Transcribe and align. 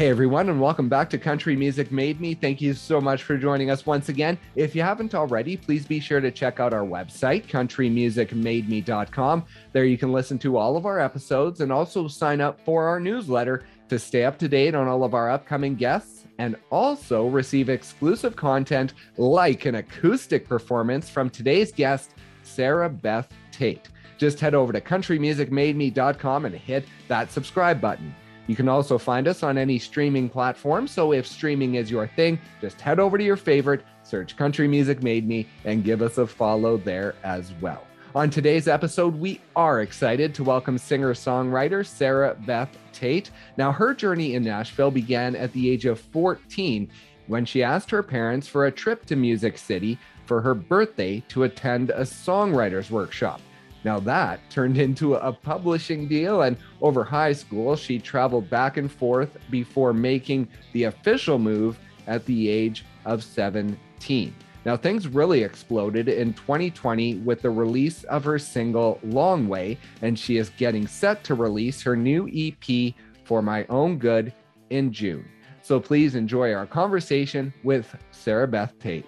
Hey 0.00 0.08
everyone, 0.08 0.48
and 0.48 0.58
welcome 0.58 0.88
back 0.88 1.10
to 1.10 1.18
Country 1.18 1.54
Music 1.54 1.92
Made 1.92 2.22
Me. 2.22 2.32
Thank 2.32 2.62
you 2.62 2.72
so 2.72 3.02
much 3.02 3.22
for 3.22 3.36
joining 3.36 3.70
us 3.70 3.84
once 3.84 4.08
again. 4.08 4.38
If 4.56 4.74
you 4.74 4.80
haven't 4.80 5.14
already, 5.14 5.58
please 5.58 5.84
be 5.84 6.00
sure 6.00 6.22
to 6.22 6.30
check 6.30 6.58
out 6.58 6.72
our 6.72 6.86
website, 6.86 7.46
countrymusicmademe.com. 7.48 9.44
There 9.74 9.84
you 9.84 9.98
can 9.98 10.10
listen 10.10 10.38
to 10.38 10.56
all 10.56 10.78
of 10.78 10.86
our 10.86 10.98
episodes 10.98 11.60
and 11.60 11.70
also 11.70 12.08
sign 12.08 12.40
up 12.40 12.58
for 12.62 12.88
our 12.88 12.98
newsletter 12.98 13.66
to 13.90 13.98
stay 13.98 14.24
up 14.24 14.38
to 14.38 14.48
date 14.48 14.74
on 14.74 14.88
all 14.88 15.04
of 15.04 15.12
our 15.12 15.30
upcoming 15.30 15.74
guests 15.74 16.24
and 16.38 16.56
also 16.70 17.26
receive 17.26 17.68
exclusive 17.68 18.34
content 18.34 18.94
like 19.18 19.66
an 19.66 19.74
acoustic 19.74 20.48
performance 20.48 21.10
from 21.10 21.28
today's 21.28 21.72
guest, 21.72 22.14
Sarah 22.42 22.88
Beth 22.88 23.30
Tate. 23.52 23.90
Just 24.16 24.40
head 24.40 24.54
over 24.54 24.72
to 24.72 24.80
countrymusicmademe.com 24.80 26.46
and 26.46 26.54
hit 26.54 26.86
that 27.08 27.30
subscribe 27.30 27.82
button. 27.82 28.14
You 28.46 28.56
can 28.56 28.68
also 28.68 28.98
find 28.98 29.28
us 29.28 29.42
on 29.42 29.58
any 29.58 29.78
streaming 29.78 30.28
platform. 30.28 30.88
So 30.88 31.12
if 31.12 31.26
streaming 31.26 31.76
is 31.76 31.90
your 31.90 32.08
thing, 32.08 32.38
just 32.60 32.80
head 32.80 32.98
over 32.98 33.16
to 33.16 33.24
your 33.24 33.36
favorite, 33.36 33.84
search 34.02 34.36
Country 34.36 34.66
Music 34.66 35.02
Made 35.02 35.26
Me, 35.26 35.46
and 35.64 35.84
give 35.84 36.02
us 36.02 36.18
a 36.18 36.26
follow 36.26 36.76
there 36.76 37.14
as 37.22 37.52
well. 37.60 37.86
On 38.12 38.28
today's 38.28 38.66
episode, 38.66 39.14
we 39.14 39.40
are 39.54 39.82
excited 39.82 40.34
to 40.34 40.42
welcome 40.42 40.78
singer 40.78 41.14
songwriter 41.14 41.86
Sarah 41.86 42.36
Beth 42.44 42.76
Tate. 42.92 43.30
Now, 43.56 43.70
her 43.70 43.94
journey 43.94 44.34
in 44.34 44.42
Nashville 44.42 44.90
began 44.90 45.36
at 45.36 45.52
the 45.52 45.70
age 45.70 45.86
of 45.86 46.00
14 46.00 46.90
when 47.28 47.44
she 47.44 47.62
asked 47.62 47.88
her 47.90 48.02
parents 48.02 48.48
for 48.48 48.66
a 48.66 48.72
trip 48.72 49.06
to 49.06 49.14
Music 49.14 49.56
City 49.56 49.96
for 50.24 50.40
her 50.40 50.54
birthday 50.54 51.22
to 51.28 51.44
attend 51.44 51.90
a 51.90 52.00
songwriter's 52.00 52.90
workshop. 52.90 53.40
Now, 53.84 53.98
that 54.00 54.40
turned 54.50 54.76
into 54.78 55.14
a 55.14 55.32
publishing 55.32 56.06
deal, 56.06 56.42
and 56.42 56.56
over 56.82 57.02
high 57.02 57.32
school, 57.32 57.76
she 57.76 57.98
traveled 57.98 58.50
back 58.50 58.76
and 58.76 58.90
forth 58.90 59.38
before 59.50 59.92
making 59.92 60.48
the 60.72 60.84
official 60.84 61.38
move 61.38 61.78
at 62.06 62.26
the 62.26 62.48
age 62.48 62.84
of 63.04 63.24
17. 63.24 64.34
Now, 64.66 64.76
things 64.76 65.08
really 65.08 65.42
exploded 65.42 66.08
in 66.08 66.34
2020 66.34 67.16
with 67.16 67.40
the 67.40 67.50
release 67.50 68.04
of 68.04 68.24
her 68.24 68.38
single 68.38 68.98
Long 69.02 69.48
Way, 69.48 69.78
and 70.02 70.18
she 70.18 70.36
is 70.36 70.50
getting 70.50 70.86
set 70.86 71.24
to 71.24 71.34
release 71.34 71.80
her 71.82 71.96
new 71.96 72.28
EP 72.34 72.94
for 73.24 73.40
My 73.40 73.64
Own 73.70 73.96
Good 73.96 74.34
in 74.68 74.92
June. 74.92 75.26
So 75.62 75.80
please 75.80 76.14
enjoy 76.14 76.52
our 76.52 76.66
conversation 76.66 77.54
with 77.64 77.94
Sarah 78.10 78.48
Beth 78.48 78.78
Tate. 78.78 79.06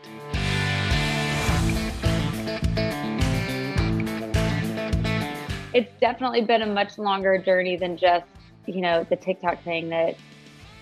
It's 5.74 5.92
definitely 6.00 6.42
been 6.42 6.62
a 6.62 6.66
much 6.66 6.98
longer 6.98 7.38
journey 7.38 7.76
than 7.76 7.96
just 7.96 8.26
you 8.66 8.80
know 8.80 9.04
the 9.08 9.16
TikTok 9.16 9.62
thing 9.64 9.88
that 9.90 10.16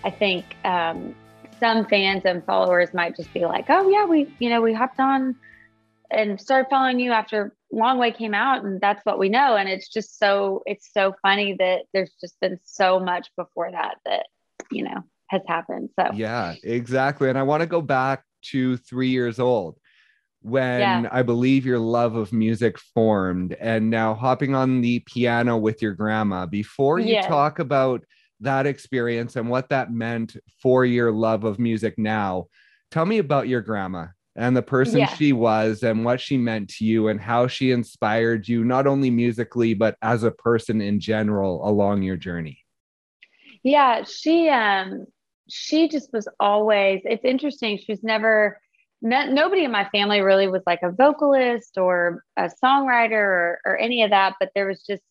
I 0.04 0.10
think 0.10 0.44
um, 0.64 1.14
some 1.58 1.86
fans 1.86 2.22
and 2.24 2.44
followers 2.44 2.92
might 2.94 3.16
just 3.16 3.32
be 3.32 3.44
like, 3.46 3.66
oh 3.68 3.88
yeah, 3.88 4.06
we 4.06 4.32
you 4.38 4.50
know 4.50 4.60
we 4.60 4.72
hopped 4.72 5.00
on 5.00 5.36
and 6.10 6.40
started 6.40 6.68
following 6.68 6.98
you 6.98 7.12
after 7.12 7.54
Long 7.72 7.98
Way 7.98 8.10
came 8.12 8.34
out, 8.34 8.64
and 8.64 8.80
that's 8.80 9.04
what 9.04 9.18
we 9.18 9.28
know. 9.28 9.56
And 9.56 9.68
it's 9.68 9.88
just 9.88 10.18
so 10.18 10.62
it's 10.66 10.92
so 10.92 11.14
funny 11.22 11.54
that 11.58 11.82
there's 11.92 12.12
just 12.20 12.38
been 12.40 12.58
so 12.64 12.98
much 12.98 13.28
before 13.36 13.70
that 13.70 13.96
that 14.04 14.26
you 14.70 14.84
know 14.84 15.04
has 15.28 15.42
happened. 15.46 15.90
So 15.98 16.10
yeah, 16.14 16.54
exactly. 16.64 17.28
And 17.28 17.38
I 17.38 17.42
want 17.42 17.60
to 17.60 17.66
go 17.66 17.80
back 17.80 18.24
to 18.42 18.76
three 18.78 19.10
years 19.10 19.38
old 19.38 19.78
when 20.42 20.80
yeah. 20.80 21.08
I 21.12 21.22
believe 21.22 21.66
your 21.66 21.78
love 21.78 22.14
of 22.14 22.32
music 22.32 22.78
formed, 22.78 23.52
and 23.54 23.90
now 23.90 24.14
hopping 24.14 24.54
on 24.54 24.80
the 24.80 25.00
piano 25.00 25.56
with 25.56 25.82
your 25.82 25.92
grandma. 25.92 26.46
Before 26.46 26.98
you 26.98 27.12
yes. 27.12 27.26
talk 27.26 27.58
about 27.58 28.04
that 28.40 28.66
experience 28.66 29.36
and 29.36 29.50
what 29.50 29.68
that 29.68 29.92
meant 29.92 30.36
for 30.62 30.86
your 30.86 31.12
love 31.12 31.44
of 31.44 31.58
music 31.58 31.98
now, 31.98 32.46
tell 32.90 33.04
me 33.04 33.18
about 33.18 33.48
your 33.48 33.60
grandma 33.60 34.06
and 34.34 34.56
the 34.56 34.62
person 34.62 35.00
yeah. 35.00 35.14
she 35.14 35.34
was 35.34 35.82
and 35.82 36.04
what 36.04 36.20
she 36.20 36.38
meant 36.38 36.70
to 36.70 36.84
you 36.86 37.08
and 37.08 37.20
how 37.20 37.46
she 37.46 37.70
inspired 37.70 38.48
you, 38.48 38.64
not 38.64 38.86
only 38.86 39.10
musically, 39.10 39.74
but 39.74 39.96
as 40.00 40.22
a 40.22 40.30
person 40.30 40.80
in 40.80 41.00
general 41.00 41.68
along 41.68 42.02
your 42.02 42.16
journey. 42.16 42.64
Yeah, 43.62 44.04
she, 44.04 44.48
um, 44.48 45.04
she 45.50 45.88
just 45.88 46.10
was 46.14 46.26
always, 46.38 47.02
it's 47.04 47.24
interesting. 47.24 47.78
She's 47.84 48.02
never, 48.02 48.58
nobody 49.02 49.64
in 49.64 49.70
my 49.70 49.88
family 49.90 50.20
really 50.20 50.46
was 50.46 50.62
like 50.66 50.80
a 50.82 50.90
vocalist 50.90 51.78
or 51.78 52.22
a 52.36 52.50
songwriter 52.62 53.12
or, 53.12 53.60
or 53.64 53.78
any 53.78 54.02
of 54.02 54.10
that 54.10 54.34
but 54.38 54.50
there 54.54 54.66
was 54.66 54.82
just 54.82 55.02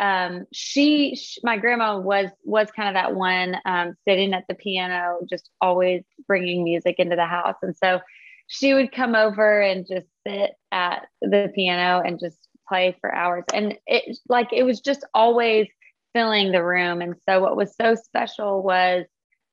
um, 0.00 0.46
she, 0.52 1.14
she, 1.16 1.40
my 1.44 1.58
grandma 1.58 1.98
was 1.98 2.30
was 2.44 2.70
kind 2.70 2.88
of 2.88 2.94
that 2.94 3.14
one 3.14 3.56
um, 3.64 3.94
sitting 4.08 4.32
at 4.32 4.44
the 4.48 4.54
piano 4.54 5.18
just 5.28 5.50
always 5.60 6.02
bringing 6.26 6.64
music 6.64 6.96
into 6.98 7.16
the 7.16 7.26
house. 7.26 7.56
And 7.62 7.76
so 7.76 8.00
she 8.46 8.74
would 8.74 8.92
come 8.92 9.14
over 9.14 9.60
and 9.60 9.86
just 9.86 10.06
sit 10.26 10.52
at 10.70 11.06
the 11.20 11.52
piano 11.54 12.02
and 12.04 12.18
just 12.18 12.38
play 12.68 12.96
for 13.00 13.14
hours. 13.14 13.44
And 13.52 13.78
it 13.86 14.18
like 14.28 14.48
it 14.52 14.62
was 14.62 14.80
just 14.80 15.04
always 15.14 15.68
filling 16.14 16.52
the 16.52 16.64
room. 16.64 17.02
And 17.02 17.14
so 17.28 17.40
what 17.40 17.56
was 17.56 17.74
so 17.76 17.94
special 17.94 18.62
was 18.62 19.04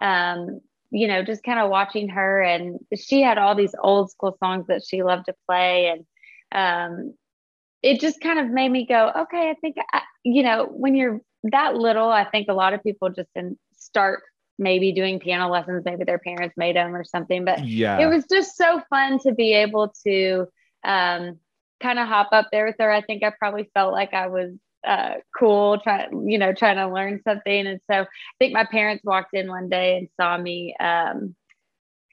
um, 0.01 0.61
you 0.91 1.07
know, 1.07 1.23
just 1.23 1.43
kind 1.43 1.59
of 1.59 1.69
watching 1.69 2.09
her 2.09 2.41
and 2.41 2.79
she 2.95 3.21
had 3.21 3.37
all 3.37 3.55
these 3.55 3.75
old 3.79 4.11
school 4.11 4.35
songs 4.43 4.67
that 4.67 4.83
she 4.83 5.03
loved 5.03 5.25
to 5.25 5.35
play. 5.47 5.87
And 5.87 6.05
um, 6.51 7.13
it 7.83 7.99
just 7.99 8.21
kind 8.21 8.39
of 8.39 8.49
made 8.49 8.69
me 8.69 8.85
go, 8.85 9.11
okay, 9.15 9.49
I 9.49 9.55
think, 9.61 9.77
I, 9.93 10.01
you 10.23 10.43
know, 10.43 10.65
when 10.65 10.95
you're 10.95 11.21
that 11.43 11.75
little, 11.75 12.09
I 12.09 12.25
think 12.25 12.47
a 12.49 12.53
lot 12.53 12.73
of 12.73 12.83
people 12.83 13.09
just 13.09 13.29
start 13.77 14.23
maybe 14.57 14.91
doing 14.91 15.19
piano 15.19 15.49
lessons. 15.49 15.83
Maybe 15.85 16.03
their 16.03 16.19
parents 16.19 16.55
made 16.57 16.75
them 16.75 16.95
or 16.95 17.03
something, 17.03 17.45
but 17.45 17.65
yeah, 17.65 17.99
it 17.99 18.07
was 18.07 18.25
just 18.29 18.57
so 18.57 18.81
fun 18.89 19.19
to 19.19 19.33
be 19.33 19.53
able 19.53 19.93
to 20.05 20.47
um, 20.83 21.39
kind 21.79 21.99
of 21.99 22.07
hop 22.07 22.29
up 22.31 22.47
there 22.51 22.65
with 22.65 22.75
her. 22.79 22.91
I 22.91 23.01
think 23.01 23.23
I 23.23 23.31
probably 23.37 23.69
felt 23.73 23.93
like 23.93 24.13
I 24.13 24.27
was 24.27 24.51
uh, 24.85 25.15
cool, 25.37 25.79
trying, 25.79 26.29
you 26.29 26.37
know, 26.37 26.53
trying 26.53 26.77
to 26.77 26.87
learn 26.87 27.21
something. 27.23 27.67
And 27.67 27.79
so 27.89 28.01
I 28.01 28.07
think 28.39 28.53
my 28.53 28.65
parents 28.65 29.03
walked 29.03 29.33
in 29.33 29.47
one 29.47 29.69
day 29.69 29.97
and 29.97 30.09
saw 30.19 30.37
me 30.37 30.75
um, 30.79 31.35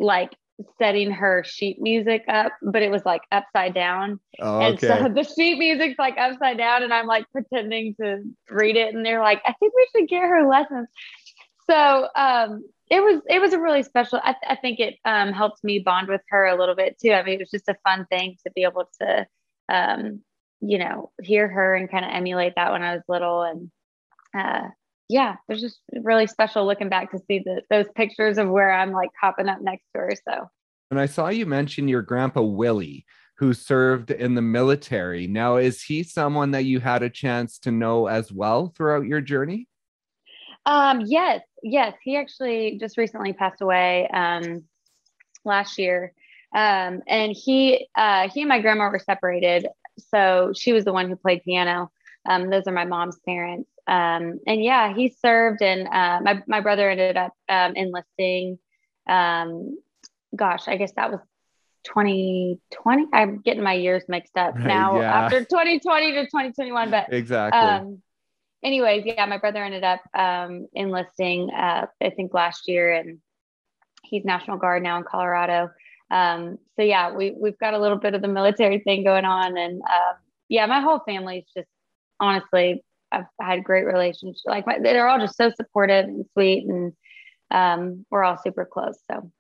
like 0.01 0.35
setting 0.79 1.11
her 1.11 1.45
sheet 1.45 1.81
music 1.81 2.25
up, 2.29 2.53
but 2.63 2.83
it 2.83 2.91
was 2.91 3.05
like 3.05 3.23
upside 3.31 3.75
down. 3.75 4.21
Oh, 4.41 4.63
okay. 4.63 4.67
And 4.67 4.81
so 4.81 5.09
the 5.15 5.25
sheet 5.25 5.59
music's 5.59 5.99
like 5.99 6.17
upside 6.19 6.59
down, 6.59 6.83
and 6.83 6.93
I'm 6.93 7.07
like 7.07 7.27
pretending 7.33 7.95
to 8.01 8.23
read 8.51 8.77
it. 8.77 8.95
And 8.95 9.05
they're 9.05 9.21
like, 9.21 9.43
I 9.47 9.53
think 9.55 9.73
we 9.75 9.89
should 9.95 10.09
get 10.09 10.23
her 10.23 10.49
lessons. 10.49 10.89
So 11.69 12.09
um, 12.15 12.65
it 12.91 13.01
was 13.01 13.21
it 13.29 13.41
was 13.41 13.53
a 13.53 13.61
really 13.61 13.83
special. 13.83 14.21
I, 14.23 14.33
th- 14.33 14.45
I 14.49 14.57
think 14.57 14.81
it 14.81 14.97
um, 15.05 15.33
helped 15.33 15.63
me 15.65 15.81
bond 15.81 16.09
with 16.09 16.23
her 16.29 16.47
a 16.47 16.59
little 16.59 16.77
bit 16.77 16.99
too. 17.01 17.13
I 17.13 17.23
mean, 17.23 17.35
it 17.35 17.41
was 17.41 17.51
just 17.51 17.69
a 17.69 17.77
fun 17.85 18.07
thing 18.07 18.37
to 18.45 18.53
be 18.53 18.63
able 18.63 18.89
to 19.01 19.27
um, 19.69 20.21
you 20.61 20.79
know, 20.79 21.11
hear 21.23 21.49
her 21.49 21.75
and 21.75 21.91
kind 21.91 22.05
of 22.05 22.11
emulate 22.13 22.55
that 22.57 22.73
when 22.73 22.83
I 22.83 22.95
was 22.95 23.03
little. 23.09 23.43
And 23.43 23.71
uh, 24.35 24.69
yeah, 25.09 25.35
it 25.49 25.53
was 25.53 25.61
just 25.61 25.81
really 25.93 26.27
special 26.27 26.67
looking 26.67 26.89
back 26.89 27.11
to 27.11 27.19
see 27.27 27.41
the, 27.41 27.63
those 27.71 27.87
pictures 27.95 28.39
of 28.39 28.49
where 28.49 28.73
I'm 28.73 28.93
like 28.93 29.11
hopping 29.21 29.49
up 29.49 29.61
next 29.61 29.85
to 29.95 30.01
her. 30.01 30.13
So, 30.29 30.49
and 30.91 31.01
I 31.01 31.07
saw 31.07 31.29
you 31.29 31.47
mention 31.47 31.89
your 31.89 32.03
grandpa 32.03 32.43
Willie, 32.43 33.05
who 33.39 33.53
served 33.53 34.11
in 34.11 34.35
the 34.35 34.43
military. 34.43 35.27
Now, 35.27 35.57
is 35.57 35.83
he 35.83 36.03
someone 36.03 36.53
that 36.53 36.65
you 36.65 36.81
had 36.81 37.03
a 37.03 37.11
chance 37.11 37.59
to 37.61 37.71
know 37.71 38.07
as 38.07 38.33
well 38.33 38.73
throughout 38.77 39.07
your 39.07 39.21
journey? 39.21 39.69
Um, 40.65 41.03
yes, 41.05 41.43
yes. 41.63 41.95
He 42.03 42.17
actually 42.17 42.79
just 42.81 42.99
recently 42.99 43.33
passed 43.33 43.61
away 43.61 44.09
um, 44.09 44.65
last 45.45 45.79
year. 45.79 46.13
Um, 46.55 47.03
and 47.07 47.33
he 47.33 47.89
uh, 47.97 48.29
he 48.29 48.41
and 48.43 48.49
my 48.49 48.61
grandma 48.61 48.89
were 48.89 48.99
separated 48.99 49.67
so 49.99 50.53
she 50.55 50.73
was 50.73 50.85
the 50.85 50.93
one 50.93 51.09
who 51.09 51.17
played 51.17 51.43
piano. 51.43 51.91
Um, 52.29 52.51
those 52.51 52.65
are 52.67 52.73
my 52.73 52.85
mom's 52.85 53.19
parents. 53.25 53.71
Um, 53.87 54.41
and 54.47 54.63
yeah, 54.63 54.95
he 54.95 55.09
served, 55.09 55.63
and 55.63 55.87
uh, 55.87 56.21
my 56.23 56.43
my 56.47 56.61
brother 56.61 56.91
ended 56.91 57.17
up 57.17 57.33
um, 57.49 57.75
enlisting. 57.77 58.59
Um, 59.07 59.79
gosh, 60.35 60.67
I 60.67 60.77
guess 60.77 60.93
that 60.97 61.11
was 61.11 61.21
2020. 61.85 63.07
I'm 63.13 63.39
getting 63.39 63.63
my 63.63 63.75
years 63.75 64.03
mixed 64.09 64.37
up 64.37 64.55
right, 64.55 64.67
now 64.67 65.01
yeah. 65.01 65.25
after 65.25 65.41
2020 65.41 66.13
to 66.13 66.25
2021, 66.25 66.91
but 66.91 67.13
exactly. 67.13 67.61
Um, 67.61 68.03
anyways, 68.65 69.05
yeah, 69.07 69.25
my 69.27 69.39
brother 69.39 69.63
ended 69.63 69.85
up 69.85 70.01
um, 70.15 70.67
enlisting, 70.75 71.51
uh, 71.51 71.87
I 72.03 72.11
think 72.11 72.35
last 72.35 72.67
year, 72.67 72.93
and 72.93 73.19
he's 74.03 74.25
National 74.25 74.57
Guard 74.57 74.83
now 74.83 74.99
in 74.99 75.05
Colorado 75.05 75.71
um, 76.11 76.59
so 76.77 76.83
yeah, 76.83 77.15
we 77.15 77.35
we've 77.39 77.59
got 77.59 77.75
a 77.75 77.79
little 77.79 77.99
bit 77.99 78.15
of 78.15 78.23
the 78.23 78.29
military 78.29 78.81
thing 78.81 79.05
going 79.05 79.25
on, 79.25 79.57
and 79.57 79.83
uh, 79.83 80.15
yeah, 80.49 80.67
my 80.67 80.81
whole 80.81 81.01
family's 81.07 81.45
just 81.57 81.69
honestly, 82.21 82.85
I've 83.13 83.25
had 83.41 83.65
great 83.65 83.85
relationships. 83.85 84.43
Like 84.47 84.67
my, 84.67 84.79
they're 84.79 85.09
all 85.09 85.19
just 85.19 85.37
so 85.37 85.51
supportive 85.57 86.05
and 86.05 86.25
sweet, 86.33 86.67
and 86.67 86.93
um, 87.51 88.07
we're 88.11 88.25
all 88.25 88.39
super 88.43 88.65
close. 88.65 88.99
So. 89.11 89.31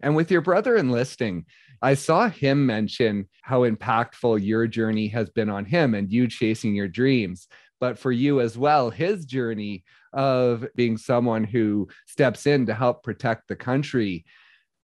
And 0.00 0.16
with 0.16 0.30
your 0.30 0.40
brother 0.40 0.76
enlisting, 0.76 1.44
I 1.80 1.94
saw 1.94 2.28
him 2.28 2.66
mention 2.66 3.28
how 3.42 3.60
impactful 3.68 4.44
your 4.44 4.66
journey 4.66 5.08
has 5.08 5.30
been 5.30 5.48
on 5.48 5.64
him 5.64 5.94
and 5.94 6.10
you 6.10 6.28
chasing 6.28 6.74
your 6.74 6.88
dreams. 6.88 7.46
But 7.80 7.98
for 7.98 8.10
you 8.10 8.40
as 8.40 8.56
well, 8.56 8.90
his 8.90 9.24
journey 9.24 9.84
of 10.12 10.66
being 10.74 10.96
someone 10.96 11.44
who 11.44 11.88
steps 12.06 12.46
in 12.46 12.66
to 12.66 12.74
help 12.74 13.02
protect 13.02 13.48
the 13.48 13.56
country. 13.56 14.24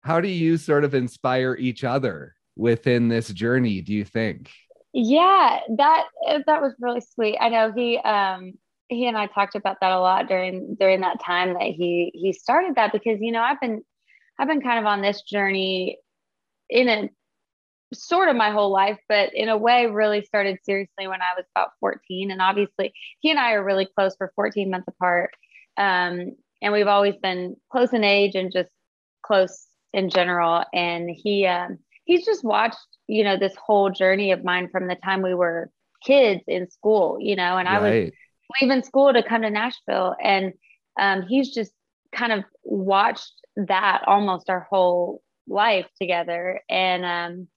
How 0.03 0.21
do 0.21 0.29
you 0.29 0.57
sort 0.57 0.85
of 0.85 0.95
inspire 0.95 1.55
each 1.57 1.85
other 1.85 2.35
within 2.57 3.09
this 3.09 3.29
journey, 3.29 3.81
do 3.81 3.93
you 3.93 4.05
think? 4.05 4.51
Yeah, 4.93 5.61
that 5.77 6.07
that 6.47 6.63
was 6.63 6.75
really 6.81 7.01
sweet. 7.01 7.39
I 7.41 7.49
know 7.49 7.73
he 7.73 7.99
um 7.99 8.53
he 8.89 9.07
and 9.07 9.17
I 9.17 9.27
talked 9.27 9.55
about 9.55 9.77
that 9.81 9.93
a 9.93 10.01
lot 10.01 10.27
during 10.27 10.75
during 10.79 11.01
that 11.03 11.21
time 11.23 11.55
that 11.55 11.63
he 11.63 12.11
he 12.15 12.33
started 12.33 12.75
that 12.75 12.93
because 12.93 13.19
you 13.21 13.31
know 13.31 13.43
I've 13.43 13.61
been 13.61 13.83
I've 14.39 14.49
been 14.49 14.63
kind 14.63 14.79
of 14.79 14.87
on 14.87 15.03
this 15.03 15.23
journey 15.23 15.99
in 16.69 16.89
a 16.89 17.11
sort 17.93 18.29
of 18.29 18.37
my 18.37 18.51
whole 18.51 18.71
life, 18.71 18.99
but 19.09 19.35
in 19.35 19.49
a 19.49 19.57
way, 19.57 19.87
really 19.87 20.23
started 20.23 20.59
seriously 20.65 21.07
when 21.07 21.21
I 21.21 21.35
was 21.37 21.45
about 21.55 21.71
14. 21.81 22.31
And 22.31 22.41
obviously, 22.41 22.93
he 23.21 23.31
and 23.31 23.39
I 23.39 23.53
are 23.53 23.65
really 23.65 23.89
close. 23.97 24.15
for 24.17 24.33
14 24.37 24.71
months 24.71 24.89
apart. 24.89 25.31
Um, 25.77 26.37
and 26.63 26.73
we've 26.73 26.87
always 26.87 27.17
been 27.17 27.57
close 27.71 27.93
in 27.93 28.05
age 28.05 28.35
and 28.35 28.53
just 28.53 28.71
close 29.23 29.67
in 29.93 30.11
general. 30.11 30.65
And 30.73 31.11
he, 31.11 31.47
um, 31.47 31.79
he's 32.05 32.25
just 32.25 32.45
watched, 32.45 32.79
you 33.07 33.25
know, 33.25 33.37
this 33.37 33.55
whole 33.57 33.91
journey 33.91 34.33
of 34.33 34.45
mine 34.45 34.69
from 34.71 34.87
the 34.87 34.97
time 34.97 35.23
we 35.23 35.35
were 35.35 35.71
kids 36.05 36.43
in 36.47 36.71
school, 36.71 37.19
you 37.21 37.37
know, 37.37 37.59
and 37.59 37.69
I 37.69 37.79
was 37.79 38.11
leaving 38.61 38.83
school 38.83 39.13
to 39.13 39.23
come 39.23 39.43
to 39.43 39.51
Nashville. 39.51 40.17
And 40.23 40.53
um, 40.99 41.23
he's 41.23 41.53
just 41.53 41.73
kind 42.13 42.33
of 42.33 42.45
watched 42.65 43.35
that 43.57 44.03
almost 44.07 44.51
our 44.51 44.67
whole 44.71 45.23
life 45.47 45.87
together. 46.01 46.61
And, 46.69 47.05
um, 47.05 47.49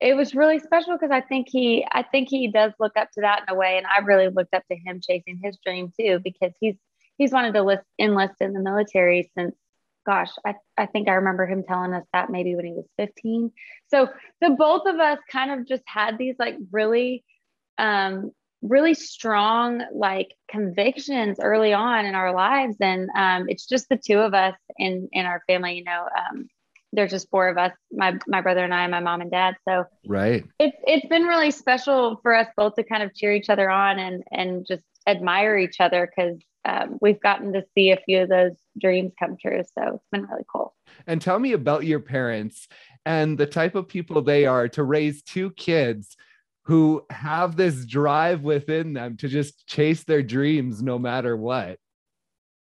it 0.00 0.16
was 0.16 0.34
really 0.34 0.58
special 0.58 0.94
because 0.94 1.10
I 1.10 1.20
think 1.20 1.48
he 1.50 1.86
I 1.92 2.02
think 2.02 2.28
he 2.30 2.50
does 2.50 2.72
look 2.80 2.96
up 2.96 3.10
to 3.12 3.20
that 3.20 3.42
in 3.46 3.54
a 3.54 3.58
way, 3.58 3.76
and 3.76 3.86
I 3.86 4.00
really 4.00 4.28
looked 4.28 4.54
up 4.54 4.62
to 4.68 4.76
him 4.76 5.00
chasing 5.00 5.38
his 5.42 5.58
dream 5.64 5.92
too 5.98 6.20
because 6.24 6.52
he's 6.58 6.76
he's 7.18 7.32
wanted 7.32 7.52
to 7.54 7.62
list, 7.62 7.84
enlist 7.98 8.34
in 8.40 8.54
the 8.54 8.60
military 8.60 9.30
since 9.36 9.54
gosh 10.10 10.30
I, 10.44 10.54
I 10.76 10.86
think 10.86 11.08
I 11.08 11.12
remember 11.12 11.46
him 11.46 11.62
telling 11.66 11.94
us 11.94 12.04
that 12.12 12.30
maybe 12.30 12.56
when 12.56 12.64
he 12.64 12.72
was 12.72 12.86
15. 12.98 13.52
So 13.88 14.08
the 14.40 14.50
both 14.50 14.86
of 14.86 14.96
us 14.98 15.18
kind 15.30 15.52
of 15.52 15.66
just 15.66 15.82
had 15.86 16.18
these 16.18 16.36
like 16.38 16.56
really 16.72 17.24
um 17.78 18.32
really 18.62 18.94
strong 18.94 19.82
like 19.94 20.34
convictions 20.50 21.38
early 21.40 21.72
on 21.72 22.04
in 22.04 22.14
our 22.14 22.34
lives 22.34 22.76
and 22.80 23.08
um, 23.16 23.48
it's 23.48 23.66
just 23.66 23.88
the 23.88 23.96
two 23.96 24.18
of 24.18 24.34
us 24.34 24.54
in 24.76 25.08
in 25.12 25.24
our 25.24 25.42
family 25.46 25.76
you 25.76 25.84
know 25.84 26.06
um, 26.18 26.46
there's 26.92 27.10
just 27.10 27.30
four 27.30 27.48
of 27.48 27.56
us, 27.56 27.72
my 27.92 28.18
my 28.26 28.40
brother 28.40 28.64
and 28.64 28.74
I, 28.74 28.86
my 28.88 29.00
mom 29.00 29.20
and 29.20 29.30
dad. 29.30 29.54
So 29.68 29.84
right, 30.06 30.44
it's 30.58 30.76
it's 30.84 31.06
been 31.06 31.22
really 31.22 31.50
special 31.50 32.18
for 32.22 32.34
us 32.34 32.48
both 32.56 32.74
to 32.76 32.82
kind 32.82 33.02
of 33.02 33.14
cheer 33.14 33.32
each 33.32 33.48
other 33.48 33.70
on 33.70 33.98
and 33.98 34.24
and 34.32 34.66
just 34.66 34.82
admire 35.06 35.56
each 35.56 35.76
other 35.80 36.10
because 36.10 36.38
um, 36.64 36.98
we've 37.00 37.20
gotten 37.20 37.52
to 37.54 37.64
see 37.74 37.90
a 37.90 37.96
few 37.96 38.22
of 38.22 38.28
those 38.28 38.52
dreams 38.78 39.12
come 39.18 39.36
true. 39.40 39.62
So 39.78 39.94
it's 39.94 40.04
been 40.12 40.26
really 40.26 40.44
cool. 40.52 40.74
And 41.06 41.20
tell 41.20 41.38
me 41.38 41.52
about 41.52 41.84
your 41.84 42.00
parents 42.00 42.68
and 43.06 43.38
the 43.38 43.46
type 43.46 43.74
of 43.74 43.88
people 43.88 44.22
they 44.22 44.46
are 44.46 44.68
to 44.68 44.82
raise 44.82 45.22
two 45.22 45.50
kids 45.52 46.16
who 46.64 47.04
have 47.10 47.56
this 47.56 47.86
drive 47.86 48.42
within 48.42 48.92
them 48.92 49.16
to 49.16 49.28
just 49.28 49.66
chase 49.66 50.04
their 50.04 50.22
dreams 50.22 50.82
no 50.82 50.98
matter 50.98 51.36
what. 51.36 51.78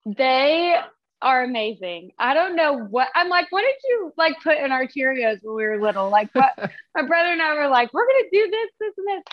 They 0.05 0.75
are 1.21 1.43
amazing. 1.43 2.11
I 2.19 2.33
don't 2.33 2.55
know 2.55 2.77
what 2.77 3.07
I'm 3.15 3.29
like. 3.29 3.47
What 3.49 3.61
did 3.61 3.75
you 3.89 4.13
like 4.17 4.35
put 4.43 4.57
in 4.57 4.71
our 4.71 4.85
Cheerios 4.85 5.39
when 5.41 5.55
we 5.55 5.63
were 5.63 5.81
little? 5.81 6.09
Like 6.09 6.29
what 6.33 6.53
my 6.95 7.01
brother 7.03 7.29
and 7.31 7.41
I 7.41 7.55
were 7.55 7.69
like, 7.69 7.91
we're 7.93 8.05
gonna 8.05 8.29
do 8.31 8.49
this, 8.51 8.69
this, 8.79 8.93
and 8.97 9.07
this. 9.07 9.23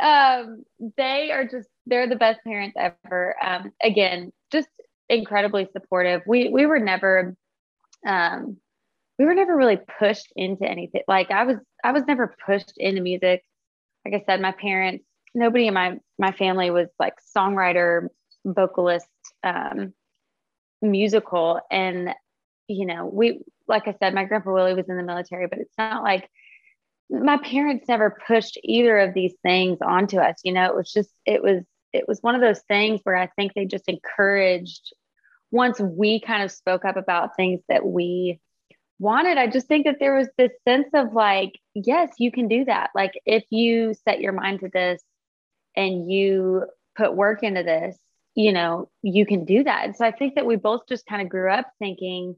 Um, 0.00 0.64
they 0.96 1.30
are 1.32 1.44
just 1.44 1.68
they're 1.86 2.08
the 2.08 2.16
best 2.16 2.40
parents 2.44 2.76
ever. 2.78 3.34
Um, 3.42 3.72
again, 3.82 4.32
just 4.52 4.68
incredibly 5.08 5.68
supportive. 5.72 6.22
We 6.26 6.48
we 6.50 6.66
were 6.66 6.78
never 6.78 7.34
um 8.06 8.58
we 9.18 9.24
were 9.24 9.34
never 9.34 9.56
really 9.56 9.78
pushed 9.98 10.32
into 10.36 10.64
anything. 10.64 11.02
Like 11.08 11.30
I 11.30 11.44
was 11.44 11.56
I 11.82 11.92
was 11.92 12.04
never 12.06 12.36
pushed 12.46 12.74
into 12.76 13.00
music. 13.02 13.42
Like 14.04 14.14
I 14.14 14.24
said, 14.26 14.40
my 14.40 14.52
parents, 14.52 15.04
nobody 15.34 15.66
in 15.66 15.74
my 15.74 15.98
my 16.18 16.32
family 16.32 16.70
was 16.70 16.88
like 16.98 17.14
songwriter, 17.36 18.08
vocalist, 18.44 19.08
um, 19.42 19.92
musical 20.80 21.60
and 21.70 22.10
you 22.68 22.86
know 22.86 23.06
we 23.06 23.40
like 23.66 23.88
i 23.88 23.94
said 23.98 24.14
my 24.14 24.24
grandpa 24.24 24.52
willie 24.52 24.74
was 24.74 24.88
in 24.88 24.96
the 24.96 25.02
military 25.02 25.46
but 25.48 25.58
it's 25.58 25.74
not 25.76 26.02
like 26.02 26.30
my 27.10 27.38
parents 27.38 27.88
never 27.88 28.18
pushed 28.26 28.58
either 28.62 28.98
of 28.98 29.14
these 29.14 29.34
things 29.42 29.78
onto 29.80 30.18
us 30.18 30.36
you 30.44 30.52
know 30.52 30.66
it 30.66 30.74
was 30.74 30.92
just 30.92 31.10
it 31.24 31.42
was 31.42 31.62
it 31.92 32.06
was 32.06 32.20
one 32.20 32.34
of 32.34 32.40
those 32.40 32.60
things 32.68 33.00
where 33.04 33.16
i 33.16 33.26
think 33.36 33.52
they 33.54 33.64
just 33.64 33.88
encouraged 33.88 34.92
once 35.50 35.80
we 35.80 36.20
kind 36.20 36.42
of 36.42 36.50
spoke 36.50 36.84
up 36.84 36.96
about 36.96 37.36
things 37.36 37.60
that 37.68 37.84
we 37.84 38.38
wanted 38.98 39.38
i 39.38 39.46
just 39.46 39.68
think 39.68 39.86
that 39.86 39.96
there 40.00 40.16
was 40.16 40.28
this 40.36 40.52
sense 40.66 40.88
of 40.94 41.12
like 41.12 41.52
yes 41.74 42.10
you 42.18 42.30
can 42.30 42.48
do 42.48 42.64
that 42.64 42.90
like 42.94 43.12
if 43.24 43.44
you 43.50 43.94
set 44.04 44.20
your 44.20 44.32
mind 44.32 44.60
to 44.60 44.68
this 44.68 45.02
and 45.76 46.10
you 46.10 46.64
put 46.96 47.14
work 47.14 47.42
into 47.42 47.62
this 47.62 47.96
you 48.38 48.52
know, 48.52 48.88
you 49.02 49.26
can 49.26 49.44
do 49.44 49.64
that. 49.64 49.84
And 49.84 49.96
so 49.96 50.04
I 50.04 50.12
think 50.12 50.36
that 50.36 50.46
we 50.46 50.54
both 50.54 50.82
just 50.88 51.04
kind 51.06 51.20
of 51.20 51.28
grew 51.28 51.50
up 51.50 51.66
thinking 51.80 52.36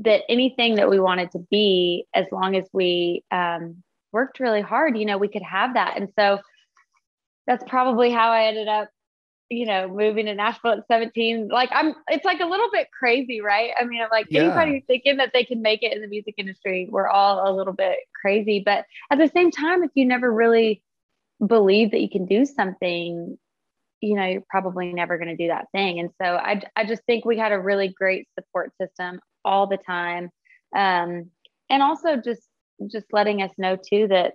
that 0.00 0.22
anything 0.28 0.74
that 0.74 0.90
we 0.90 0.98
wanted 0.98 1.30
to 1.30 1.38
be, 1.38 2.06
as 2.12 2.26
long 2.32 2.56
as 2.56 2.68
we 2.72 3.22
um, 3.30 3.84
worked 4.16 4.40
really 4.40 4.62
hard, 4.62 4.96
you 4.96 5.04
know, 5.04 5.18
we 5.18 5.28
could 5.28 5.42
have 5.42 5.74
that. 5.74 5.98
And 5.98 6.08
so 6.18 6.38
that's 7.46 7.62
probably 7.64 8.10
how 8.10 8.30
I 8.30 8.44
ended 8.44 8.66
up, 8.66 8.88
you 9.50 9.66
know, 9.66 9.88
moving 9.88 10.24
to 10.24 10.34
Nashville 10.34 10.72
at 10.72 10.86
17. 10.90 11.48
Like 11.48 11.68
I'm, 11.70 11.94
it's 12.08 12.24
like 12.24 12.40
a 12.40 12.46
little 12.46 12.70
bit 12.72 12.88
crazy, 12.98 13.42
right? 13.42 13.72
I 13.78 13.84
mean, 13.84 14.00
I'm 14.00 14.08
like 14.10 14.28
yeah. 14.30 14.44
anybody 14.44 14.82
thinking 14.86 15.18
that 15.18 15.32
they 15.34 15.44
can 15.44 15.60
make 15.60 15.82
it 15.82 15.92
in 15.92 16.00
the 16.00 16.08
music 16.08 16.36
industry, 16.38 16.88
we're 16.90 17.08
all 17.08 17.46
a 17.46 17.52
little 17.54 17.74
bit 17.74 17.98
crazy. 18.18 18.62
But 18.64 18.86
at 19.10 19.18
the 19.18 19.28
same 19.28 19.50
time, 19.50 19.84
if 19.84 19.90
you 19.94 20.06
never 20.06 20.32
really 20.32 20.82
believe 21.46 21.90
that 21.90 22.00
you 22.00 22.08
can 22.08 22.24
do 22.24 22.46
something, 22.46 23.36
you 24.00 24.14
know 24.14 24.24
you're 24.24 24.44
probably 24.48 24.94
never 24.94 25.18
going 25.18 25.34
to 25.34 25.42
do 25.42 25.48
that 25.48 25.68
thing 25.72 25.98
and 25.98 26.10
so 26.20 26.36
I, 26.36 26.60
I 26.76 26.84
just 26.84 27.02
think 27.04 27.24
we 27.24 27.38
had 27.38 27.50
a 27.50 27.58
really 27.58 27.88
great 27.88 28.28
support 28.38 28.70
system 28.78 29.20
all 29.42 29.66
the 29.66 29.78
time 29.78 30.28
um, 30.76 31.30
and 31.70 31.82
also 31.82 32.16
just 32.16 32.45
just 32.90 33.06
letting 33.12 33.42
us 33.42 33.50
know 33.58 33.76
too 33.76 34.08
that 34.08 34.34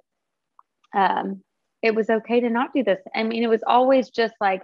um, 0.95 1.41
it 1.81 1.95
was 1.95 2.09
okay 2.09 2.39
to 2.39 2.49
not 2.49 2.73
do 2.73 2.83
this 2.83 2.99
i 3.15 3.23
mean 3.23 3.43
it 3.43 3.49
was 3.49 3.63
always 3.65 4.09
just 4.09 4.33
like 4.41 4.63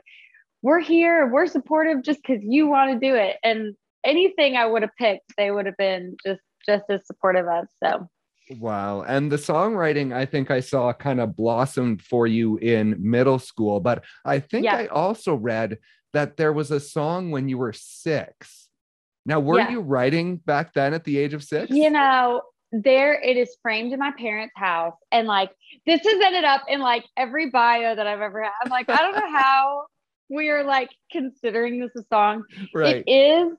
we're 0.61 0.79
here 0.79 1.29
we're 1.31 1.47
supportive 1.47 2.03
just 2.03 2.21
because 2.21 2.43
you 2.43 2.67
want 2.67 2.91
to 2.91 3.07
do 3.07 3.15
it 3.15 3.37
and 3.43 3.75
anything 4.03 4.55
i 4.55 4.65
would 4.65 4.81
have 4.81 4.95
picked 4.97 5.33
they 5.37 5.51
would 5.51 5.65
have 5.65 5.77
been 5.77 6.15
just 6.25 6.41
just 6.65 6.85
as 6.89 7.05
supportive 7.07 7.47
of 7.47 7.65
so 7.83 8.07
Wow. 8.49 9.01
And 9.01 9.31
the 9.31 9.37
songwriting, 9.37 10.13
I 10.13 10.25
think 10.25 10.51
I 10.51 10.61
saw 10.61 10.93
kind 10.93 11.19
of 11.19 11.35
blossomed 11.35 12.01
for 12.01 12.27
you 12.27 12.57
in 12.57 12.95
middle 12.99 13.39
school. 13.39 13.79
But 13.79 14.03
I 14.23 14.39
think 14.39 14.65
yeah. 14.65 14.75
I 14.75 14.87
also 14.87 15.35
read 15.35 15.79
that 16.13 16.37
there 16.37 16.53
was 16.53 16.71
a 16.71 16.79
song 16.79 17.31
when 17.31 17.49
you 17.49 17.57
were 17.57 17.73
six. 17.73 18.69
Now, 19.25 19.41
were 19.41 19.59
yeah. 19.59 19.71
you 19.71 19.81
writing 19.81 20.37
back 20.37 20.73
then 20.73 20.93
at 20.93 21.03
the 21.03 21.17
age 21.17 21.33
of 21.33 21.43
six? 21.43 21.69
You 21.69 21.89
know, 21.89 22.41
there 22.71 23.19
it 23.21 23.37
is 23.37 23.55
framed 23.61 23.93
in 23.93 23.99
my 23.99 24.11
parents' 24.17 24.53
house. 24.55 24.95
And 25.11 25.27
like, 25.27 25.51
this 25.85 26.01
has 26.03 26.21
ended 26.21 26.43
up 26.43 26.63
in 26.67 26.81
like 26.81 27.05
every 27.15 27.49
bio 27.49 27.95
that 27.95 28.07
I've 28.07 28.21
ever 28.21 28.43
had. 28.43 28.51
I'm 28.63 28.69
like, 28.69 28.89
I 28.89 28.97
don't 28.97 29.15
know 29.15 29.37
how 29.37 29.85
we 30.29 30.49
are 30.49 30.63
like 30.63 30.89
considering 31.11 31.79
this 31.79 31.91
a 31.95 32.03
song. 32.13 32.43
Right. 32.73 33.03
It 33.05 33.11
is, 33.11 33.57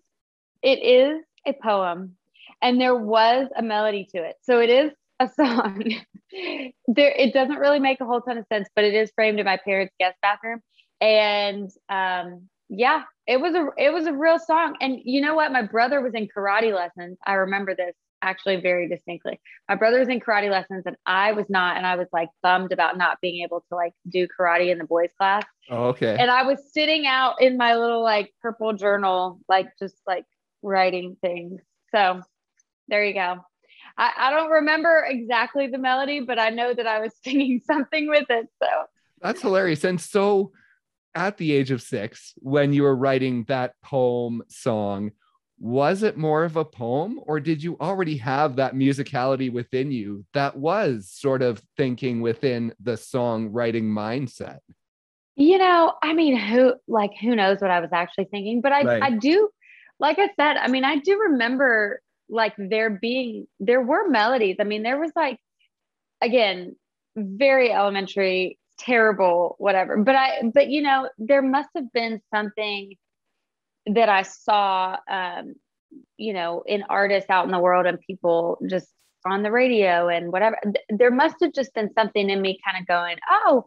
it 0.62 0.82
is 0.82 1.22
a 1.46 1.54
poem 1.62 2.16
and 2.60 2.80
there 2.80 2.96
was 2.96 3.48
a 3.56 3.62
melody 3.62 4.08
to 4.14 4.22
it. 4.22 4.36
So 4.42 4.60
it 4.60 4.70
is 4.70 4.92
a 5.20 5.28
song. 5.28 5.84
there, 6.88 7.12
it 7.12 7.32
doesn't 7.32 7.56
really 7.56 7.80
make 7.80 8.00
a 8.00 8.04
whole 8.04 8.20
ton 8.20 8.38
of 8.38 8.46
sense, 8.52 8.68
but 8.74 8.84
it 8.84 8.94
is 8.94 9.10
framed 9.14 9.38
in 9.38 9.46
my 9.46 9.58
parents' 9.64 9.94
guest 9.98 10.16
bathroom. 10.22 10.60
And 11.00 11.70
um, 11.88 12.48
yeah, 12.68 13.02
it 13.26 13.40
was 13.40 13.54
a 13.54 13.68
it 13.78 13.92
was 13.92 14.06
a 14.06 14.12
real 14.12 14.38
song. 14.38 14.76
And 14.80 14.98
you 15.04 15.20
know 15.20 15.34
what? 15.34 15.52
My 15.52 15.62
brother 15.62 16.00
was 16.00 16.14
in 16.14 16.28
karate 16.28 16.74
lessons. 16.74 17.18
I 17.26 17.34
remember 17.34 17.74
this 17.74 17.94
actually 18.22 18.56
very 18.56 18.88
distinctly. 18.88 19.40
My 19.68 19.74
brother 19.74 19.98
was 19.98 20.08
in 20.08 20.20
karate 20.20 20.50
lessons 20.50 20.84
and 20.86 20.96
I 21.06 21.32
was 21.32 21.46
not, 21.48 21.76
and 21.76 21.86
I 21.86 21.96
was 21.96 22.08
like 22.12 22.28
bummed 22.42 22.72
about 22.72 22.98
not 22.98 23.20
being 23.20 23.42
able 23.42 23.64
to 23.68 23.76
like 23.76 23.92
do 24.08 24.26
karate 24.26 24.70
in 24.70 24.78
the 24.78 24.84
boys' 24.84 25.10
class. 25.16 25.44
Oh, 25.70 25.88
okay. 25.88 26.16
And 26.18 26.30
I 26.30 26.42
was 26.42 26.58
sitting 26.72 27.06
out 27.06 27.40
in 27.40 27.56
my 27.56 27.76
little 27.76 28.02
like 28.02 28.32
purple 28.40 28.72
journal, 28.72 29.40
like 29.48 29.68
just 29.78 29.96
like 30.06 30.24
writing 30.62 31.16
things. 31.20 31.60
So 31.94 32.22
there 32.88 33.04
you 33.04 33.14
go. 33.14 33.38
I, 33.96 34.12
I 34.16 34.30
don't 34.30 34.50
remember 34.50 35.04
exactly 35.08 35.66
the 35.66 35.78
melody, 35.78 36.20
but 36.20 36.38
I 36.38 36.50
know 36.50 36.72
that 36.72 36.86
I 36.86 37.00
was 37.00 37.12
singing 37.24 37.60
something 37.66 38.08
with 38.08 38.26
it. 38.30 38.48
So 38.62 38.68
that's 39.20 39.42
hilarious. 39.42 39.84
And 39.84 40.00
so 40.00 40.52
at 41.14 41.36
the 41.36 41.52
age 41.52 41.70
of 41.70 41.82
six, 41.82 42.34
when 42.36 42.72
you 42.72 42.82
were 42.82 42.96
writing 42.96 43.44
that 43.48 43.74
poem 43.82 44.42
song, 44.48 45.12
was 45.60 46.02
it 46.02 46.16
more 46.16 46.44
of 46.44 46.56
a 46.56 46.64
poem 46.64 47.20
or 47.24 47.40
did 47.40 47.62
you 47.62 47.76
already 47.80 48.16
have 48.18 48.56
that 48.56 48.74
musicality 48.74 49.52
within 49.52 49.90
you 49.90 50.24
that 50.32 50.56
was 50.56 51.10
sort 51.10 51.42
of 51.42 51.62
thinking 51.76 52.20
within 52.20 52.72
the 52.80 52.92
songwriting 52.92 53.84
mindset? 53.84 54.58
You 55.36 55.58
know, 55.58 55.94
I 56.02 56.14
mean, 56.14 56.36
who 56.36 56.74
like 56.86 57.12
who 57.20 57.36
knows 57.36 57.60
what 57.60 57.70
I 57.70 57.80
was 57.80 57.90
actually 57.92 58.26
thinking, 58.26 58.60
but 58.60 58.72
I 58.72 58.82
right. 58.82 59.02
I 59.02 59.10
do 59.10 59.48
like 60.00 60.18
I 60.18 60.28
said, 60.38 60.56
I 60.56 60.68
mean, 60.68 60.84
I 60.84 60.96
do 60.96 61.18
remember 61.18 62.00
like 62.28 62.54
there 62.56 62.90
being 62.90 63.46
there 63.58 63.80
were 63.80 64.08
melodies. 64.08 64.56
I 64.60 64.64
mean, 64.64 64.82
there 64.82 64.98
was 64.98 65.12
like 65.16 65.38
again, 66.20 66.76
very 67.16 67.72
elementary, 67.72 68.58
terrible, 68.78 69.56
whatever. 69.58 69.96
But 69.96 70.14
I 70.14 70.42
but 70.52 70.70
you 70.70 70.82
know, 70.82 71.08
there 71.18 71.42
must 71.42 71.70
have 71.74 71.92
been 71.92 72.20
something 72.32 72.94
that 73.94 74.08
I 74.08 74.22
saw 74.22 74.96
um, 75.08 75.54
you 76.16 76.32
know, 76.32 76.62
in 76.66 76.84
artists 76.88 77.30
out 77.30 77.44
in 77.44 77.50
the 77.50 77.58
world 77.58 77.86
and 77.86 78.00
people 78.00 78.58
just 78.68 78.88
on 79.24 79.42
the 79.42 79.50
radio 79.50 80.08
and 80.08 80.32
whatever. 80.32 80.56
There 80.88 81.10
must 81.10 81.36
have 81.42 81.52
just 81.52 81.74
been 81.74 81.92
something 81.92 82.28
in 82.30 82.40
me 82.40 82.58
kind 82.64 82.80
of 82.80 82.86
going, 82.86 83.16
oh, 83.30 83.66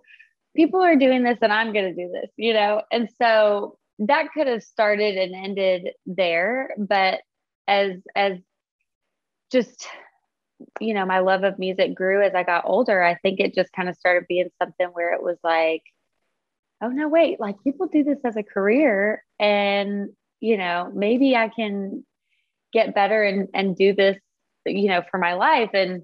people 0.56 0.82
are 0.82 0.96
doing 0.96 1.24
this 1.24 1.40
and 1.42 1.52
I'm 1.52 1.74
going 1.74 1.96
to 1.96 2.06
do 2.06 2.12
this, 2.12 2.30
you 2.36 2.54
know? 2.54 2.82
And 2.92 3.10
so 3.22 3.78
that 4.00 4.28
could 4.34 4.48
have 4.48 4.64
started 4.64 5.18
and 5.18 5.34
ended 5.36 5.90
there. 6.06 6.74
But 6.78 7.22
as, 7.68 7.94
as 8.16 8.38
just, 9.52 9.88
you 10.80 10.94
know, 10.94 11.06
my 11.06 11.20
love 11.20 11.44
of 11.44 11.60
music 11.60 11.96
grew 11.96 12.22
as 12.24 12.34
I 12.34 12.44
got 12.44 12.66
older, 12.66 13.02
I 13.02 13.16
think 13.16 13.40
it 13.40 13.54
just 13.54 13.72
kind 13.74 13.90
of 13.90 13.96
started 13.96 14.28
being 14.28 14.50
something 14.62 14.88
where 14.88 15.14
it 15.14 15.24
was 15.24 15.38
like, 15.44 15.84
oh 16.82 16.90
no, 16.90 17.08
wait, 17.08 17.40
like 17.40 17.62
people 17.64 17.88
do 17.88 18.04
this 18.04 18.20
as 18.26 18.36
a 18.36 18.44
career 18.44 19.24
and, 19.40 20.10
you 20.40 20.58
know, 20.58 20.92
maybe 20.94 21.36
I 21.36 21.50
can 21.50 22.06
get 22.74 22.96
better 22.96 23.24
and, 23.24 23.50
and 23.54 23.76
do 23.76 23.94
this, 23.94 24.18
you 24.66 24.88
know, 24.88 25.04
for 25.10 25.18
my 25.18 25.34
life. 25.34 25.72
And 25.74 26.04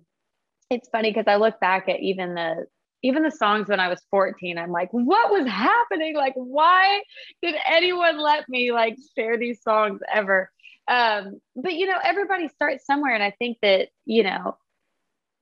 it's 0.70 0.90
funny 0.90 1.12
because 1.12 1.28
I 1.28 1.38
look 1.38 1.60
back 1.60 1.90
at 1.90 2.00
even 2.02 2.36
the 2.36 2.66
even 3.04 3.24
the 3.24 3.32
songs 3.32 3.70
when 3.70 3.80
I 3.80 3.90
was 3.90 4.02
14, 4.10 4.58
I'm 4.58 4.72
like, 4.72 4.90
what 4.92 5.30
was 5.30 5.48
happening? 5.48 6.16
Like, 6.16 6.34
why 6.36 7.04
did 7.44 7.56
anyone 7.70 8.20
let 8.20 8.50
me 8.50 8.72
like 8.72 8.98
share 9.16 9.38
these 9.38 9.62
songs 9.62 10.02
ever? 10.12 10.52
Um, 10.88 11.40
but 11.56 11.74
you 11.74 11.86
know, 11.86 11.98
everybody 12.04 12.48
starts 12.48 12.86
somewhere. 12.86 13.14
And 13.14 13.24
I 13.24 13.34
think 13.38 13.58
that, 13.62 13.90
you 14.06 14.24
know, 14.24 14.58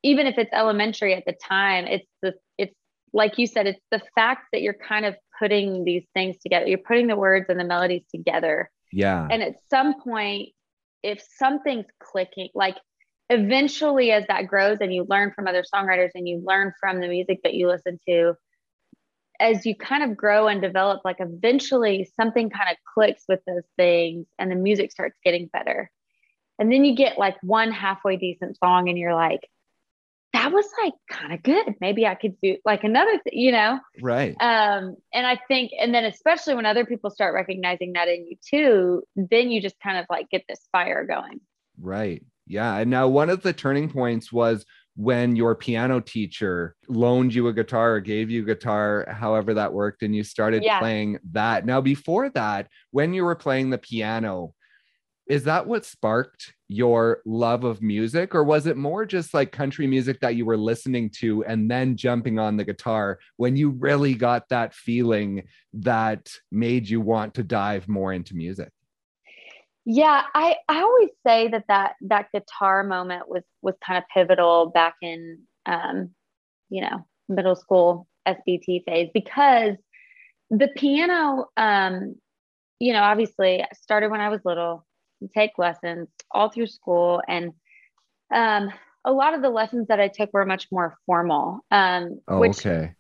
even 0.04 0.28
if 0.28 0.38
it's 0.38 0.54
elementary 0.54 1.14
at 1.16 1.24
the 1.26 1.34
time, 1.48 1.86
it's 1.88 2.08
the 2.22 2.34
it's 2.58 2.76
like 3.14 3.38
you 3.38 3.48
said, 3.48 3.68
it's 3.68 3.82
the 3.90 4.02
fact 4.16 4.48
that 4.52 4.62
you're 4.62 4.74
kind 4.74 5.06
of 5.06 5.16
putting 5.40 5.84
these 5.84 6.06
things 6.14 6.38
together. 6.38 6.68
You're 6.68 6.78
putting 6.78 7.08
the 7.08 7.16
words 7.16 7.48
and 7.50 7.60
the 7.60 7.64
melodies 7.64 8.04
together. 8.14 8.70
Yeah. 8.92 9.28
And 9.30 9.42
at 9.42 9.56
some 9.70 10.02
point, 10.02 10.50
if 11.04 11.24
something's 11.38 11.86
clicking, 12.02 12.50
like 12.56 12.78
eventually 13.30 14.12
as 14.12 14.26
that 14.28 14.48
grows 14.48 14.78
and 14.82 14.94
you 14.94 15.06
learn 15.10 15.32
from 15.36 15.48
other 15.48 15.64
songwriters 15.74 16.12
and 16.16 16.28
you 16.28 16.44
learn 16.46 16.74
from 16.80 17.00
the 17.00 17.08
music 17.08 17.40
that 17.44 17.54
you 17.54 17.68
listen 17.68 18.00
to, 18.08 18.36
as 19.40 19.66
you 19.66 19.76
kind 19.76 20.04
of 20.04 20.16
grow 20.16 20.48
and 20.48 20.62
develop, 20.62 21.02
like 21.04 21.18
eventually 21.20 22.10
something 22.16 22.50
kind 22.50 22.70
of 22.70 22.78
clicks 22.94 23.24
with 23.28 23.42
those 23.46 23.66
things 23.78 24.26
and 24.40 24.50
the 24.50 24.56
music 24.56 24.92
starts 24.92 25.18
getting 25.24 25.48
better. 25.48 25.92
And 26.58 26.72
then 26.72 26.86
you 26.86 26.96
get 26.96 27.18
like 27.18 27.36
one 27.44 27.72
halfway 27.72 28.16
decent 28.16 28.58
song 28.58 28.88
and 28.88 28.98
you're 28.98 29.16
like, 29.16 29.42
that 30.36 30.52
was 30.52 30.66
like 30.84 30.94
kind 31.10 31.32
of 31.32 31.42
good. 31.44 31.76
Maybe 31.80 32.06
I 32.06 32.14
could 32.14 32.36
do 32.42 32.58
like 32.66 32.84
another, 32.84 33.12
th- 33.12 33.22
you 33.32 33.54
know? 33.54 33.80
Right. 34.02 34.36
Um, 34.42 34.98
and 35.14 35.26
I 35.26 35.40
think, 35.48 35.72
and 35.80 35.96
then 35.96 36.04
especially 36.04 36.56
when 36.56 36.66
other 36.66 36.86
people 36.86 37.10
start 37.10 37.34
recognizing 37.34 37.94
that 37.94 38.10
in 38.10 38.28
you 38.28 38.36
too, 38.46 39.04
then 39.16 39.50
you 39.50 39.62
just 39.62 39.80
kind 39.80 39.98
of 39.98 40.06
like 40.10 40.30
get 40.30 40.44
this 40.50 40.60
fire 40.74 41.06
going. 41.06 41.40
Right. 41.80 42.22
Yeah. 42.48 42.76
And 42.76 42.92
now 42.92 43.08
one 43.08 43.30
of 43.30 43.44
the 43.44 43.54
turning 43.54 43.90
points 43.90 44.30
was 44.30 44.66
when 44.98 45.38
your 45.38 45.56
piano 45.56 46.02
teacher 46.02 46.76
loaned 46.90 47.34
you 47.34 47.48
a 47.48 47.54
guitar 47.54 47.96
or 47.96 48.00
gave 48.02 48.30
you 48.30 48.44
a 48.44 48.46
guitar, 48.46 49.08
however 49.10 49.54
that 49.54 49.72
worked, 49.72 50.04
and 50.04 50.14
you 50.14 50.24
started 50.24 50.64
yeah. 50.64 50.80
playing 50.80 51.18
that. 51.32 51.66
Now, 51.66 51.80
before 51.80 52.30
that, 52.30 52.68
when 52.92 53.14
you 53.14 53.24
were 53.24 53.36
playing 53.36 53.70
the 53.70 53.78
piano, 53.78 54.54
is 55.28 55.44
that 55.46 55.66
what 55.66 55.86
sparked 55.86 56.54
your 56.68 57.22
love 57.26 57.64
of 57.64 57.82
music? 57.82 58.36
Or 58.36 58.44
was 58.44 58.68
it 58.68 58.78
more 58.78 59.06
just 59.06 59.34
like 59.34 59.52
country 59.52 59.88
music 59.88 60.20
that 60.20 60.36
you 60.36 60.46
were 60.46 60.58
listening 60.58 61.10
to 61.22 61.44
and 61.46 61.70
then 61.70 61.98
jumping 61.98 62.38
on 62.38 62.58
the 62.58 62.64
guitar 62.64 63.20
when 63.38 63.56
you 63.56 63.72
really 63.72 64.14
got 64.14 64.50
that 64.50 64.74
feeling 64.74 65.44
that 65.74 66.32
made 66.52 66.88
you 66.88 67.02
want 67.02 67.34
to 67.36 67.44
dive 67.44 67.88
more 67.88 68.14
into 68.14 68.36
music? 68.36 68.70
Yeah 69.88 70.24
i 70.34 70.56
i 70.68 70.82
always 70.82 71.10
say 71.26 71.48
that 71.50 71.66
that 71.68 71.94
that 72.02 72.32
guitar 72.32 72.84
moment 72.84 73.30
was 73.30 73.44
was 73.62 73.76
kind 73.86 74.00
of 74.00 74.04
pivotal 74.12 74.72
back 74.72 74.96
in 75.02 75.42
um 75.68 76.10
you 76.70 76.82
know 76.82 77.06
middle 77.30 77.56
school 77.56 78.08
sbt 78.28 78.84
phase 78.84 79.10
because 79.14 79.76
the 80.50 80.70
piano 80.76 81.46
um 81.56 82.16
you 82.80 82.94
know 82.94 83.04
obviously 83.04 83.64
started 83.76 84.10
when 84.10 84.22
i 84.22 84.30
was 84.30 84.42
little 84.44 84.84
take 85.34 85.58
lessons 85.58 86.08
all 86.32 86.50
through 86.50 86.68
school. 86.68 87.22
And 87.28 87.52
um, 88.34 88.72
a 89.04 89.12
lot 89.12 89.34
of 89.34 89.42
the 89.42 89.50
lessons 89.50 89.88
that 89.88 90.00
I 90.00 90.08
took 90.08 90.32
were 90.34 90.46
much 90.46 90.68
more 90.72 90.98
formal. 91.06 91.60
Um, 91.72 92.20
oh, 92.28 92.40
which 92.40 92.66
okay. 92.66 92.96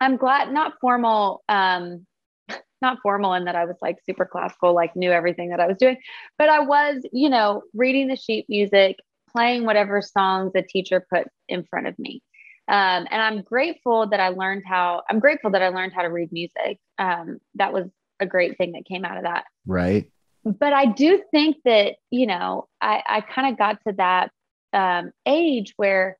I'm 0.00 0.16
glad, 0.16 0.52
not 0.52 0.74
formal, 0.80 1.42
um, 1.48 2.06
not 2.82 2.98
formal 3.02 3.34
in 3.34 3.44
that 3.44 3.56
I 3.56 3.64
was 3.64 3.76
like 3.80 3.98
super 4.04 4.24
classical, 4.24 4.74
like 4.74 4.96
knew 4.96 5.10
everything 5.10 5.50
that 5.50 5.60
I 5.60 5.66
was 5.66 5.78
doing, 5.78 5.96
but 6.38 6.48
I 6.48 6.60
was, 6.60 7.02
you 7.12 7.30
know, 7.30 7.62
reading 7.74 8.08
the 8.08 8.16
sheet 8.16 8.46
music, 8.48 8.96
playing 9.30 9.64
whatever 9.64 10.02
songs 10.02 10.52
the 10.52 10.62
teacher 10.62 11.06
put 11.12 11.26
in 11.48 11.64
front 11.64 11.86
of 11.86 11.98
me. 11.98 12.22
Um, 12.66 13.06
and 13.10 13.20
I'm 13.20 13.42
grateful 13.42 14.08
that 14.08 14.20
I 14.20 14.30
learned 14.30 14.62
how 14.66 15.02
I'm 15.10 15.20
grateful 15.20 15.50
that 15.50 15.62
I 15.62 15.68
learned 15.68 15.92
how 15.92 16.02
to 16.02 16.08
read 16.08 16.32
music. 16.32 16.78
Um, 16.98 17.38
that 17.56 17.74
was 17.74 17.86
a 18.20 18.26
great 18.26 18.56
thing 18.56 18.72
that 18.72 18.86
came 18.86 19.04
out 19.04 19.18
of 19.18 19.24
that. 19.24 19.44
Right 19.66 20.10
but 20.44 20.72
I 20.72 20.86
do 20.86 21.22
think 21.30 21.56
that, 21.64 21.96
you 22.10 22.26
know, 22.26 22.68
I, 22.80 23.02
I 23.06 23.20
kind 23.22 23.52
of 23.52 23.58
got 23.58 23.78
to 23.86 23.94
that 23.94 24.30
um, 24.72 25.12
age 25.26 25.72
where 25.76 26.18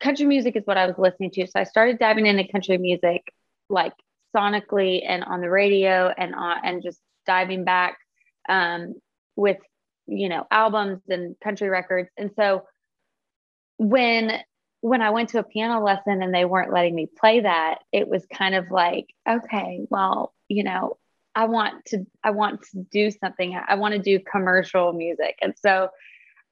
country 0.00 0.26
music 0.26 0.56
is 0.56 0.66
what 0.66 0.78
I 0.78 0.86
was 0.86 0.96
listening 0.98 1.30
to. 1.32 1.46
So 1.46 1.60
I 1.60 1.64
started 1.64 1.98
diving 1.98 2.26
into 2.26 2.50
country 2.50 2.78
music 2.78 3.22
like 3.68 3.92
sonically 4.34 5.04
and 5.06 5.22
on 5.24 5.40
the 5.40 5.50
radio 5.50 6.12
and 6.16 6.34
on, 6.34 6.58
and 6.64 6.82
just 6.82 6.98
diving 7.26 7.64
back 7.64 7.96
um, 8.48 8.94
with, 9.36 9.58
you 10.06 10.28
know, 10.28 10.46
albums 10.50 11.02
and 11.08 11.38
country 11.40 11.68
records. 11.68 12.08
And 12.16 12.30
so 12.36 12.64
when 13.78 14.32
when 14.82 15.02
I 15.02 15.10
went 15.10 15.28
to 15.30 15.38
a 15.38 15.42
piano 15.42 15.84
lesson 15.84 16.22
and 16.22 16.34
they 16.34 16.46
weren't 16.46 16.72
letting 16.72 16.94
me 16.94 17.06
play 17.18 17.40
that, 17.40 17.80
it 17.92 18.08
was 18.08 18.24
kind 18.32 18.54
of 18.54 18.70
like, 18.70 19.08
okay, 19.28 19.80
well, 19.90 20.32
you 20.48 20.64
know, 20.64 20.96
I 21.34 21.44
want 21.46 21.84
to 21.86 22.04
I 22.24 22.30
want 22.30 22.62
to 22.72 22.86
do 22.90 23.10
something. 23.10 23.58
I 23.68 23.74
want 23.76 23.94
to 23.94 24.00
do 24.00 24.18
commercial 24.30 24.92
music. 24.92 25.36
And 25.40 25.54
so 25.56 25.88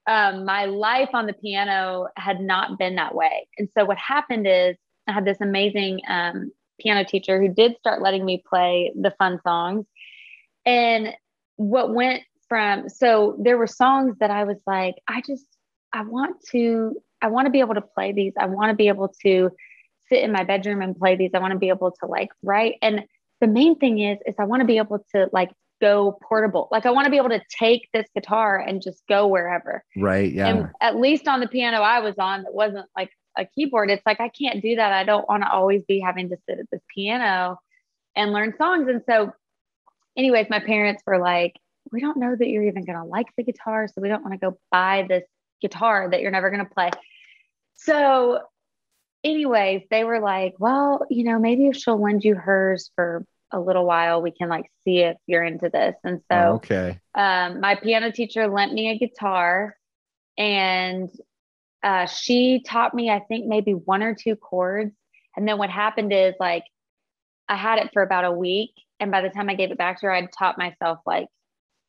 um, 0.07 0.45
my 0.45 0.65
life 0.65 1.09
on 1.13 1.27
the 1.27 1.33
piano 1.33 2.07
had 2.15 2.39
not 2.39 2.79
been 2.79 2.95
that 2.95 3.13
way. 3.13 3.47
And 3.57 3.69
so 3.77 3.85
what 3.85 3.97
happened 3.97 4.47
is 4.47 4.75
I 5.07 5.11
had 5.11 5.25
this 5.25 5.41
amazing 5.41 5.99
um, 6.07 6.51
piano 6.79 7.03
teacher 7.03 7.39
who 7.41 7.53
did 7.53 7.75
start 7.77 8.01
letting 8.01 8.25
me 8.25 8.43
play 8.49 8.91
the 8.99 9.11
fun 9.19 9.39
songs. 9.45 9.85
And 10.65 11.13
what 11.57 11.93
went 11.93 12.23
from 12.47 12.89
so 12.89 13.37
there 13.39 13.57
were 13.57 13.67
songs 13.67 14.15
that 14.19 14.31
I 14.31 14.45
was 14.45 14.57
like, 14.65 14.95
I 15.07 15.21
just 15.27 15.45
I 15.93 16.03
want 16.03 16.37
to 16.51 16.95
I 17.21 17.27
want 17.27 17.45
to 17.45 17.51
be 17.51 17.59
able 17.59 17.75
to 17.75 17.81
play 17.81 18.13
these. 18.13 18.33
I 18.39 18.45
want 18.45 18.69
to 18.69 18.75
be 18.75 18.87
able 18.87 19.13
to 19.23 19.51
sit 20.07 20.23
in 20.23 20.31
my 20.31 20.43
bedroom 20.43 20.81
and 20.81 20.97
play 20.97 21.15
these. 21.15 21.31
I 21.33 21.39
want 21.39 21.53
to 21.53 21.59
be 21.59 21.69
able 21.69 21.91
to 21.91 22.05
like 22.07 22.29
write 22.41 22.75
and 22.81 23.03
the 23.41 23.47
main 23.47 23.77
thing 23.77 23.99
is 23.99 24.17
is 24.25 24.35
i 24.39 24.43
want 24.43 24.61
to 24.61 24.65
be 24.65 24.77
able 24.77 25.03
to 25.13 25.29
like 25.31 25.51
go 25.81 26.19
portable. 26.27 26.67
Like 26.71 26.85
i 26.85 26.91
want 26.91 27.05
to 27.05 27.11
be 27.11 27.17
able 27.17 27.29
to 27.29 27.41
take 27.57 27.87
this 27.93 28.05
guitar 28.13 28.57
and 28.57 28.81
just 28.81 29.01
go 29.07 29.27
wherever. 29.27 29.83
Right 29.95 30.31
yeah. 30.31 30.47
And 30.47 30.69
at 30.81 30.97
least 30.97 31.27
on 31.27 31.39
the 31.39 31.47
piano 31.47 31.77
i 31.77 31.99
was 31.99 32.15
on 32.19 32.43
that 32.43 32.53
wasn't 32.53 32.85
like 32.97 33.11
a 33.37 33.45
keyboard 33.45 33.89
it's 33.89 34.05
like 34.05 34.19
i 34.19 34.29
can't 34.29 34.61
do 34.61 34.75
that. 34.75 34.91
I 34.91 35.03
don't 35.03 35.27
want 35.29 35.43
to 35.43 35.51
always 35.51 35.83
be 35.87 35.99
having 35.99 36.29
to 36.29 36.37
sit 36.47 36.59
at 36.59 36.65
this 36.71 36.81
piano 36.93 37.57
and 38.15 38.33
learn 38.33 38.53
songs. 38.57 38.87
And 38.89 39.01
so 39.07 39.31
anyways 40.17 40.47
my 40.49 40.59
parents 40.59 41.01
were 41.05 41.19
like 41.19 41.53
we 41.91 42.01
don't 42.01 42.17
know 42.17 42.35
that 42.35 42.47
you're 42.47 42.63
even 42.63 42.83
going 42.83 42.99
to 42.99 43.05
like 43.05 43.27
the 43.37 43.43
guitar 43.43 43.87
so 43.87 44.01
we 44.01 44.09
don't 44.09 44.21
want 44.21 44.33
to 44.33 44.39
go 44.39 44.57
buy 44.71 45.05
this 45.07 45.23
guitar 45.61 46.09
that 46.09 46.21
you're 46.21 46.31
never 46.31 46.49
going 46.49 46.65
to 46.65 46.71
play. 46.71 46.89
So 47.75 48.41
anyways, 49.23 49.83
they 49.89 50.03
were 50.03 50.19
like, 50.19 50.55
well, 50.59 51.05
you 51.09 51.23
know, 51.23 51.39
maybe 51.39 51.67
if 51.67 51.75
she'll 51.75 52.01
lend 52.01 52.23
you 52.23 52.35
hers 52.35 52.91
for 52.95 53.25
a 53.51 53.59
little 53.59 53.85
while, 53.85 54.21
we 54.21 54.31
can 54.31 54.49
like 54.49 54.71
see 54.83 54.99
if 54.99 55.17
you're 55.25 55.43
into 55.43 55.69
this. 55.69 55.95
And 56.03 56.21
so, 56.31 56.37
oh, 56.37 56.53
okay. 56.55 56.99
Um, 57.15 57.59
my 57.59 57.75
piano 57.75 58.11
teacher 58.11 58.47
lent 58.47 58.73
me 58.73 58.89
a 58.89 58.97
guitar 58.97 59.75
and 60.37 61.09
uh, 61.83 62.05
she 62.05 62.61
taught 62.65 62.93
me, 62.93 63.09
I 63.09 63.19
think, 63.19 63.45
maybe 63.45 63.73
one 63.73 64.03
or 64.03 64.13
two 64.13 64.35
chords. 64.35 64.93
And 65.35 65.47
then 65.47 65.57
what 65.57 65.69
happened 65.69 66.13
is 66.13 66.35
like, 66.39 66.63
I 67.47 67.55
had 67.55 67.79
it 67.79 67.91
for 67.93 68.01
about 68.01 68.25
a 68.25 68.31
week. 68.31 68.71
And 68.99 69.11
by 69.11 69.21
the 69.21 69.29
time 69.29 69.49
I 69.49 69.55
gave 69.55 69.71
it 69.71 69.77
back 69.77 69.99
to 69.99 70.07
her, 70.07 70.11
I'd 70.11 70.31
taught 70.31 70.57
myself 70.57 70.99
like, 71.05 71.27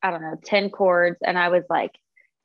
I 0.01 0.11
don't 0.11 0.21
know, 0.21 0.37
10 0.43 0.69
chords. 0.69 1.17
And 1.21 1.37
I 1.37 1.49
was 1.49 1.63
like, 1.69 1.91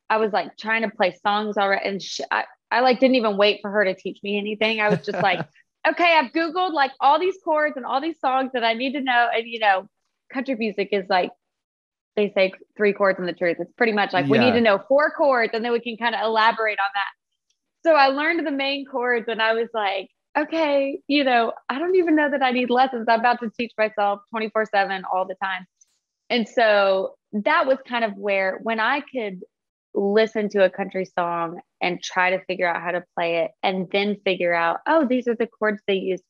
I 0.09 0.17
was 0.17 0.31
like 0.31 0.57
trying 0.57 0.83
to 0.83 0.89
play 0.89 1.15
songs 1.23 1.57
already. 1.57 1.87
And 1.87 2.01
she, 2.01 2.23
I, 2.29 2.43
I 2.71 2.81
like 2.81 2.99
didn't 2.99 3.15
even 3.15 3.37
wait 3.37 3.59
for 3.61 3.71
her 3.71 3.85
to 3.85 3.93
teach 3.95 4.19
me 4.23 4.37
anything. 4.37 4.81
I 4.81 4.89
was 4.89 5.05
just 5.05 5.21
like, 5.21 5.39
okay, 5.87 6.17
I've 6.17 6.31
Googled 6.31 6.73
like 6.73 6.91
all 6.99 7.19
these 7.19 7.37
chords 7.43 7.77
and 7.77 7.85
all 7.85 8.01
these 8.01 8.19
songs 8.19 8.51
that 8.53 8.63
I 8.63 8.73
need 8.73 8.93
to 8.93 9.01
know. 9.01 9.27
And, 9.33 9.47
you 9.47 9.59
know, 9.59 9.87
country 10.31 10.55
music 10.55 10.89
is 10.91 11.05
like, 11.09 11.31
they 12.15 12.31
say 12.35 12.51
three 12.75 12.93
chords 12.93 13.19
and 13.19 13.27
the 13.27 13.33
truth. 13.33 13.57
It's 13.59 13.71
pretty 13.73 13.93
much 13.93 14.11
like 14.11 14.25
yeah. 14.25 14.31
we 14.31 14.39
need 14.39 14.53
to 14.53 14.61
know 14.61 14.79
four 14.87 15.11
chords 15.11 15.51
and 15.53 15.63
then 15.63 15.71
we 15.71 15.79
can 15.79 15.97
kind 15.97 16.15
of 16.15 16.21
elaborate 16.21 16.79
on 16.79 16.89
that. 16.93 17.87
So 17.87 17.95
I 17.95 18.07
learned 18.07 18.45
the 18.45 18.51
main 18.51 18.85
chords 18.85 19.27
and 19.27 19.41
I 19.41 19.53
was 19.53 19.69
like, 19.73 20.09
okay, 20.37 20.99
you 21.07 21.23
know, 21.23 21.53
I 21.69 21.79
don't 21.79 21.95
even 21.95 22.15
know 22.15 22.29
that 22.29 22.41
I 22.41 22.51
need 22.51 22.69
lessons. 22.69 23.05
I'm 23.07 23.19
about 23.19 23.39
to 23.41 23.51
teach 23.57 23.71
myself 23.77 24.21
24 24.31 24.65
7 24.65 25.03
all 25.11 25.25
the 25.25 25.35
time. 25.41 25.65
And 26.29 26.47
so 26.47 27.15
that 27.31 27.67
was 27.67 27.77
kind 27.87 28.03
of 28.03 28.13
where 28.17 28.59
when 28.63 28.79
I 28.79 29.01
could 29.01 29.43
listen 29.97 30.47
to 30.49 30.63
a 30.63 30.69
country 30.69 31.05
song 31.05 31.59
and 31.81 32.01
try 32.01 32.29
to 32.29 32.45
figure 32.45 32.67
out 32.67 32.81
how 32.81 32.91
to 32.91 33.03
play 33.15 33.37
it 33.37 33.51
and 33.63 33.87
then 33.91 34.15
figure 34.23 34.53
out, 34.53 34.79
oh, 34.85 35.07
these 35.07 35.27
are 35.27 35.35
the 35.35 35.47
chords 35.47 35.81
they 35.87 35.95
use. 35.95 36.21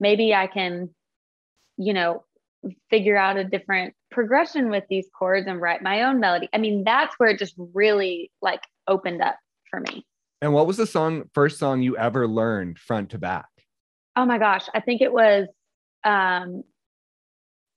Maybe 0.00 0.34
I 0.34 0.48
can, 0.48 0.90
you 1.76 1.92
know, 1.92 2.24
figure 2.90 3.16
out 3.16 3.36
a 3.36 3.44
different 3.44 3.94
progression 4.10 4.70
with 4.70 4.84
these 4.90 5.06
chords 5.16 5.46
and 5.46 5.60
write 5.60 5.82
my 5.82 6.02
own 6.02 6.18
melody. 6.18 6.48
I 6.52 6.58
mean, 6.58 6.82
that's 6.84 7.14
where 7.18 7.30
it 7.30 7.38
just 7.38 7.54
really 7.56 8.30
like 8.42 8.62
opened 8.88 9.22
up 9.22 9.36
for 9.70 9.80
me. 9.80 10.04
And 10.40 10.52
what 10.52 10.66
was 10.66 10.76
the 10.76 10.86
song, 10.86 11.30
first 11.32 11.58
song 11.58 11.80
you 11.80 11.96
ever 11.96 12.26
learned 12.26 12.78
front 12.78 13.10
to 13.10 13.18
back? 13.18 13.46
Oh 14.16 14.26
my 14.26 14.38
gosh, 14.38 14.66
I 14.74 14.80
think 14.80 15.00
it 15.00 15.12
was 15.12 15.46
um 16.04 16.64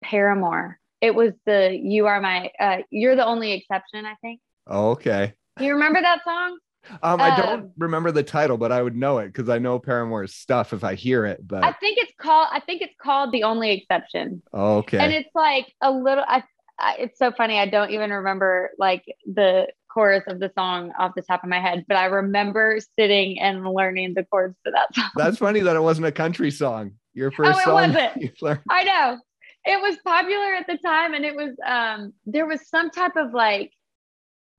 Paramore. 0.03 0.79
It 1.01 1.13
was 1.13 1.33
the 1.45 1.79
"You 1.79 2.07
Are 2.07 2.19
My," 2.19 2.49
uh, 2.59 2.77
"You're 2.89 3.15
the 3.15 3.25
Only 3.25 3.53
Exception." 3.53 4.05
I 4.05 4.15
think. 4.21 4.39
Oh, 4.67 4.91
okay. 4.91 5.33
You 5.59 5.73
remember 5.73 6.01
that 6.01 6.23
song? 6.23 6.57
Um, 7.01 7.19
I 7.19 7.35
don't 7.35 7.49
um, 7.49 7.71
remember 7.77 8.11
the 8.11 8.23
title, 8.23 8.57
but 8.57 8.71
I 8.71 8.81
would 8.81 8.95
know 8.95 9.19
it 9.19 9.27
because 9.27 9.49
I 9.49 9.57
know 9.57 9.79
Paramore's 9.79 10.35
stuff 10.35 10.73
if 10.73 10.83
I 10.83 10.95
hear 10.95 11.25
it. 11.25 11.45
But 11.45 11.63
I 11.63 11.71
think 11.73 11.97
it's 11.97 12.13
called. 12.19 12.47
I 12.51 12.59
think 12.59 12.81
it's 12.81 12.95
called 13.01 13.31
"The 13.31 13.43
Only 13.43 13.71
Exception." 13.71 14.43
okay. 14.53 14.99
And 14.99 15.13
it's 15.13 15.29
like 15.33 15.73
a 15.81 15.91
little. 15.91 16.23
I, 16.27 16.43
I, 16.79 16.95
it's 16.99 17.17
so 17.17 17.31
funny. 17.31 17.57
I 17.57 17.67
don't 17.67 17.91
even 17.91 18.11
remember 18.11 18.71
like 18.77 19.03
the 19.25 19.67
chorus 19.95 20.23
of 20.27 20.39
the 20.39 20.51
song 20.57 20.91
off 20.99 21.13
the 21.15 21.21
top 21.21 21.43
of 21.43 21.49
my 21.49 21.59
head, 21.59 21.85
but 21.87 21.97
I 21.97 22.05
remember 22.05 22.77
sitting 22.99 23.39
and 23.39 23.63
learning 23.63 24.13
the 24.13 24.23
chords 24.25 24.55
for 24.63 24.71
that 24.71 24.93
song. 24.93 25.09
That's 25.15 25.37
funny 25.37 25.61
that 25.61 25.75
it 25.75 25.81
wasn't 25.81 26.07
a 26.07 26.11
country 26.11 26.51
song. 26.51 26.91
Your 27.13 27.31
first 27.31 27.55
oh, 27.55 27.59
it 27.59 27.63
song. 27.63 27.93
Wasn't. 27.93 28.59
I 28.69 28.83
know. 28.83 29.19
It 29.67 29.81
was 29.81 29.97
popular 30.05 30.53
at 30.53 30.67
the 30.67 30.77
time 30.77 31.15
and 31.15 31.25
it 31.25 31.35
was 31.35 31.55
um 31.65 32.13
there 32.27 32.45
was 32.45 32.69
some 32.69 32.91
type 32.91 33.15
of 33.15 33.33
like 33.33 33.71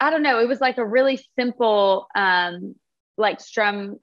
I 0.01 0.11
don't 0.11 0.23
know, 0.23 0.41
it 0.41 0.49
was 0.49 0.61
like 0.61 0.79
a 0.79 0.85
really 0.87 1.21
simple 1.39 2.07
um 2.17 2.75
like 3.17 3.41
strum 3.41 3.99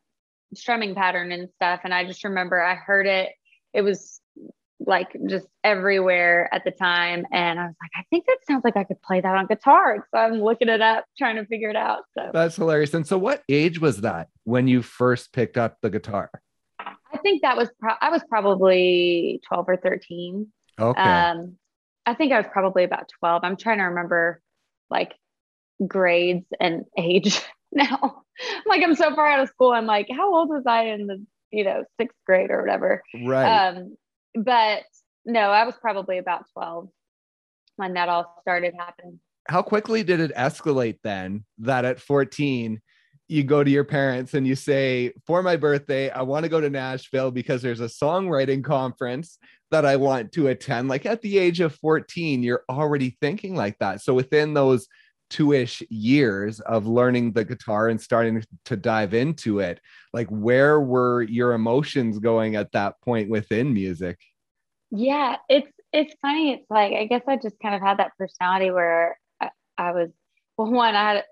strumming 0.56 0.96
pattern 0.96 1.32
and 1.32 1.50
stuff 1.56 1.82
and 1.84 1.94
I 1.94 2.06
just 2.06 2.24
remember 2.24 2.62
I 2.62 2.76
heard 2.76 3.08
it 3.08 3.30
it 3.74 3.82
was 3.82 4.22
like 4.86 5.16
just 5.28 5.48
everywhere 5.64 6.50
at 6.54 6.64
the 6.64 6.72
time. 6.72 7.26
And 7.32 7.60
I 7.60 7.66
was 7.66 7.76
like, 7.82 7.92
I 7.98 8.04
think 8.10 8.26
that 8.26 8.38
sounds 8.48 8.64
like 8.64 8.78
I 8.78 8.84
could 8.84 9.02
play 9.02 9.22
that 9.22 9.36
on 9.36 9.48
guitar. 9.48 10.08
So 10.12 10.18
I'm 10.18 10.42
looking 10.42 10.70
it 10.70 10.82
up, 10.82 11.06
trying 11.18 11.36
to 11.38 11.46
figure 11.46 11.70
it 11.70 11.76
out. 11.76 12.04
So 12.18 12.30
that's 12.34 12.56
hilarious. 12.56 12.94
And 12.94 13.06
so, 13.06 13.18
what 13.18 13.44
age 13.50 13.80
was 13.80 14.02
that 14.02 14.30
when 14.44 14.68
you 14.68 14.82
first 14.82 15.34
picked 15.34 15.58
up 15.58 15.78
the 15.82 15.90
guitar? 15.90 16.30
I 16.80 17.18
think 17.22 17.44
that 17.44 17.56
was, 17.56 17.70
pro- 17.80 17.96
I 18.02 18.10
was 18.10 18.24
probably 18.28 19.40
12 19.48 19.70
or 19.70 19.78
13. 19.78 20.48
Okay. 20.80 21.02
Um, 21.02 21.58
I 22.06 22.16
think 22.16 22.34
I 22.34 22.38
was 22.38 22.48
probably 22.52 22.84
about 22.84 23.10
12. 23.20 23.44
I'm 23.44 23.56
trying 23.56 23.78
to 23.78 23.86
remember 23.86 24.42
like 24.90 25.14
grades 25.88 26.46
and 26.60 26.86
age 26.98 27.42
now. 27.72 28.24
like, 28.66 28.84
I'm 28.84 28.96
so 28.96 29.14
far 29.16 29.28
out 29.28 29.42
of 29.42 29.50
school. 29.50 29.72
I'm 29.72 29.86
like, 29.86 30.08
how 30.12 30.34
old 30.34 30.50
was 30.50 30.64
I 30.66 30.86
in 30.88 31.08
the, 31.08 31.24
you 31.52 31.64
know, 31.64 31.84
sixth 32.00 32.18
grade 32.26 32.52
or 32.52 32.62
whatever? 32.62 33.02
Right. 33.24 33.68
Um, 33.68 33.96
but 34.36 34.84
no, 35.26 35.40
I 35.40 35.66
was 35.66 35.76
probably 35.80 36.18
about 36.18 36.46
12 36.54 36.90
when 37.76 37.94
that 37.94 38.10
all 38.10 38.38
started 38.42 38.74
happening. 38.78 39.20
How 39.48 39.62
quickly 39.62 40.04
did 40.04 40.20
it 40.20 40.34
escalate 40.36 41.00
then 41.04 41.44
that 41.60 41.86
at 41.86 42.00
14 42.00 42.82
you 43.30 43.44
go 43.44 43.64
to 43.64 43.72
your 43.72 43.84
parents 43.84 44.34
and 44.34 44.46
you 44.46 44.56
say, 44.56 45.14
For 45.26 45.42
my 45.42 45.56
birthday, 45.56 46.10
I 46.10 46.22
want 46.22 46.44
to 46.44 46.50
go 46.50 46.62
to 46.62 46.70
Nashville 46.70 47.32
because 47.32 47.62
there's 47.62 47.80
a 47.80 47.86
songwriting 47.86 48.64
conference 48.64 49.38
that 49.74 49.86
I 49.86 49.96
want 49.96 50.32
to 50.34 50.48
attend? 50.48 50.88
Like 50.88 51.06
at 51.06 51.22
the 51.22 51.40
age 51.40 51.60
of 51.60 51.76
14, 51.76 52.44
you're 52.44 52.64
already 52.70 53.18
thinking 53.20 53.56
like 53.56 53.78
that. 53.80 54.02
So 54.02 54.14
within 54.14 54.54
those 54.54 54.88
two-ish 55.34 55.82
years 55.90 56.60
of 56.60 56.86
learning 56.86 57.34
the 57.34 57.44
guitar 57.44 57.90
and 57.90 58.00
starting 58.00 58.44
to 58.66 58.78
dive 58.78 59.16
into 59.16 59.60
it. 59.60 59.82
Like 60.14 60.28
where 60.30 60.80
were 60.80 61.24
your 61.24 61.54
emotions 61.54 62.20
going 62.20 62.56
at 62.56 62.72
that 62.74 63.02
point 63.02 63.32
within 63.32 63.74
music? 63.74 64.20
Yeah 64.92 65.38
it's 65.50 65.72
it's 65.92 66.14
funny. 66.22 66.54
It's 66.54 66.70
like 66.70 66.94
i 66.94 67.06
guess 67.06 67.24
i 67.28 67.36
just 67.36 67.60
kind 67.60 67.74
of 67.74 67.82
had 67.82 67.98
that 67.98 68.12
personality 68.18 68.70
where 68.70 69.18
i, 69.42 69.50
I 69.78 69.92
was 69.92 70.10
well 70.58 70.72
one 70.72 70.94
i 70.96 71.14
had 71.14 71.24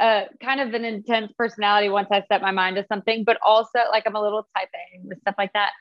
a 0.00 0.28
kind 0.42 0.60
of 0.62 0.72
an 0.72 0.86
intense 0.86 1.32
personality 1.36 1.90
once 1.90 2.08
i 2.10 2.24
set 2.30 2.40
my 2.40 2.50
mind 2.50 2.76
to 2.76 2.86
something 2.90 3.24
but 3.24 3.36
also 3.44 3.78
like 3.90 4.04
i'm 4.06 4.16
a 4.16 4.22
little 4.22 4.48
type 4.56 4.68
a 4.74 5.06
with 5.06 5.20
stuff 5.20 5.34
like 5.36 5.52
that. 5.52 5.72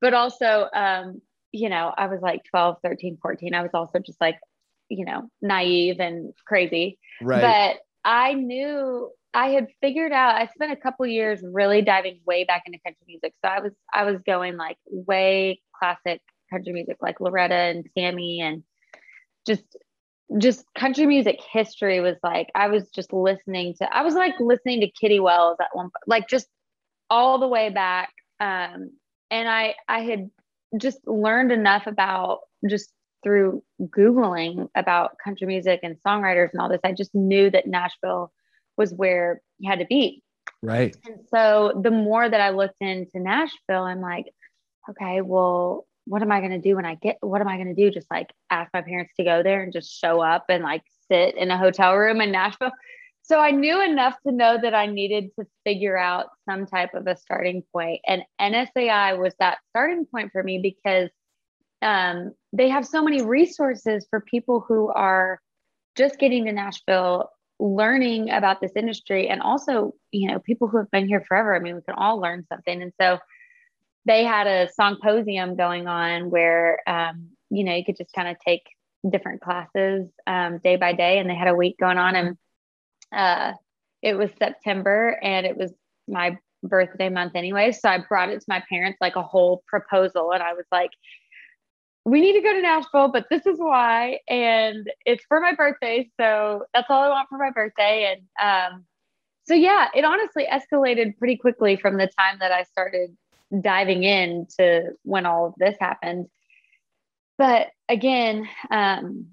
But 0.00 0.12
also 0.14 0.66
um 0.74 1.22
you 1.52 1.68
know 1.68 1.94
i 1.96 2.06
was 2.08 2.20
like 2.20 2.42
12 2.50 2.78
13 2.82 3.18
14 3.22 3.54
i 3.54 3.62
was 3.62 3.70
also 3.74 4.00
just 4.00 4.20
like 4.20 4.38
you 4.90 5.04
know, 5.04 5.30
naive 5.40 6.00
and 6.00 6.34
crazy. 6.46 6.98
Right. 7.22 7.40
But 7.40 7.80
I 8.04 8.34
knew 8.34 9.10
I 9.32 9.50
had 9.50 9.68
figured 9.80 10.12
out 10.12 10.34
I 10.34 10.48
spent 10.48 10.72
a 10.72 10.76
couple 10.76 11.06
years 11.06 11.40
really 11.42 11.82
diving 11.82 12.20
way 12.26 12.44
back 12.44 12.64
into 12.66 12.80
country 12.84 13.04
music. 13.06 13.32
So 13.42 13.48
I 13.50 13.60
was 13.60 13.72
I 13.94 14.04
was 14.04 14.20
going 14.26 14.56
like 14.56 14.76
way 14.90 15.60
classic 15.78 16.20
country 16.50 16.72
music 16.72 16.96
like 17.00 17.20
Loretta 17.20 17.54
and 17.54 17.88
Tammy 17.96 18.40
and 18.40 18.64
just 19.46 19.64
just 20.38 20.64
country 20.76 21.06
music 21.06 21.38
history 21.52 22.00
was 22.00 22.16
like 22.22 22.48
I 22.54 22.68
was 22.68 22.88
just 22.90 23.12
listening 23.12 23.74
to 23.78 23.94
I 23.94 24.02
was 24.02 24.14
like 24.14 24.34
listening 24.40 24.80
to 24.80 24.90
Kitty 24.90 25.20
Wells 25.20 25.56
at 25.60 25.68
one 25.72 25.86
point, 25.86 26.08
like 26.08 26.28
just 26.28 26.48
all 27.08 27.38
the 27.38 27.48
way 27.48 27.70
back 27.70 28.12
um 28.40 28.90
and 29.30 29.48
I 29.48 29.74
I 29.88 30.00
had 30.00 30.30
just 30.76 31.06
learned 31.06 31.52
enough 31.52 31.86
about 31.86 32.40
just 32.68 32.90
through 33.22 33.62
Googling 33.80 34.68
about 34.74 35.16
country 35.22 35.46
music 35.46 35.80
and 35.82 35.96
songwriters 36.06 36.50
and 36.52 36.60
all 36.60 36.68
this, 36.68 36.80
I 36.84 36.92
just 36.92 37.14
knew 37.14 37.50
that 37.50 37.66
Nashville 37.66 38.32
was 38.76 38.92
where 38.92 39.42
you 39.58 39.70
had 39.70 39.80
to 39.80 39.86
be. 39.86 40.22
Right. 40.62 40.96
And 41.06 41.20
so 41.32 41.80
the 41.82 41.90
more 41.90 42.28
that 42.28 42.40
I 42.40 42.50
looked 42.50 42.80
into 42.80 43.18
Nashville, 43.18 43.82
I'm 43.82 44.00
like, 44.00 44.26
okay, 44.88 45.20
well, 45.20 45.86
what 46.06 46.22
am 46.22 46.32
I 46.32 46.40
going 46.40 46.52
to 46.52 46.58
do 46.58 46.76
when 46.76 46.86
I 46.86 46.96
get, 46.96 47.18
what 47.20 47.40
am 47.40 47.48
I 47.48 47.56
going 47.56 47.74
to 47.74 47.74
do? 47.74 47.90
Just 47.90 48.10
like 48.10 48.32
ask 48.50 48.70
my 48.72 48.82
parents 48.82 49.12
to 49.16 49.24
go 49.24 49.42
there 49.42 49.62
and 49.62 49.72
just 49.72 49.92
show 49.92 50.20
up 50.20 50.46
and 50.48 50.64
like 50.64 50.82
sit 51.08 51.36
in 51.36 51.50
a 51.50 51.58
hotel 51.58 51.96
room 51.96 52.20
in 52.20 52.32
Nashville. 52.32 52.72
So 53.22 53.38
I 53.38 53.52
knew 53.52 53.80
enough 53.80 54.16
to 54.26 54.32
know 54.32 54.58
that 54.60 54.74
I 54.74 54.86
needed 54.86 55.30
to 55.38 55.46
figure 55.64 55.96
out 55.96 56.26
some 56.48 56.66
type 56.66 56.94
of 56.94 57.06
a 57.06 57.16
starting 57.16 57.62
point. 57.72 58.00
And 58.06 58.24
NSAI 58.40 59.18
was 59.18 59.34
that 59.38 59.58
starting 59.68 60.04
point 60.06 60.32
for 60.32 60.42
me 60.42 60.58
because 60.58 61.10
um, 61.80 62.32
they 62.52 62.68
have 62.68 62.86
so 62.86 63.02
many 63.02 63.22
resources 63.22 64.06
for 64.10 64.20
people 64.20 64.64
who 64.66 64.88
are 64.88 65.40
just 65.96 66.18
getting 66.18 66.44
to 66.46 66.52
Nashville, 66.52 67.30
learning 67.58 68.30
about 68.30 68.60
this 68.60 68.72
industry, 68.74 69.28
and 69.28 69.42
also, 69.42 69.94
you 70.12 70.28
know, 70.28 70.38
people 70.38 70.68
who 70.68 70.78
have 70.78 70.90
been 70.90 71.06
here 71.06 71.24
forever. 71.26 71.54
I 71.54 71.60
mean, 71.60 71.76
we 71.76 71.82
can 71.82 71.94
all 71.94 72.18
learn 72.18 72.44
something. 72.48 72.82
And 72.82 72.92
so 73.00 73.18
they 74.06 74.24
had 74.24 74.46
a 74.46 74.68
songposium 74.78 75.56
going 75.56 75.86
on 75.86 76.30
where, 76.30 76.80
um, 76.88 77.28
you 77.50 77.64
know, 77.64 77.74
you 77.74 77.84
could 77.84 77.98
just 77.98 78.12
kind 78.12 78.28
of 78.28 78.36
take 78.44 78.62
different 79.08 79.40
classes 79.40 80.08
um, 80.26 80.58
day 80.58 80.76
by 80.76 80.92
day, 80.92 81.18
and 81.18 81.28
they 81.28 81.34
had 81.34 81.48
a 81.48 81.54
week 81.54 81.76
going 81.78 81.98
on. 81.98 82.16
And 82.16 82.38
uh, 83.12 83.52
it 84.02 84.14
was 84.14 84.30
September, 84.38 85.18
and 85.22 85.46
it 85.46 85.56
was 85.56 85.72
my 86.08 86.38
birthday 86.62 87.08
month 87.08 87.32
anyway. 87.34 87.72
So 87.72 87.88
I 87.88 87.98
brought 87.98 88.30
it 88.30 88.40
to 88.40 88.46
my 88.48 88.62
parents 88.68 88.98
like 89.00 89.16
a 89.16 89.22
whole 89.22 89.62
proposal, 89.66 90.32
and 90.32 90.42
I 90.42 90.54
was 90.54 90.66
like, 90.72 90.90
we 92.04 92.20
need 92.20 92.32
to 92.32 92.40
go 92.40 92.52
to 92.52 92.62
Nashville, 92.62 93.08
but 93.08 93.26
this 93.30 93.46
is 93.46 93.58
why. 93.58 94.20
And 94.28 94.90
it's 95.04 95.24
for 95.28 95.40
my 95.40 95.54
birthday. 95.54 96.10
So 96.18 96.64
that's 96.72 96.86
all 96.88 97.02
I 97.02 97.08
want 97.08 97.28
for 97.28 97.38
my 97.38 97.50
birthday. 97.50 98.16
And 98.16 98.72
um, 98.72 98.84
so, 99.46 99.54
yeah, 99.54 99.88
it 99.94 100.04
honestly 100.04 100.46
escalated 100.50 101.16
pretty 101.18 101.36
quickly 101.36 101.76
from 101.76 101.98
the 101.98 102.08
time 102.18 102.38
that 102.40 102.52
I 102.52 102.62
started 102.64 103.16
diving 103.60 104.04
in 104.04 104.46
to 104.58 104.90
when 105.02 105.26
all 105.26 105.46
of 105.46 105.54
this 105.58 105.76
happened. 105.80 106.26
But 107.36 107.68
again, 107.88 108.48
um, 108.70 109.26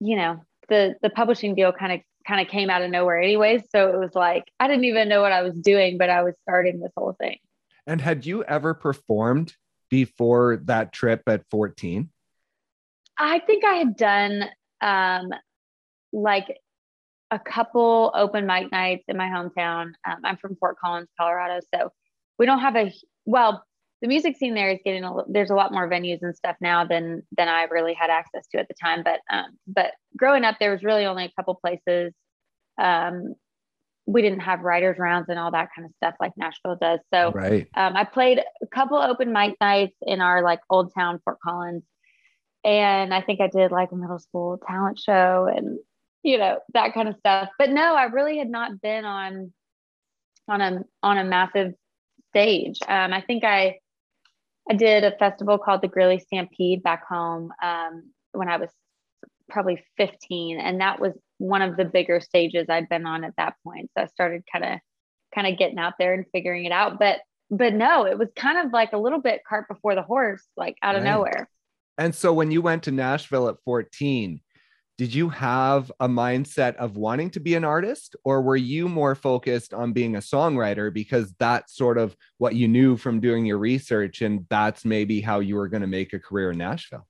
you 0.00 0.16
know, 0.16 0.40
the 0.68 0.94
the 1.02 1.10
publishing 1.10 1.54
deal 1.54 1.72
kind 1.72 1.92
of 1.92 2.00
kind 2.26 2.40
of 2.40 2.48
came 2.48 2.70
out 2.70 2.82
of 2.82 2.90
nowhere 2.90 3.20
anyways. 3.20 3.62
So 3.70 3.88
it 3.88 3.98
was 3.98 4.14
like 4.14 4.44
I 4.60 4.68
didn't 4.68 4.84
even 4.84 5.08
know 5.08 5.20
what 5.20 5.32
I 5.32 5.42
was 5.42 5.54
doing, 5.54 5.98
but 5.98 6.08
I 6.08 6.22
was 6.22 6.34
starting 6.42 6.80
this 6.80 6.92
whole 6.96 7.16
thing. 7.18 7.38
And 7.86 8.00
had 8.00 8.26
you 8.26 8.44
ever 8.44 8.74
performed 8.74 9.54
before 9.90 10.58
that 10.64 10.92
trip 10.92 11.22
at 11.26 11.44
14? 11.50 12.10
I 13.18 13.40
think 13.40 13.64
I 13.64 13.74
had 13.74 13.96
done 13.96 14.44
um, 14.80 15.30
like 16.12 16.56
a 17.30 17.38
couple 17.38 18.12
open 18.14 18.46
mic 18.46 18.70
nights 18.72 19.04
in 19.08 19.16
my 19.16 19.26
hometown. 19.26 19.92
Um, 20.06 20.18
I'm 20.24 20.36
from 20.36 20.56
Fort 20.56 20.76
Collins, 20.78 21.08
Colorado. 21.18 21.60
So 21.74 21.90
we 22.38 22.46
don't 22.46 22.60
have 22.60 22.76
a, 22.76 22.92
well, 23.26 23.64
the 24.00 24.08
music 24.08 24.36
scene 24.36 24.54
there 24.54 24.70
is 24.70 24.78
getting 24.84 25.02
a 25.04 25.12
there's 25.28 25.50
a 25.50 25.54
lot 25.54 25.72
more 25.72 25.88
venues 25.88 26.22
and 26.22 26.34
stuff 26.36 26.56
now 26.60 26.84
than 26.84 27.22
than 27.36 27.48
I 27.48 27.64
really 27.64 27.94
had 27.94 28.10
access 28.10 28.46
to 28.52 28.58
at 28.60 28.68
the 28.68 28.74
time. 28.74 29.02
But 29.02 29.20
um, 29.28 29.58
but 29.66 29.92
growing 30.16 30.44
up, 30.44 30.56
there 30.60 30.70
was 30.70 30.84
really 30.84 31.04
only 31.04 31.24
a 31.24 31.32
couple 31.36 31.56
places. 31.56 32.12
Um, 32.80 33.34
we 34.08 34.22
didn't 34.22 34.40
have 34.40 34.62
writers 34.62 34.98
rounds 34.98 35.26
and 35.28 35.38
all 35.38 35.50
that 35.50 35.68
kind 35.76 35.84
of 35.84 35.92
stuff 35.96 36.14
like 36.18 36.32
Nashville 36.38 36.78
does. 36.80 36.98
So 37.12 37.30
right. 37.30 37.68
um, 37.76 37.94
I 37.94 38.04
played 38.04 38.38
a 38.38 38.66
couple 38.68 38.96
open 38.96 39.34
mic 39.34 39.56
nights 39.60 39.94
in 40.00 40.22
our 40.22 40.42
like 40.42 40.60
old 40.70 40.94
town 40.94 41.20
Fort 41.22 41.36
Collins, 41.44 41.82
and 42.64 43.12
I 43.12 43.20
think 43.20 43.42
I 43.42 43.48
did 43.48 43.70
like 43.70 43.92
a 43.92 43.96
middle 43.96 44.18
school 44.18 44.58
talent 44.66 44.98
show 44.98 45.46
and 45.54 45.78
you 46.22 46.38
know 46.38 46.58
that 46.72 46.94
kind 46.94 47.08
of 47.08 47.16
stuff. 47.18 47.50
But 47.58 47.68
no, 47.68 47.94
I 47.94 48.04
really 48.04 48.38
had 48.38 48.48
not 48.48 48.80
been 48.80 49.04
on 49.04 49.52
on 50.48 50.62
a 50.62 50.84
on 51.02 51.18
a 51.18 51.24
massive 51.24 51.74
stage. 52.30 52.78
Um, 52.88 53.12
I 53.12 53.20
think 53.20 53.44
I 53.44 53.78
I 54.70 54.74
did 54.74 55.04
a 55.04 55.16
festival 55.18 55.58
called 55.58 55.82
the 55.82 55.88
Greeley 55.88 56.18
Stampede 56.18 56.82
back 56.82 57.06
home 57.06 57.52
um, 57.62 58.10
when 58.32 58.48
I 58.48 58.56
was 58.56 58.70
probably 59.50 59.84
15, 59.98 60.60
and 60.60 60.80
that 60.80 60.98
was 60.98 61.12
one 61.38 61.62
of 61.62 61.76
the 61.76 61.84
bigger 61.84 62.20
stages 62.20 62.66
I'd 62.68 62.88
been 62.88 63.06
on 63.06 63.24
at 63.24 63.34
that 63.36 63.54
point. 63.64 63.90
So 63.96 64.02
I 64.02 64.06
started 64.06 64.44
kind 64.52 64.64
of 64.64 64.78
kind 65.34 65.46
of 65.46 65.58
getting 65.58 65.78
out 65.78 65.94
there 65.98 66.14
and 66.14 66.24
figuring 66.32 66.64
it 66.64 66.72
out. 66.72 66.98
But 66.98 67.20
but 67.50 67.72
no, 67.72 68.04
it 68.04 68.18
was 68.18 68.28
kind 68.36 68.58
of 68.58 68.72
like 68.72 68.92
a 68.92 68.98
little 68.98 69.20
bit 69.20 69.40
cart 69.48 69.68
before 69.68 69.94
the 69.94 70.02
horse, 70.02 70.44
like 70.56 70.76
out 70.82 70.96
of 70.96 71.02
right. 71.02 71.10
nowhere. 71.10 71.48
And 71.96 72.14
so 72.14 72.32
when 72.32 72.50
you 72.50 72.60
went 72.60 72.84
to 72.84 72.92
Nashville 72.92 73.48
at 73.48 73.56
14, 73.64 74.40
did 74.98 75.14
you 75.14 75.28
have 75.28 75.92
a 76.00 76.08
mindset 76.08 76.74
of 76.76 76.96
wanting 76.96 77.30
to 77.30 77.40
be 77.40 77.54
an 77.54 77.64
artist 77.64 78.16
or 78.24 78.42
were 78.42 78.56
you 78.56 78.88
more 78.88 79.14
focused 79.14 79.72
on 79.72 79.92
being 79.92 80.16
a 80.16 80.20
songwriter 80.20 80.92
because 80.92 81.32
that's 81.38 81.76
sort 81.76 81.98
of 81.98 82.16
what 82.38 82.56
you 82.56 82.66
knew 82.66 82.96
from 82.96 83.20
doing 83.20 83.46
your 83.46 83.58
research 83.58 84.22
and 84.22 84.44
that's 84.50 84.84
maybe 84.84 85.20
how 85.20 85.38
you 85.38 85.54
were 85.54 85.68
going 85.68 85.82
to 85.82 85.86
make 85.86 86.12
a 86.12 86.18
career 86.18 86.50
in 86.50 86.58
Nashville? 86.58 87.06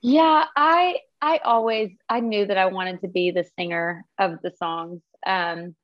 Yeah, 0.00 0.46
I 0.56 0.96
I 1.22 1.38
always 1.38 1.90
I 2.08 2.20
knew 2.20 2.46
that 2.46 2.58
I 2.58 2.66
wanted 2.66 3.00
to 3.02 3.08
be 3.08 3.30
the 3.30 3.44
singer 3.58 4.04
of 4.18 4.42
the 4.42 4.52
songs. 4.58 5.00
Um, 5.24 5.76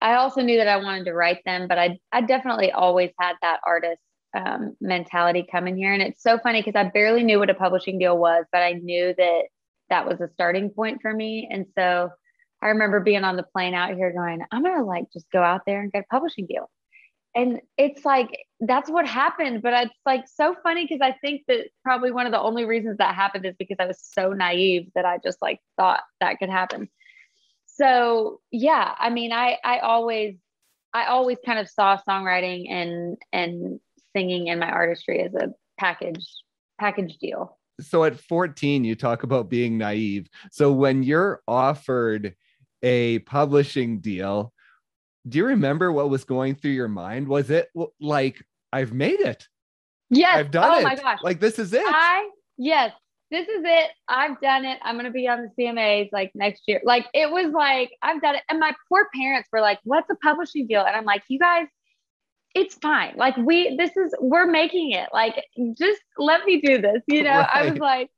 I 0.00 0.14
also 0.14 0.40
knew 0.40 0.58
that 0.58 0.68
I 0.68 0.76
wanted 0.78 1.04
to 1.06 1.12
write 1.12 1.44
them, 1.44 1.68
but 1.68 1.78
I 1.78 1.98
I 2.12 2.22
definitely 2.22 2.72
always 2.72 3.10
had 3.20 3.34
that 3.42 3.60
artist 3.66 4.00
um, 4.34 4.76
mentality 4.80 5.46
coming 5.50 5.76
here, 5.76 5.92
and 5.92 6.02
it's 6.02 6.22
so 6.22 6.38
funny 6.38 6.62
because 6.62 6.78
I 6.78 6.88
barely 6.88 7.24
knew 7.24 7.40
what 7.40 7.50
a 7.50 7.54
publishing 7.54 7.98
deal 7.98 8.16
was, 8.16 8.44
but 8.52 8.62
I 8.62 8.74
knew 8.74 9.12
that 9.18 9.42
that 9.90 10.06
was 10.08 10.20
a 10.20 10.30
starting 10.32 10.70
point 10.70 11.02
for 11.02 11.12
me. 11.12 11.48
And 11.50 11.66
so 11.76 12.10
I 12.62 12.68
remember 12.68 13.00
being 13.00 13.24
on 13.24 13.36
the 13.36 13.42
plane 13.42 13.74
out 13.74 13.94
here 13.94 14.12
going, 14.12 14.40
I'm 14.52 14.64
to 14.64 14.84
like 14.84 15.04
just 15.12 15.26
go 15.32 15.42
out 15.42 15.62
there 15.66 15.80
and 15.82 15.92
get 15.92 16.04
a 16.08 16.14
publishing 16.14 16.46
deal. 16.46 16.70
And 17.34 17.60
it's 17.78 18.04
like, 18.04 18.28
that's 18.60 18.90
what 18.90 19.06
happened. 19.06 19.62
But 19.62 19.84
it's 19.84 19.94
like 20.04 20.24
so 20.26 20.56
funny 20.62 20.84
because 20.84 21.00
I 21.00 21.16
think 21.20 21.42
that 21.48 21.68
probably 21.84 22.10
one 22.10 22.26
of 22.26 22.32
the 22.32 22.40
only 22.40 22.64
reasons 22.64 22.98
that 22.98 23.14
happened 23.14 23.46
is 23.46 23.54
because 23.58 23.76
I 23.78 23.86
was 23.86 24.00
so 24.02 24.32
naive 24.32 24.88
that 24.94 25.04
I 25.04 25.18
just 25.22 25.40
like 25.40 25.60
thought 25.76 26.00
that 26.20 26.38
could 26.38 26.50
happen. 26.50 26.88
So 27.66 28.40
yeah, 28.50 28.94
I 28.98 29.10
mean, 29.10 29.32
I, 29.32 29.58
I 29.64 29.78
always, 29.78 30.36
I 30.92 31.06
always 31.06 31.38
kind 31.46 31.58
of 31.58 31.68
saw 31.68 31.98
songwriting 32.08 32.70
and, 32.70 33.16
and 33.32 33.80
singing 34.14 34.48
in 34.48 34.58
my 34.58 34.70
artistry 34.70 35.22
as 35.22 35.32
a 35.34 35.54
package, 35.78 36.26
package 36.78 37.16
deal 37.18 37.56
so 37.80 38.04
at 38.04 38.18
14 38.18 38.84
you 38.84 38.94
talk 38.94 39.22
about 39.22 39.48
being 39.48 39.78
naive 39.78 40.28
so 40.50 40.70
when 40.72 41.02
you're 41.02 41.42
offered 41.48 42.34
a 42.82 43.20
publishing 43.20 44.00
deal 44.00 44.52
do 45.28 45.38
you 45.38 45.46
remember 45.46 45.92
what 45.92 46.10
was 46.10 46.24
going 46.24 46.54
through 46.54 46.70
your 46.70 46.88
mind 46.88 47.28
was 47.28 47.50
it 47.50 47.68
like 48.00 48.44
i've 48.72 48.92
made 48.92 49.20
it 49.20 49.46
yes 50.10 50.36
i've 50.36 50.50
done 50.50 50.70
oh 50.72 50.78
it 50.80 50.84
my 50.84 50.96
gosh 50.96 51.18
like 51.22 51.40
this 51.40 51.58
is 51.58 51.72
it 51.72 51.84
i 51.86 52.28
yes 52.56 52.92
this 53.30 53.46
is 53.48 53.62
it 53.64 53.90
i've 54.08 54.40
done 54.40 54.64
it 54.64 54.78
i'm 54.82 54.94
going 54.94 55.04
to 55.04 55.10
be 55.10 55.28
on 55.28 55.42
the 55.42 55.62
cmas 55.62 56.08
like 56.12 56.30
next 56.34 56.62
year 56.66 56.80
like 56.84 57.06
it 57.14 57.30
was 57.30 57.52
like 57.52 57.90
i've 58.02 58.20
done 58.22 58.34
it 58.34 58.42
and 58.48 58.58
my 58.58 58.72
poor 58.88 59.08
parents 59.14 59.48
were 59.52 59.60
like 59.60 59.78
what's 59.84 60.08
a 60.10 60.16
publishing 60.16 60.66
deal 60.66 60.84
and 60.84 60.96
i'm 60.96 61.04
like 61.04 61.22
you 61.28 61.38
guys 61.38 61.66
it's 62.54 62.74
fine. 62.76 63.14
Like 63.16 63.36
we, 63.36 63.76
this 63.76 63.96
is, 63.96 64.14
we're 64.20 64.46
making 64.46 64.92
it. 64.92 65.08
Like, 65.12 65.44
just 65.78 66.00
let 66.18 66.44
me 66.44 66.60
do 66.60 66.80
this. 66.80 67.02
You 67.06 67.22
know, 67.22 67.30
right. 67.30 67.48
I 67.52 67.70
was 67.70 67.78
like, 67.78 68.10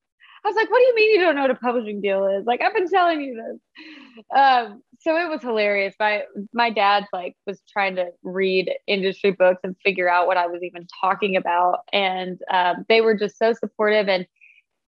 I 0.45 0.49
was 0.49 0.57
like, 0.57 0.71
what 0.71 0.79
do 0.79 0.85
you 0.85 0.95
mean 0.97 1.11
you 1.13 1.21
don't 1.21 1.37
know 1.37 1.43
what 1.43 1.51
a 1.51 1.57
publishing 1.57 2.01
deal 2.01 2.27
is? 2.27 2.45
Like, 2.47 2.63
I've 2.63 2.75
been 2.75 2.89
telling 2.89 3.21
you 3.21 3.35
this. 3.35 4.27
Um, 4.37 4.83
so 5.03 5.17
it 5.17 5.29
was 5.29 5.43
hilarious. 5.43 5.95
My 5.99 6.23
my 6.53 6.71
dad 6.71 7.07
like 7.13 7.35
was 7.47 7.61
trying 7.73 7.97
to 7.97 8.09
read 8.23 8.73
industry 8.87 9.33
books 9.33 9.61
and 9.65 9.77
figure 9.85 10.09
out 10.09 10.27
what 10.27 10.37
I 10.37 10.47
was 10.47 10.63
even 10.63 10.87
talking 11.01 11.37
about, 11.37 11.81
and 11.93 12.41
um, 12.51 12.85
they 12.89 13.01
were 13.01 13.15
just 13.15 13.39
so 13.39 13.53
supportive. 13.53 14.09
And 14.09 14.27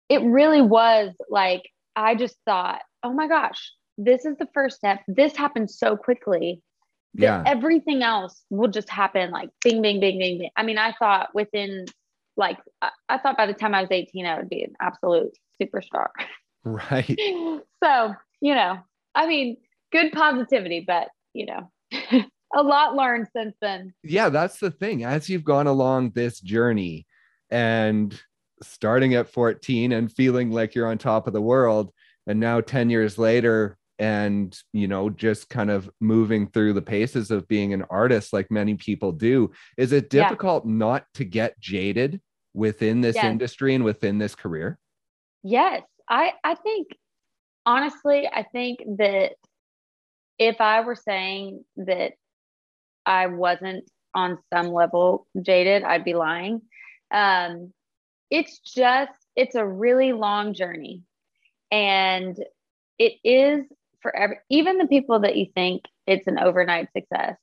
it 0.09 0.23
really 0.23 0.63
was 0.63 1.15
like 1.29 1.63
I 1.97 2.15
just 2.15 2.37
thought, 2.45 2.83
oh 3.03 3.13
my 3.13 3.29
gosh, 3.29 3.73
this 3.97 4.25
is 4.25 4.37
the 4.39 4.49
first 4.55 4.77
step. 4.77 5.01
This 5.09 5.37
happened 5.37 5.71
so 5.71 5.97
quickly 5.97 6.63
yeah. 7.15 7.43
everything 7.47 8.03
else 8.03 8.45
will 8.51 8.69
just 8.69 8.89
happen 8.89 9.31
like 9.31 9.51
bing, 9.63 9.83
bing, 9.83 10.01
bing, 10.01 10.19
bing, 10.19 10.39
bing. 10.39 10.51
I 10.57 10.63
mean, 10.63 10.79
I 10.79 10.93
thought 10.93 11.35
within 11.35 11.87
like, 12.37 12.59
I, 12.83 12.91
I 13.09 13.19
thought 13.19 13.37
by 13.37 13.47
the 13.47 13.55
time 13.55 13.75
I 13.75 13.81
was 13.81 13.91
18, 13.91 14.27
I 14.27 14.39
would 14.39 14.49
be 14.49 14.63
an 14.63 14.75
absolute 14.81 15.37
superstar. 15.61 16.09
Right. 16.65 17.19
so, 17.85 18.15
you 18.41 18.55
know, 18.55 18.79
I 19.15 19.27
mean, 19.27 19.57
good 19.93 20.13
positivity, 20.13 20.85
but, 20.87 21.09
you 21.33 21.47
know, 21.47 21.71
a 22.55 22.63
lot 22.63 22.95
learned 22.95 23.29
since 23.35 23.55
then. 23.61 23.93
Yeah, 24.03 24.29
that's 24.29 24.59
the 24.59 24.71
thing. 24.71 25.05
As 25.05 25.29
you've 25.29 25.45
gone 25.45 25.67
along 25.67 26.11
this 26.11 26.41
journey 26.41 27.07
and 27.51 28.19
starting 28.63 29.15
at 29.15 29.29
14 29.29 29.93
and 29.93 30.13
feeling 30.13 30.51
like 30.51 30.75
you're 30.75 30.89
on 30.89 30.99
top 30.99 31.27
of 31.27 31.33
the 31.33 31.43
world, 31.43 31.93
and 32.27 32.41
now 32.41 32.61
10 32.61 32.91
years 32.91 33.19
later, 33.19 33.79
and 33.99 34.57
you 34.73 34.87
know 34.87 35.11
just 35.11 35.49
kind 35.49 35.71
of 35.71 35.91
moving 36.01 36.47
through 36.47 36.73
the 36.73 36.83
paces 36.83 37.31
of 37.31 37.49
being 37.49 37.73
an 37.73 37.85
artist 37.91 38.33
like 38.33 38.51
many 38.51 38.75
people 38.75 39.13
do 39.13 39.51
is 39.77 39.93
it 39.93 40.09
difficult 40.09 40.65
yeah. 40.65 40.73
not 40.73 41.05
to 41.15 41.25
get 41.25 41.59
jaded 41.59 42.21
within 42.55 43.01
this 43.01 43.17
yes. 43.17 43.25
industry 43.25 43.75
and 43.75 43.85
within 43.85 44.19
this 44.19 44.35
career 44.35 44.79
yes 45.43 45.83
i 46.09 46.33
i 46.45 46.55
think 46.55 46.89
honestly 47.67 48.29
i 48.33 48.45
think 48.53 48.79
that 48.99 49.33
if 50.39 50.61
i 50.61 50.81
were 50.81 50.95
saying 50.95 51.65
that 51.77 52.13
i 53.07 53.27
wasn't 53.27 53.85
on 54.15 54.39
some 54.53 54.73
level 54.73 55.27
jaded 55.43 55.83
i'd 55.85 56.05
be 56.05 56.15
lying. 56.15 56.63
Um 57.11 57.73
it's 58.31 58.59
just 58.59 59.13
it's 59.37 59.55
a 59.55 59.67
really 59.67 60.13
long 60.13 60.53
journey. 60.55 61.03
And 61.71 62.37
it 62.99 63.15
is 63.25 63.65
for 64.01 64.15
every, 64.15 64.39
even 64.51 64.79
the 64.79 64.87
people 64.87 65.21
that 65.21 65.37
you 65.37 65.47
think 65.55 65.85
it's 66.07 66.27
an 66.27 66.39
overnight 66.39 66.89
success 66.93 67.37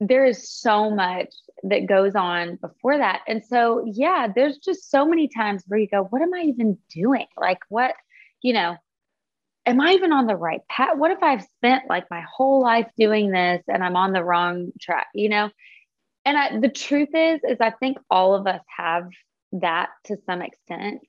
there 0.00 0.24
is 0.24 0.48
so 0.48 0.90
much 0.90 1.34
that 1.64 1.86
goes 1.86 2.14
on 2.14 2.54
before 2.56 2.98
that. 2.98 3.22
And 3.26 3.44
so 3.44 3.84
yeah 3.86 4.28
there's 4.32 4.58
just 4.58 4.90
so 4.90 5.04
many 5.06 5.28
times 5.28 5.64
where 5.66 5.80
you 5.80 5.88
go 5.88 6.04
what 6.04 6.22
am 6.22 6.34
i 6.34 6.42
even 6.42 6.78
doing? 6.90 7.26
Like 7.36 7.60
what 7.68 7.94
you 8.42 8.52
know 8.52 8.76
am 9.68 9.80
i 9.80 9.92
even 9.92 10.12
on 10.12 10.26
the 10.26 10.36
right 10.36 10.60
path 10.68 10.96
what 10.96 11.10
if 11.10 11.22
i've 11.22 11.42
spent 11.56 11.84
like 11.88 12.04
my 12.10 12.22
whole 12.22 12.62
life 12.62 12.88
doing 12.96 13.30
this 13.30 13.62
and 13.68 13.82
i'm 13.84 13.96
on 13.96 14.12
the 14.12 14.24
wrong 14.24 14.72
track 14.80 15.08
you 15.14 15.28
know 15.28 15.50
and 16.24 16.36
I, 16.36 16.58
the 16.58 16.68
truth 16.68 17.10
is 17.14 17.40
is 17.48 17.58
i 17.60 17.70
think 17.70 17.98
all 18.10 18.34
of 18.34 18.46
us 18.46 18.62
have 18.76 19.08
that 19.52 19.88
to 20.06 20.16
some 20.26 20.42
extent 20.42 21.00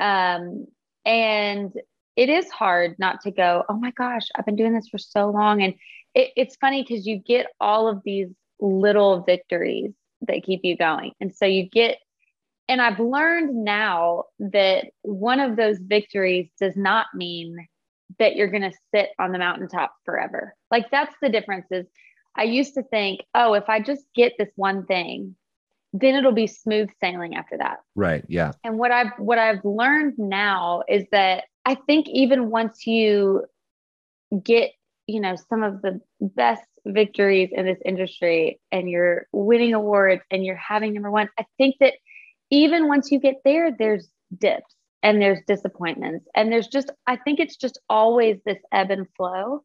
um, 0.00 0.66
and 1.04 1.72
it 2.16 2.28
is 2.28 2.50
hard 2.50 2.96
not 2.98 3.22
to 3.22 3.30
go, 3.30 3.64
oh 3.68 3.76
my 3.76 3.90
gosh, 3.92 4.28
I've 4.34 4.44
been 4.44 4.56
doing 4.56 4.74
this 4.74 4.88
for 4.88 4.98
so 4.98 5.30
long. 5.30 5.62
And 5.62 5.74
it, 6.14 6.30
it's 6.36 6.56
funny 6.56 6.82
because 6.82 7.06
you 7.06 7.16
get 7.18 7.46
all 7.60 7.88
of 7.88 8.02
these 8.04 8.28
little 8.60 9.22
victories 9.22 9.92
that 10.22 10.42
keep 10.44 10.60
you 10.64 10.76
going. 10.76 11.12
And 11.20 11.34
so 11.34 11.46
you 11.46 11.68
get, 11.68 11.98
and 12.68 12.80
I've 12.80 13.00
learned 13.00 13.64
now 13.64 14.24
that 14.38 14.86
one 15.02 15.40
of 15.40 15.56
those 15.56 15.78
victories 15.78 16.50
does 16.60 16.76
not 16.76 17.06
mean 17.14 17.56
that 18.18 18.36
you're 18.36 18.50
going 18.50 18.62
to 18.62 18.72
sit 18.94 19.10
on 19.18 19.32
the 19.32 19.38
mountaintop 19.38 19.94
forever. 20.04 20.54
Like 20.70 20.90
that's 20.90 21.14
the 21.22 21.28
difference 21.28 21.66
is 21.70 21.86
I 22.36 22.44
used 22.44 22.74
to 22.74 22.82
think, 22.82 23.20
oh, 23.34 23.54
if 23.54 23.68
I 23.68 23.80
just 23.80 24.04
get 24.14 24.32
this 24.38 24.50
one 24.56 24.86
thing, 24.86 25.36
then 25.92 26.14
it'll 26.14 26.32
be 26.32 26.46
smooth 26.46 26.88
sailing 27.00 27.34
after 27.34 27.58
that. 27.58 27.78
Right. 27.94 28.24
Yeah. 28.28 28.52
And 28.64 28.78
what 28.78 28.90
I've 28.90 29.12
what 29.18 29.38
I've 29.38 29.64
learned 29.64 30.14
now 30.18 30.82
is 30.88 31.04
that 31.12 31.44
I 31.64 31.74
think 31.74 32.08
even 32.08 32.50
once 32.50 32.86
you 32.86 33.44
get, 34.42 34.70
you 35.06 35.20
know, 35.20 35.36
some 35.50 35.62
of 35.62 35.82
the 35.82 36.00
best 36.20 36.62
victories 36.86 37.50
in 37.52 37.66
this 37.66 37.78
industry 37.84 38.58
and 38.72 38.88
you're 38.88 39.26
winning 39.32 39.74
awards 39.74 40.22
and 40.30 40.44
you're 40.44 40.56
having 40.56 40.94
number 40.94 41.10
one, 41.10 41.28
I 41.38 41.44
think 41.58 41.76
that 41.80 41.94
even 42.50 42.88
once 42.88 43.10
you 43.10 43.20
get 43.20 43.42
there, 43.44 43.70
there's 43.70 44.08
dips 44.36 44.74
and 45.02 45.20
there's 45.20 45.40
disappointments. 45.46 46.26
And 46.34 46.50
there's 46.50 46.68
just, 46.68 46.90
I 47.06 47.16
think 47.16 47.40
it's 47.40 47.56
just 47.56 47.80
always 47.88 48.38
this 48.44 48.58
ebb 48.70 48.90
and 48.90 49.06
flow. 49.16 49.64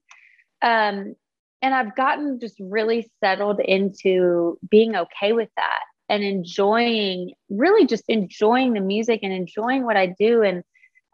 Um, 0.62 1.16
and 1.62 1.74
I've 1.74 1.96
gotten 1.96 2.40
just 2.40 2.56
really 2.60 3.10
settled 3.24 3.60
into 3.60 4.60
being 4.70 4.96
okay 4.96 5.34
with 5.34 5.50
that 5.58 5.82
and 6.10 6.24
enjoying 6.24 7.34
really 7.50 7.86
just 7.86 8.06
enjoying 8.08 8.74
the 8.74 8.80
music 8.80 9.22
and 9.24 9.34
enjoying 9.34 9.84
what 9.84 9.98
I 9.98 10.08
do 10.08 10.44
and 10.44 10.64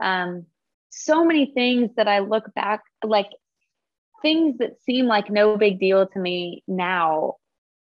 um, 0.01 0.45
so 0.89 1.25
many 1.25 1.51
things 1.53 1.89
that 1.95 2.07
I 2.07 2.19
look 2.19 2.53
back 2.53 2.81
like 3.03 3.29
things 4.21 4.57
that 4.59 4.81
seem 4.83 5.05
like 5.05 5.29
no 5.29 5.57
big 5.57 5.79
deal 5.79 6.07
to 6.07 6.19
me 6.19 6.63
now 6.67 7.35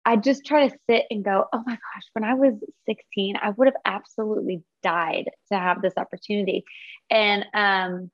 I 0.07 0.15
just 0.15 0.45
try 0.45 0.69
to 0.69 0.77
sit 0.89 1.03
and 1.11 1.21
go, 1.21 1.47
oh 1.51 1.63
my 1.65 1.73
gosh, 1.73 2.03
when 2.13 2.23
I 2.23 2.33
was 2.33 2.53
16, 2.85 3.35
I 3.41 3.49
would 3.49 3.67
have 3.67 3.75
absolutely 3.83 4.63
died 4.81 5.29
to 5.51 5.59
have 5.59 5.81
this 5.81 5.95
opportunity. 5.97 6.63
And 7.09 7.45
um, 7.53 8.09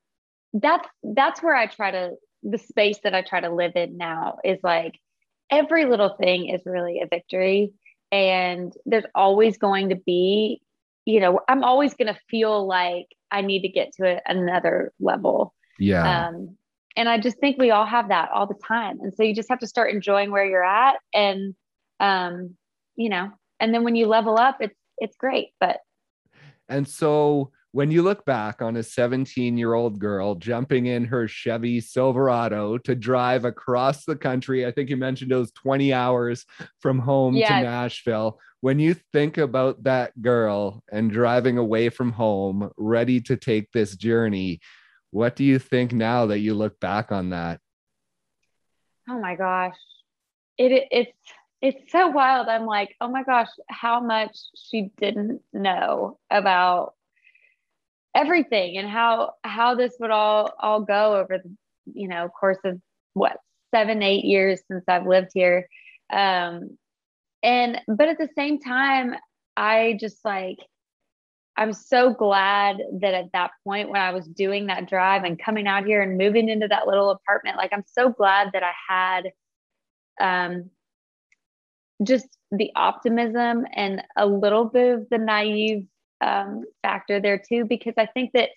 that's 0.53 0.89
that's 1.03 1.43
where 1.43 1.56
I 1.56 1.67
try 1.67 1.91
to 1.91 2.13
the 2.41 2.58
space 2.58 2.97
that 3.03 3.13
I 3.13 3.21
try 3.21 3.41
to 3.41 3.53
live 3.53 3.73
in 3.75 3.95
now 3.95 4.39
is 4.43 4.58
like 4.63 4.99
every 5.51 5.86
little 5.86 6.15
thing 6.19 6.49
is 6.49 6.62
really 6.65 6.99
a 6.99 7.06
victory. 7.08 7.73
And 8.12 8.73
there's 8.88 9.06
always 9.13 9.60
going 9.60 9.89
to 9.89 9.95
be, 9.95 10.62
you 11.06 11.19
know, 11.19 11.41
I'm 11.47 11.63
always 11.63 11.93
going 11.93 12.12
to 12.12 12.19
feel 12.27 12.65
like 12.65 13.06
I 13.29 13.41
need 13.41 13.62
to 13.62 13.69
get 13.69 13.93
to 13.97 14.15
a, 14.15 14.21
another 14.25 14.91
level. 14.99 15.53
Yeah. 15.77 16.29
Um, 16.29 16.58
and 16.95 17.08
I 17.08 17.19
just 17.19 17.38
think 17.38 17.60
we 17.60 17.69
all 17.69 17.86
have 17.86 18.10
that 18.10 18.32
all 18.32 18.47
the 18.47 18.60
time. 18.67 18.99
And 19.01 19.13
so 19.13 19.21
you 19.21 19.36
just 19.36 19.49
have 19.49 19.60
to 19.60 19.67
start 19.67 19.93
enjoying 19.93 20.32
where 20.32 20.45
you're 20.45 20.63
at 20.63 20.95
and 21.13 21.53
um, 22.03 22.55
you 22.95 23.09
know, 23.09 23.31
and 23.59 23.73
then 23.73 23.83
when 23.83 23.95
you 23.95 24.07
level 24.07 24.37
up, 24.37 24.57
it's 24.59 24.77
it's 24.97 25.15
great. 25.15 25.49
But 25.59 25.79
and 26.67 26.87
so 26.87 27.51
when 27.71 27.89
you 27.89 28.03
look 28.03 28.23
back 28.25 28.61
on 28.61 28.75
a 28.75 28.83
17 28.83 29.57
year 29.57 29.73
old 29.73 29.99
girl 29.99 30.35
jumping 30.35 30.85
in 30.85 31.05
her 31.05 31.27
Chevy 31.27 31.79
Silverado 31.79 32.77
to 32.79 32.93
drive 32.93 33.45
across 33.45 34.05
the 34.05 34.15
country, 34.15 34.65
I 34.65 34.71
think 34.71 34.89
you 34.89 34.97
mentioned 34.97 35.31
it 35.31 35.37
was 35.37 35.51
20 35.53 35.91
hours 35.93 36.45
from 36.81 36.99
home 36.99 37.35
yes. 37.35 37.49
to 37.49 37.61
Nashville. 37.61 38.39
When 38.61 38.79
you 38.79 38.95
think 39.11 39.37
about 39.37 39.83
that 39.83 40.21
girl 40.21 40.83
and 40.91 41.11
driving 41.11 41.57
away 41.57 41.89
from 41.89 42.11
home, 42.11 42.69
ready 42.77 43.19
to 43.21 43.35
take 43.37 43.71
this 43.71 43.95
journey, 43.95 44.59
what 45.11 45.35
do 45.35 45.43
you 45.43 45.57
think 45.57 45.93
now 45.93 46.27
that 46.27 46.39
you 46.39 46.53
look 46.53 46.79
back 46.79 47.11
on 47.11 47.31
that? 47.31 47.59
Oh 49.09 49.19
my 49.19 49.35
gosh. 49.35 49.75
It, 50.57 50.87
it's 50.91 51.11
it's 51.63 51.93
so 51.93 52.10
wild. 52.10 52.49
I'm 52.49 52.65
like, 52.65 52.93
oh 52.99 53.08
my 53.08 53.23
gosh, 53.23 53.47
how 53.69 54.02
much 54.02 54.38
she 54.54 54.91
didn't 54.97 55.41
know 55.54 56.19
about 56.30 56.93
everything 58.13 58.78
and 58.78 58.88
how 58.88 59.32
how 59.45 59.73
this 59.73 59.93
would 59.99 60.12
all 60.12 60.52
all 60.60 60.82
go 60.82 61.15
over 61.15 61.39
the 61.39 61.56
you 61.93 62.08
know 62.08 62.28
course 62.28 62.60
of 62.65 62.80
what 63.13 63.38
seven 63.73 64.04
eight 64.04 64.26
years 64.26 64.62
since 64.67 64.84
I've 64.89 65.08
lived 65.08 65.30
here. 65.34 65.69
Um, 66.12 66.78
and 67.41 67.80
but 67.88 68.10
at 68.10 68.17
the 68.17 68.30
same 68.36 68.60
time, 68.60 69.15
I 69.56 69.97
just 70.02 70.17
like 70.26 70.58
I'm 71.56 71.71
so 71.71 72.13
glad 72.13 72.82
that 72.99 73.13
at 73.13 73.32
that 73.32 73.52
point 73.63 73.89
when 73.89 74.02
I 74.02 74.12
was 74.12 74.28
doing 74.28 74.65
that 74.67 74.89
drive 74.89 75.23
and 75.23 75.41
coming 75.41 75.67
out 75.67 75.86
here 75.86 76.02
and 76.02 76.17
moving 76.17 76.49
into 76.49 76.67
that 76.67 76.88
little 76.88 77.10
apartment, 77.10 77.56
like 77.56 77.71
I'm 77.71 77.86
so 77.88 78.10
glad 78.10 78.49
that 78.52 78.63
I 78.63 78.73
had 78.89 79.32
um 80.19 80.69
just 82.03 82.27
the 82.51 82.71
optimism 82.75 83.65
and 83.73 84.03
a 84.15 84.25
little 84.25 84.65
bit 84.65 84.99
of 84.99 85.09
the 85.09 85.17
naive 85.17 85.87
um, 86.21 86.63
factor 86.81 87.19
there 87.19 87.37
too, 87.37 87.65
because 87.65 87.93
I 87.97 88.05
think 88.05 88.31
that, 88.33 88.49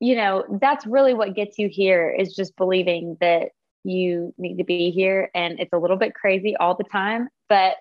you 0.00 0.16
know, 0.16 0.44
that's 0.60 0.86
really 0.86 1.14
what 1.14 1.34
gets 1.34 1.58
you 1.58 1.68
here 1.68 2.08
is 2.10 2.34
just 2.34 2.56
believing 2.56 3.16
that 3.20 3.50
you 3.84 4.34
need 4.38 4.58
to 4.58 4.64
be 4.64 4.90
here. 4.90 5.30
And 5.34 5.60
it's 5.60 5.72
a 5.72 5.78
little 5.78 5.96
bit 5.96 6.14
crazy 6.14 6.56
all 6.56 6.74
the 6.74 6.84
time. 6.84 7.28
But 7.48 7.76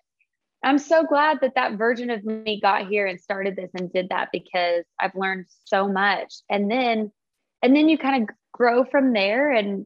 I'm 0.64 0.78
so 0.78 1.04
glad 1.04 1.40
that 1.42 1.56
that 1.56 1.78
version 1.78 2.10
of 2.10 2.24
me 2.24 2.60
got 2.60 2.88
here 2.88 3.06
and 3.06 3.20
started 3.20 3.56
this 3.56 3.70
and 3.78 3.92
did 3.92 4.10
that 4.10 4.30
because 4.32 4.84
I've 5.00 5.16
learned 5.16 5.46
so 5.66 5.88
much. 5.88 6.36
And 6.50 6.70
then, 6.72 7.12
and 7.62 7.76
then 7.76 7.90
you 7.90 7.98
kind 7.98 8.24
of 8.24 8.36
grow 8.52 8.84
from 8.84 9.14
there 9.14 9.52
and 9.52 9.86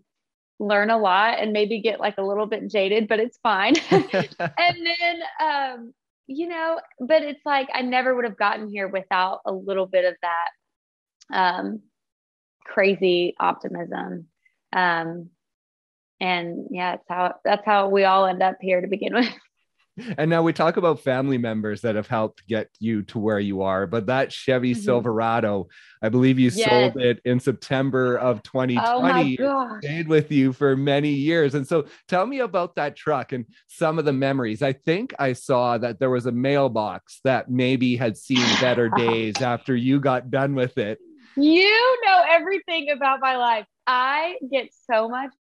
learn 0.59 0.89
a 0.89 0.97
lot 0.97 1.39
and 1.39 1.53
maybe 1.53 1.81
get 1.81 1.99
like 1.99 2.17
a 2.17 2.23
little 2.23 2.45
bit 2.45 2.69
jaded, 2.69 3.07
but 3.07 3.19
it's 3.19 3.37
fine. 3.41 3.75
and 3.91 4.07
then, 4.41 5.21
um, 5.41 5.93
you 6.27 6.47
know, 6.47 6.79
but 6.99 7.23
it's 7.23 7.45
like 7.45 7.69
I 7.73 7.81
never 7.81 8.15
would 8.15 8.25
have 8.25 8.37
gotten 8.37 8.69
here 8.69 8.87
without 8.87 9.39
a 9.45 9.51
little 9.51 9.87
bit 9.87 10.05
of 10.05 10.15
that 10.21 10.49
um, 11.33 11.81
crazy 12.65 13.35
optimism. 13.39 14.27
Um, 14.73 15.29
and 16.19 16.67
yeah, 16.69 16.95
it's 16.95 17.05
how 17.07 17.35
that's 17.43 17.65
how 17.65 17.89
we 17.89 18.03
all 18.03 18.25
end 18.25 18.43
up 18.43 18.57
here 18.61 18.81
to 18.81 18.87
begin 18.87 19.13
with. 19.13 19.29
And 20.17 20.29
now 20.29 20.41
we 20.41 20.53
talk 20.53 20.77
about 20.77 20.99
family 20.99 21.37
members 21.37 21.81
that 21.81 21.95
have 21.95 22.07
helped 22.07 22.45
get 22.47 22.69
you 22.79 23.01
to 23.03 23.19
where 23.19 23.39
you 23.39 23.61
are 23.61 23.87
but 23.87 24.07
that 24.07 24.31
chevy 24.31 24.73
mm-hmm. 24.73 24.81
silverado 24.81 25.67
i 26.01 26.09
believe 26.09 26.39
you 26.39 26.49
yes. 26.49 26.69
sold 26.69 27.03
it 27.03 27.21
in 27.25 27.39
september 27.39 28.17
of 28.17 28.41
2020 28.43 29.37
oh 29.41 29.77
stayed 29.81 30.07
with 30.07 30.31
you 30.31 30.53
for 30.53 30.75
many 30.75 31.09
years. 31.09 31.55
And 31.55 31.67
so 31.67 31.85
tell 32.07 32.25
me 32.25 32.39
about 32.39 32.75
that 32.75 32.95
truck 32.95 33.31
and 33.31 33.45
some 33.67 33.99
of 33.99 34.05
the 34.05 34.13
memories. 34.13 34.61
I 34.61 34.73
think 34.73 35.13
i 35.19 35.33
saw 35.33 35.77
that 35.77 35.99
there 35.99 36.09
was 36.09 36.25
a 36.25 36.31
mailbox 36.31 37.19
that 37.23 37.49
maybe 37.49 37.95
had 37.95 38.17
seen 38.17 38.45
better 38.59 38.89
days 38.89 39.35
after 39.41 39.75
you 39.75 39.99
got 39.99 40.31
done 40.31 40.55
with 40.55 40.77
it. 40.77 40.99
You 41.35 41.97
know 42.05 42.23
everything 42.29 42.89
about 42.91 43.19
my 43.21 43.37
life. 43.37 43.65
I 43.87 44.35
get 44.51 44.69
so 44.89 45.09
much 45.09 45.31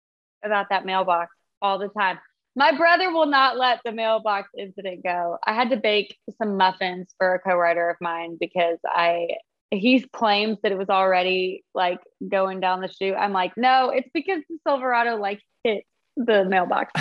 about 0.44 0.66
that 0.70 0.86
mailbox 0.86 1.34
all 1.60 1.78
the 1.78 1.88
time 1.88 2.18
my 2.58 2.72
brother 2.72 3.12
will 3.12 3.26
not 3.26 3.56
let 3.56 3.78
the 3.84 3.92
mailbox 3.92 4.50
incident 4.58 5.04
go. 5.04 5.38
I 5.46 5.54
had 5.54 5.70
to 5.70 5.76
bake 5.76 6.18
some 6.42 6.56
muffins 6.56 7.14
for 7.16 7.36
a 7.36 7.38
co-writer 7.38 7.88
of 7.88 7.96
mine 8.00 8.36
because 8.38 8.78
I 8.84 9.28
he 9.70 10.00
claims 10.00 10.58
that 10.62 10.72
it 10.72 10.78
was 10.78 10.88
already 10.88 11.62
like 11.72 12.00
going 12.26 12.58
down 12.58 12.80
the 12.80 12.88
chute. 12.88 13.14
I'm 13.16 13.32
like, 13.32 13.52
no, 13.56 13.90
it's 13.90 14.08
because 14.12 14.42
the 14.48 14.58
Silverado 14.66 15.18
like 15.18 15.40
hit 15.62 15.84
the 16.16 16.44
mailbox. 16.46 16.92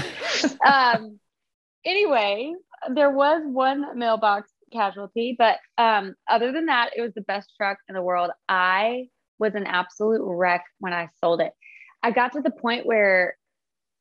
um, 0.65 1.19
anyway, 1.83 2.53
there 2.93 3.09
was 3.09 3.41
one 3.43 3.97
mailbox 3.97 4.51
casualty, 4.71 5.35
but 5.39 5.57
um, 5.79 6.13
other 6.29 6.51
than 6.51 6.67
that, 6.67 6.91
it 6.95 7.01
was 7.01 7.13
the 7.15 7.21
best 7.21 7.51
truck 7.57 7.79
in 7.89 7.95
the 7.95 8.03
world. 8.03 8.29
I 8.47 9.07
was 9.39 9.55
an 9.55 9.65
absolute 9.65 10.21
wreck 10.23 10.65
when 10.79 10.93
I 10.93 11.09
sold 11.19 11.41
it. 11.41 11.53
I 12.03 12.11
got 12.11 12.33
to 12.33 12.41
the 12.41 12.51
point 12.51 12.85
where 12.85 13.37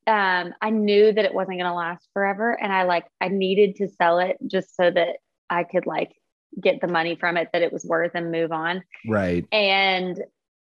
um, 0.07 0.53
I 0.61 0.69
knew 0.69 1.11
that 1.11 1.25
it 1.25 1.33
wasn't 1.33 1.57
going 1.59 1.69
to 1.69 1.73
last 1.73 2.07
forever. 2.13 2.51
And 2.51 2.71
I 2.71 2.83
like, 2.83 3.05
I 3.19 3.27
needed 3.27 3.75
to 3.77 3.89
sell 3.89 4.19
it 4.19 4.37
just 4.47 4.75
so 4.75 4.89
that 4.89 5.17
I 5.49 5.63
could 5.63 5.85
like 5.85 6.13
get 6.61 6.79
the 6.79 6.87
money 6.87 7.17
from 7.19 7.35
it 7.37 7.49
that 7.51 7.61
it 7.61 7.73
was 7.73 7.85
worth 7.85 8.11
and 8.15 8.31
move 8.31 8.51
on. 8.51 8.83
Right. 9.07 9.45
And 9.51 10.23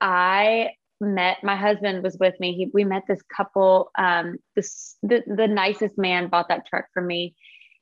I 0.00 0.70
met 1.00 1.38
my 1.42 1.56
husband 1.56 2.02
was 2.02 2.16
with 2.20 2.38
me. 2.38 2.52
He, 2.52 2.70
we 2.72 2.84
met 2.84 3.04
this 3.08 3.22
couple. 3.34 3.90
Um, 3.98 4.36
this 4.54 4.96
the, 5.02 5.22
the 5.26 5.48
nicest 5.48 5.98
man 5.98 6.28
bought 6.28 6.48
that 6.48 6.66
truck 6.66 6.84
for 6.92 7.02
me. 7.02 7.34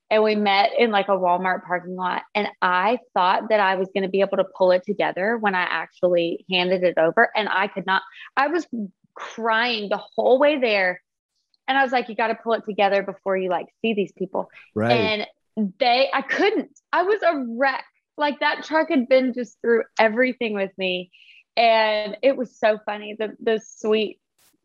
And 0.08 0.22
we 0.22 0.34
met 0.34 0.70
in 0.78 0.90
like 0.90 1.08
a 1.08 1.12
Walmart 1.12 1.64
parking 1.64 1.94
lot. 1.94 2.22
And 2.34 2.48
I 2.62 2.98
thought 3.14 3.48
that 3.50 3.60
I 3.60 3.76
was 3.76 3.88
going 3.94 4.02
to 4.02 4.08
be 4.08 4.22
able 4.22 4.38
to 4.38 4.46
pull 4.56 4.72
it 4.72 4.82
together 4.84 5.36
when 5.38 5.54
I 5.54 5.62
actually 5.62 6.44
handed 6.50 6.82
it 6.82 6.98
over. 6.98 7.30
And 7.36 7.48
I 7.48 7.68
could 7.68 7.86
not, 7.86 8.02
I 8.36 8.48
was 8.48 8.66
crying 9.14 9.88
the 9.88 10.00
whole 10.16 10.38
way 10.40 10.58
there 10.58 11.00
and 11.70 11.78
I 11.78 11.84
was 11.84 11.92
like, 11.92 12.08
you 12.08 12.16
got 12.16 12.26
to 12.26 12.34
pull 12.34 12.54
it 12.54 12.64
together 12.64 13.04
before 13.04 13.36
you 13.36 13.48
like 13.48 13.68
see 13.80 13.94
these 13.94 14.10
people. 14.10 14.50
Right. 14.74 14.90
And 14.90 15.72
they, 15.78 16.10
I 16.12 16.20
couldn't. 16.20 16.76
I 16.92 17.04
was 17.04 17.22
a 17.22 17.44
wreck. 17.56 17.84
Like 18.16 18.40
that 18.40 18.64
truck 18.64 18.90
had 18.90 19.08
been 19.08 19.32
just 19.32 19.56
through 19.60 19.84
everything 19.96 20.54
with 20.54 20.72
me. 20.76 21.12
And 21.56 22.16
it 22.24 22.36
was 22.36 22.58
so 22.58 22.80
funny. 22.84 23.14
The 23.16 23.36
the 23.40 23.60
sweet, 23.64 24.18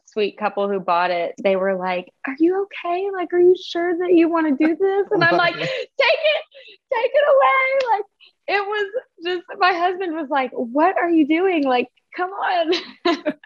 sweet 0.05 0.35
couple 0.35 0.67
who 0.67 0.79
bought 0.79 1.11
it, 1.11 1.35
they 1.43 1.55
were 1.55 1.75
like, 1.75 2.11
Are 2.25 2.35
you 2.39 2.63
okay? 2.63 3.07
Like, 3.13 3.31
are 3.33 3.39
you 3.39 3.55
sure 3.55 3.99
that 3.99 4.11
you 4.11 4.27
want 4.27 4.47
to 4.47 4.65
do 4.65 4.75
this? 4.75 5.07
And 5.11 5.23
I'm 5.23 5.37
like, 5.37 5.53
Take 5.59 5.67
it, 5.67 6.43
take 6.91 7.11
it 7.13 7.23
away. 7.29 7.97
Like 7.97 8.05
it 8.47 8.65
was 8.65 8.91
just 9.23 9.43
my 9.59 9.73
husband 9.73 10.15
was 10.15 10.29
like, 10.31 10.49
What 10.53 10.97
are 10.99 11.09
you 11.09 11.27
doing? 11.27 11.65
Like, 11.65 11.87
come 12.17 12.31
on. 12.31 12.73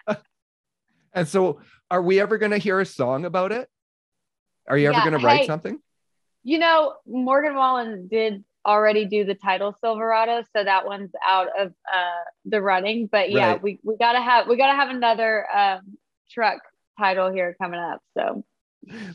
and 1.12 1.28
so 1.28 1.60
are 1.90 2.02
we 2.02 2.20
ever 2.20 2.38
going 2.38 2.52
to 2.52 2.58
hear 2.58 2.80
a 2.80 2.86
song 2.86 3.24
about 3.24 3.52
it? 3.52 3.68
Are 4.68 4.78
you 4.78 4.90
yeah, 4.90 4.96
ever 4.96 5.10
going 5.10 5.20
to 5.20 5.26
write 5.26 5.40
hey, 5.40 5.46
something? 5.46 5.78
You 6.42 6.58
know, 6.58 6.94
Morgan 7.06 7.54
Wallen 7.54 8.08
did 8.08 8.44
already 8.66 9.04
do 9.04 9.24
the 9.24 9.34
title 9.34 9.76
Silverado, 9.82 10.42
so 10.54 10.64
that 10.64 10.86
one's 10.86 11.10
out 11.26 11.48
of 11.58 11.68
uh, 11.92 12.24
the 12.44 12.62
running. 12.62 13.08
But 13.10 13.30
yeah, 13.30 13.52
right. 13.52 13.62
we 13.62 13.80
we 13.82 13.96
gotta 13.96 14.20
have 14.20 14.46
we 14.46 14.56
gotta 14.56 14.76
have 14.76 14.90
another 14.90 15.46
um, 15.54 15.80
truck 16.30 16.60
title 16.98 17.30
here 17.30 17.54
coming 17.60 17.80
up. 17.80 18.00
So 18.16 18.44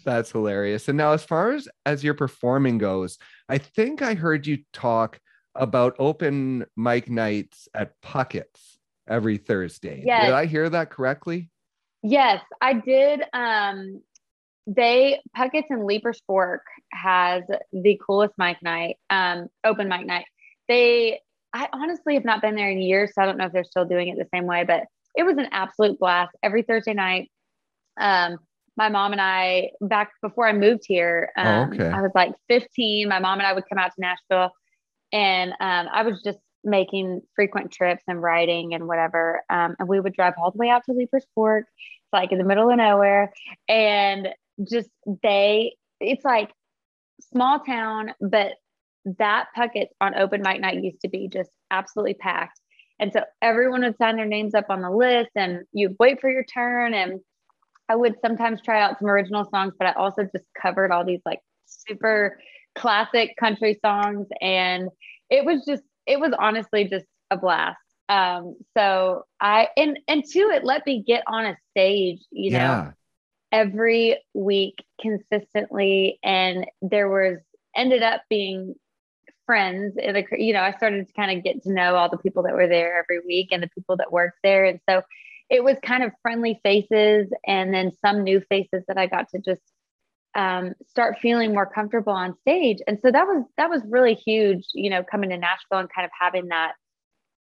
that's 0.04 0.32
hilarious. 0.32 0.88
And 0.88 0.98
now, 0.98 1.14
as 1.14 1.24
far 1.24 1.52
as 1.52 1.68
as 1.86 2.04
your 2.04 2.14
performing 2.14 2.78
goes, 2.78 3.18
I 3.50 3.58
think 3.58 4.02
I 4.02 4.14
heard 4.14 4.46
you 4.46 4.60
talk 4.74 5.20
about 5.56 5.96
open 6.00 6.66
mic 6.76 7.10
nights 7.10 7.68
at 7.74 8.00
Puckett's 8.02 8.80
every 9.08 9.38
Thursday. 9.38 10.04
Yes. 10.06 10.26
Did 10.26 10.34
I 10.34 10.46
hear 10.46 10.70
that 10.70 10.90
correctly? 10.90 11.50
Yes, 12.08 12.44
I 12.62 12.74
did. 12.74 13.24
Um, 13.34 14.02
they 14.68 15.22
Puckett's 15.36 15.72
and 15.72 15.88
Leiper's 15.88 16.22
Fork 16.28 16.62
has 16.94 17.44
the 17.74 18.00
coolest 18.06 18.36
mic 18.38 18.62
night, 18.62 18.98
um, 19.10 19.48
open 19.63 19.89
mic 19.89 20.06
night. 20.06 20.26
They, 20.68 21.20
I 21.52 21.68
honestly 21.74 22.13
have 22.13 22.24
not 22.24 22.44
been 22.44 22.56
there 22.56 22.70
in 22.70 22.80
years, 22.80 23.12
so 23.15 23.24
I 23.24 23.26
don't 23.26 23.38
know 23.38 23.46
if 23.46 23.54
they're 23.54 23.63
still 23.63 23.86
doing 23.86 24.10
it 24.10 24.18
the 24.18 24.28
same 24.32 24.46
way, 24.46 24.63
but 24.63 24.84
it 25.15 25.24
was 25.24 25.38
an 25.38 25.48
absolute 25.52 25.98
blast 25.98 26.36
every 26.44 26.62
Thursday 26.62 26.94
night. 26.94 27.32
Um, 28.00 28.38
my 28.78 28.89
mom 28.89 29.12
and 29.12 29.22
I, 29.22 29.72
back 29.82 30.12
before 30.22 30.48
I 30.48 30.54
moved 30.54 30.84
here, 30.86 31.32
Oh, 31.38 31.41
um, 31.41 31.74
okay. 31.74 31.89
I 31.89 32.02
was 32.02 32.12
like 32.13 32.34
15. 32.50 33.08
My 33.08 33.20
mom 33.20 33.39
and 33.39 33.48
I 33.48 33.54
would 33.54 33.63
come 33.68 33.80
out 33.80 33.91
to 33.96 34.02
Nashville, 34.02 34.52
and 35.12 35.52
um, 35.60 35.88
I 35.91 36.04
was 36.04 36.22
just 36.24 36.38
making 36.65 37.21
frequent 37.36 37.71
trips 37.71 38.04
and 38.08 38.21
writing 38.21 38.73
and 38.73 38.88
whatever. 38.88 39.43
Um, 39.49 39.75
and 39.80 39.88
we 39.88 39.99
would 39.99 40.13
drive 40.13 40.34
all 40.38 40.51
the 40.51 40.58
way 40.58 40.69
out 40.69 40.84
to 40.86 40.93
Leiper's 40.93 41.25
Fork, 41.36 41.65
it's 41.67 42.13
like 42.13 42.32
in 42.32 42.38
the 42.38 42.43
middle 42.43 42.69
of 42.69 42.78
nowhere, 42.78 43.32
and 43.69 44.30
just 44.69 44.89
they, 45.23 45.75
it's 45.99 46.25
like 46.25 46.51
small 47.21 47.60
town, 47.60 48.12
but 48.19 48.54
that 49.19 49.47
Puckett 49.56 49.88
on 50.01 50.15
open 50.15 50.41
mic 50.41 50.60
night 50.60 50.84
used 50.84 51.01
to 51.01 51.10
be 51.10 51.28
just 51.28 51.51
absolutely 51.71 52.15
packed. 52.15 52.60
And 52.99 53.12
so 53.13 53.21
everyone 53.41 53.84
would 53.84 53.97
sign 53.97 54.15
their 54.15 54.25
names 54.25 54.56
up 54.56 54.65
on 54.69 54.82
the 54.82 54.89
list 54.89 55.32
and 55.36 55.63
you'd 55.73 55.95
wait 55.99 56.21
for 56.21 56.30
your 56.30 56.43
turn. 56.43 56.93
And 56.93 57.19
I 57.89 57.95
would 57.95 58.15
sometimes 58.21 58.62
try 58.62 58.82
out 58.82 58.97
some 58.99 59.10
original 59.10 59.45
songs, 59.45 59.73
but 59.78 59.88
I 59.88 59.91
also 59.93 60.23
just 60.23 60.45
covered 60.60 60.91
all 60.91 61.06
these 61.06 61.21
like 61.25 61.39
super 61.65 62.39
classic 62.73 63.36
country 63.38 63.78
songs. 63.84 64.28
And 64.41 64.89
it 65.30 65.45
was 65.45 65.65
just, 65.67 65.84
it 66.06 66.20
was 66.20 66.34
honestly 66.38 66.86
just 66.86 67.06
a 67.32 67.38
blast. 67.38 67.80
Um, 68.08 68.56
so 68.78 69.24
I, 69.39 69.70
and, 69.76 70.00
and 70.08 70.24
two, 70.24 70.52
it 70.54 70.63
let 70.63 70.86
me 70.86 71.02
get 71.02 71.24
on 71.28 71.46
a 71.46 71.58
stage, 71.72 72.20
you 72.32 72.52
know, 72.52 72.58
yeah. 72.58 72.91
every 73.52 74.20
week 74.34 74.76
consistently. 75.02 76.20
And 76.24 76.68
there 76.82 77.10
was, 77.10 77.39
ended 77.76 78.04
up 78.04 78.22
being 78.30 78.76
friends 79.46 79.96
in 79.98 80.13
the, 80.13 80.24
you 80.38 80.54
know, 80.54 80.62
I 80.62 80.72
started 80.72 81.08
to 81.08 81.13
kind 81.13 81.38
of 81.38 81.44
get 81.44 81.63
to 81.63 81.74
know 81.74 81.96
all 81.96 82.10
the 82.10 82.18
people 82.18 82.44
that 82.44 82.54
were 82.54 82.68
there 82.68 83.00
every 83.00 83.26
week 83.26 83.50
and 83.52 83.62
the 83.62 83.70
people 83.70 83.98
that 83.98 84.12
worked 84.12 84.39
there. 84.44 84.65
And 84.65 84.80
so 84.89 85.02
it 85.50 85.63
was 85.63 85.76
kind 85.84 86.04
of 86.04 86.12
friendly 86.22 86.60
faces 86.63 87.28
and 87.46 87.74
then 87.74 87.91
some 88.04 88.24
new 88.24 88.41
faces 88.50 88.84
that 88.88 88.98
I 88.98 89.08
got 89.08 89.30
to 89.30 89.39
just 89.39 89.62
um, 90.36 90.74
start 90.88 91.17
feeling 91.21 91.54
more 91.54 91.65
comfortable 91.65 92.13
on 92.13 92.36
stage. 92.41 92.80
And 92.88 93.00
so 93.02 93.12
that 93.12 93.26
was, 93.26 93.45
that 93.58 93.69
was 93.69 93.82
really 93.89 94.15
huge, 94.15 94.65
you 94.74 94.89
know, 94.89 95.04
coming 95.04 95.30
to 95.30 95.38
Nashville 95.38 95.80
and 95.80 95.89
kind 95.93 96.06
of 96.06 96.12
having 96.19 96.48
that 96.50 96.74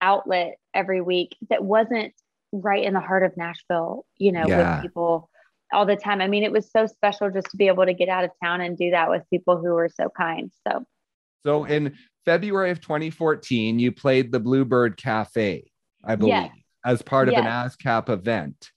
outlet 0.01 0.57
every 0.73 1.01
week 1.01 1.37
that 1.51 1.65
wasn't 1.65 2.13
right 2.53 2.85
in 2.85 2.95
the 2.95 3.01
heart 3.01 3.25
of 3.25 3.37
Nashville, 3.37 4.07
you 4.19 4.31
know, 4.33 4.47
Yeah. 4.47 4.77
with 4.77 4.83
people 4.83 5.29
all 5.73 5.87
the 5.87 5.97
time. 5.97 6.21
I 6.21 6.29
mean, 6.29 6.45
it 6.45 6.53
was 6.53 6.71
so 6.71 6.87
special 6.87 7.31
just 7.31 7.51
to 7.51 7.57
be 7.57 7.67
able 7.67 7.85
to 7.85 7.95
get 7.95 8.09
out 8.09 8.23
of 8.25 8.31
town 8.43 8.61
and 8.61 8.79
do 8.79 8.91
that 8.91 9.11
with 9.11 9.23
people 9.29 9.57
who 9.57 9.75
were 9.75 9.89
so 9.89 10.09
kind. 10.17 10.53
So 10.69 10.85
So 11.45 11.65
in 11.65 11.97
February 12.25 12.71
of 12.71 12.81
2014, 12.81 13.79
you 13.79 13.91
played 13.93 14.31
the 14.31 14.39
Bluebird 14.41 14.97
Cafe, 14.97 15.65
I 16.05 16.15
believe, 16.17 16.35
Yes. 16.35 16.51
as 16.85 17.03
part 17.03 17.29
of 17.29 17.35
an 17.35 17.45
ASCAP 17.45 18.09
event. 18.09 18.71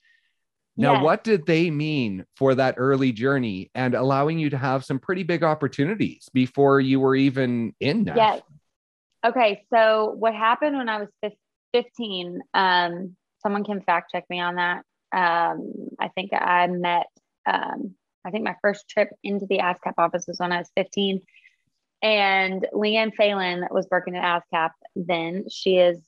Now, 0.78 1.02
what 1.02 1.24
did 1.24 1.44
they 1.44 1.70
mean 1.70 2.24
for 2.36 2.54
that 2.54 2.76
early 2.78 3.10
journey 3.10 3.70
and 3.74 3.94
allowing 3.94 4.38
you 4.38 4.50
to 4.50 4.56
have 4.56 4.84
some 4.84 4.98
pretty 4.98 5.24
big 5.24 5.42
opportunities 5.42 6.28
before 6.32 6.80
you 6.80 7.00
were 7.00 7.16
even 7.16 7.74
in 7.80 8.04
Nashville? 8.04 8.24
Yes. 8.24 8.42
Okay. 9.26 9.64
So 9.72 10.14
what 10.16 10.34
happened 10.34 10.76
when 10.76 10.88
I 10.88 11.00
was 11.00 11.32
15? 11.72 12.40
Um, 12.54 13.16
someone 13.42 13.64
can 13.64 13.80
fact 13.82 14.12
check 14.12 14.24
me 14.30 14.40
on 14.40 14.54
that. 14.54 14.84
Um, 15.12 15.72
I 15.98 16.08
think 16.08 16.30
I 16.32 16.68
met, 16.68 17.06
um, 17.44 17.94
I 18.24 18.30
think 18.30 18.44
my 18.44 18.54
first 18.62 18.88
trip 18.88 19.08
into 19.24 19.46
the 19.46 19.58
ASCAP 19.58 19.94
office 19.98 20.26
was 20.28 20.38
when 20.38 20.52
I 20.52 20.58
was 20.58 20.70
15. 20.76 21.22
And 22.02 22.66
LeAnn 22.72 23.12
Phelan 23.16 23.64
was 23.72 23.88
working 23.90 24.14
at 24.14 24.42
ASCAP 24.52 24.70
then, 24.94 25.46
she 25.50 25.78
is 25.78 25.98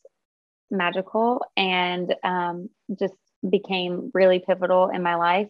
magical 0.71 1.45
and 1.57 2.15
um, 2.23 2.71
just 2.97 3.15
became 3.48 4.11
really 4.14 4.38
pivotal 4.40 4.88
in 4.88 5.03
my 5.03 5.16
life. 5.16 5.48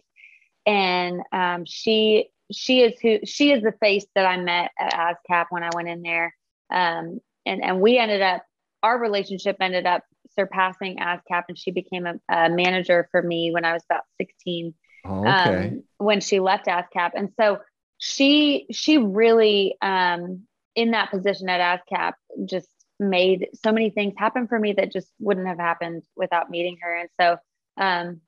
And 0.65 1.21
um, 1.31 1.65
she 1.65 2.29
she 2.51 2.81
is 2.81 2.99
who 3.01 3.19
she 3.25 3.51
is 3.51 3.63
the 3.63 3.73
face 3.79 4.05
that 4.15 4.25
I 4.25 4.37
met 4.37 4.71
at 4.77 4.93
ASCAP 4.93 5.45
when 5.49 5.63
I 5.63 5.69
went 5.73 5.87
in 5.87 6.01
there. 6.01 6.35
Um, 6.69 7.19
and 7.45 7.63
and 7.63 7.81
we 7.81 7.97
ended 7.97 8.21
up 8.21 8.43
our 8.83 8.99
relationship 8.99 9.57
ended 9.59 9.85
up 9.85 10.03
surpassing 10.35 10.97
ASCAP, 10.97 11.43
and 11.49 11.57
she 11.57 11.71
became 11.71 12.05
a, 12.05 12.15
a 12.29 12.49
manager 12.49 13.07
for 13.11 13.21
me 13.21 13.51
when 13.51 13.65
I 13.65 13.73
was 13.73 13.83
about 13.89 14.03
16 14.19 14.73
Oh, 15.03 15.27
okay. 15.27 15.67
um, 15.67 15.83
when 15.97 16.21
she 16.21 16.39
left 16.39 16.67
ASCAP. 16.67 17.11
And 17.15 17.29
so 17.39 17.59
she 17.97 18.67
she 18.71 18.97
really 18.97 19.75
um, 19.81 20.43
in 20.75 20.91
that 20.91 21.11
position 21.11 21.49
at 21.49 21.81
ASCAP 21.89 22.13
just 22.45 22.69
made 22.99 23.47
so 23.63 23.71
many 23.71 23.89
things 23.89 24.13
happen 24.17 24.47
for 24.47 24.59
me 24.59 24.73
that 24.73 24.91
just 24.91 25.11
wouldn't 25.19 25.47
have 25.47 25.57
happened 25.57 26.03
without 26.15 26.49
meeting 26.51 26.77
her. 26.81 26.95
And 26.95 27.09
so 27.19 27.37
um, 27.77 28.21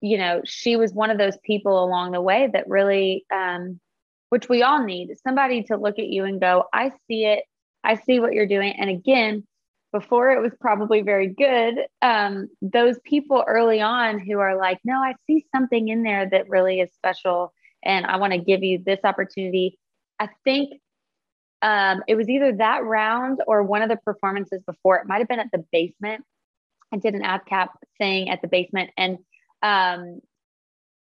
you 0.00 0.16
know, 0.18 0.40
she 0.44 0.76
was 0.76 0.92
one 0.92 1.10
of 1.10 1.18
those 1.18 1.36
people 1.44 1.84
along 1.84 2.12
the 2.12 2.22
way 2.22 2.48
that 2.52 2.68
really 2.68 3.24
um, 3.32 3.80
which 4.30 4.48
we 4.48 4.62
all 4.62 4.82
need 4.82 5.12
somebody 5.22 5.62
to 5.64 5.76
look 5.76 5.98
at 5.98 6.08
you 6.08 6.24
and 6.24 6.40
go, 6.40 6.64
I 6.72 6.90
see 7.06 7.26
it, 7.26 7.44
I 7.84 7.96
see 7.96 8.20
what 8.20 8.32
you're 8.32 8.46
doing. 8.46 8.74
And 8.78 8.88
again, 8.88 9.46
before 9.92 10.30
it 10.30 10.40
was 10.40 10.52
probably 10.60 11.02
very 11.02 11.26
good, 11.26 11.74
um, 12.00 12.48
those 12.62 12.96
people 13.04 13.44
early 13.46 13.80
on 13.80 14.20
who 14.20 14.38
are 14.38 14.56
like, 14.56 14.78
no, 14.84 14.94
I 14.94 15.14
see 15.26 15.44
something 15.54 15.88
in 15.88 16.04
there 16.04 16.30
that 16.30 16.48
really 16.48 16.80
is 16.80 16.92
special, 16.94 17.52
and 17.84 18.06
I 18.06 18.16
want 18.16 18.32
to 18.32 18.38
give 18.38 18.62
you 18.62 18.80
this 18.84 19.00
opportunity. 19.02 19.78
I 20.20 20.28
think 20.44 20.80
um, 21.60 22.04
it 22.06 22.14
was 22.14 22.28
either 22.28 22.52
that 22.58 22.84
round 22.84 23.40
or 23.48 23.64
one 23.64 23.82
of 23.82 23.88
the 23.88 23.96
performances 23.96 24.62
before. 24.64 24.98
It 24.98 25.06
might 25.06 25.18
have 25.18 25.28
been 25.28 25.40
at 25.40 25.50
the 25.52 25.64
basement. 25.72 26.24
I 26.92 26.96
did 26.96 27.14
an 27.14 27.22
ASCAP 27.22 27.68
thing 27.98 28.30
at 28.30 28.42
the 28.42 28.48
basement, 28.48 28.90
and 28.96 29.18
um, 29.62 30.20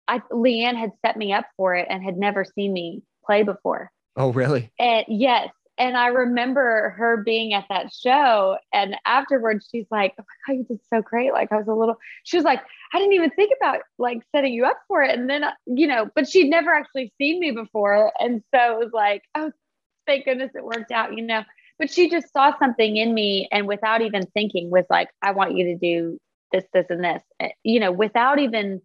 I 0.08 0.20
LeAnn 0.32 0.76
had 0.76 0.92
set 1.04 1.16
me 1.16 1.32
up 1.32 1.46
for 1.56 1.74
it 1.74 1.86
and 1.90 2.02
had 2.02 2.16
never 2.16 2.44
seen 2.44 2.72
me 2.72 3.02
play 3.24 3.42
before. 3.42 3.90
Oh, 4.16 4.32
really? 4.32 4.72
And 4.78 5.04
yes. 5.08 5.50
And 5.78 5.96
I 5.96 6.08
remember 6.08 6.90
her 6.98 7.18
being 7.18 7.54
at 7.54 7.66
that 7.68 7.92
show. 7.92 8.56
And 8.72 8.96
afterwards, 9.06 9.68
she's 9.70 9.86
like, 9.92 10.14
Oh 10.18 10.24
my 10.48 10.54
God, 10.54 10.58
you 10.58 10.64
did 10.64 10.80
so 10.92 11.00
great. 11.02 11.32
Like, 11.32 11.52
I 11.52 11.56
was 11.56 11.68
a 11.68 11.72
little, 11.72 11.96
she 12.24 12.36
was 12.36 12.44
like, 12.44 12.60
I 12.92 12.98
didn't 12.98 13.12
even 13.12 13.30
think 13.30 13.52
about 13.60 13.80
like 13.96 14.22
setting 14.34 14.52
you 14.52 14.64
up 14.64 14.80
for 14.88 15.02
it. 15.02 15.16
And 15.16 15.30
then, 15.30 15.44
uh, 15.44 15.52
you 15.66 15.86
know, 15.86 16.10
but 16.16 16.28
she'd 16.28 16.50
never 16.50 16.74
actually 16.74 17.12
seen 17.16 17.38
me 17.38 17.52
before. 17.52 18.12
And 18.18 18.42
so 18.52 18.72
it 18.72 18.84
was 18.84 18.92
like, 18.92 19.22
Oh, 19.36 19.52
thank 20.06 20.24
goodness 20.24 20.50
it 20.56 20.64
worked 20.64 20.90
out, 20.90 21.16
you 21.16 21.24
know. 21.24 21.44
But 21.78 21.90
she 21.90 22.10
just 22.10 22.32
saw 22.32 22.58
something 22.58 22.96
in 22.96 23.14
me 23.14 23.48
and 23.52 23.66
without 23.66 24.00
even 24.02 24.26
thinking 24.34 24.70
was 24.70 24.84
like, 24.90 25.08
I 25.22 25.30
want 25.32 25.56
you 25.56 25.64
to 25.66 25.76
do 25.76 26.18
this, 26.52 26.64
this, 26.72 26.86
and 26.90 27.04
this, 27.04 27.22
Uh, 27.40 27.48
you 27.62 27.78
know, 27.78 27.92
without 27.92 28.38
even, 28.38 28.80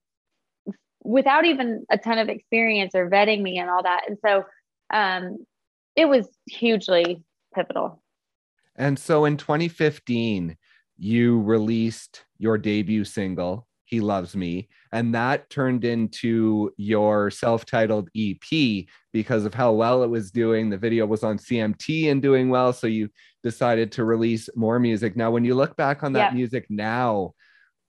without 1.04 1.46
even 1.46 1.86
a 1.90 1.98
ton 1.98 2.20
of 2.20 2.30
experience 2.30 2.94
or 2.94 3.10
vetting 3.10 3.42
me 3.42 3.58
and 3.58 3.70
all 3.70 3.84
that. 3.84 4.04
And 4.08 4.18
so, 4.24 4.46
um, 4.94 5.46
it 5.96 6.06
was 6.06 6.28
hugely 6.50 7.24
pivotal. 7.54 8.02
And 8.76 8.98
so 8.98 9.26
in 9.26 9.38
2015, 9.38 10.58
you 10.98 11.42
released 11.42 12.26
your 12.38 12.58
debut 12.58 13.06
single, 13.06 13.68
He 13.94 14.02
Loves 14.02 14.36
Me, 14.36 14.68
and 14.92 15.14
that 15.14 15.52
turned 15.52 15.86
into 15.86 16.72
your 16.78 17.30
self 17.30 17.64
titled 17.64 18.10
EP 18.18 18.88
because 19.12 19.46
of 19.46 19.54
how 19.54 19.72
well 19.72 20.02
it 20.02 20.10
was 20.10 20.32
doing. 20.32 20.72
The 20.72 20.80
video 20.80 21.06
was 21.06 21.22
on 21.24 21.38
CMT 21.38 22.10
and 22.10 22.20
doing 22.20 22.50
well. 22.50 22.74
So 22.74 22.88
you 22.88 23.10
decided 23.44 23.92
to 23.92 24.04
release 24.04 24.50
more 24.56 24.80
music. 24.80 25.16
Now, 25.16 25.30
when 25.30 25.46
you 25.46 25.54
look 25.54 25.76
back 25.76 26.02
on 26.02 26.14
that 26.14 26.32
Yeah. 26.32 26.36
music 26.36 26.66
now, 26.72 27.34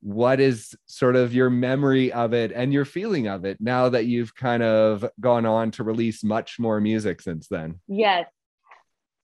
what 0.02 0.40
is 0.40 0.76
sort 0.84 1.16
of 1.16 1.32
your 1.32 1.48
memory 1.48 2.12
of 2.12 2.34
it 2.34 2.52
and 2.52 2.70
your 2.70 2.84
feeling 2.84 3.26
of 3.26 3.46
it 3.46 3.56
now 3.62 3.88
that 3.88 4.04
you've 4.04 4.34
kind 4.34 4.62
of 4.62 5.06
gone 5.18 5.46
on 5.46 5.70
to 5.70 5.84
release 5.84 6.22
much 6.22 6.58
more 6.58 6.82
music 6.82 7.22
since 7.22 7.48
then? 7.48 7.80
Yes. 7.88 8.26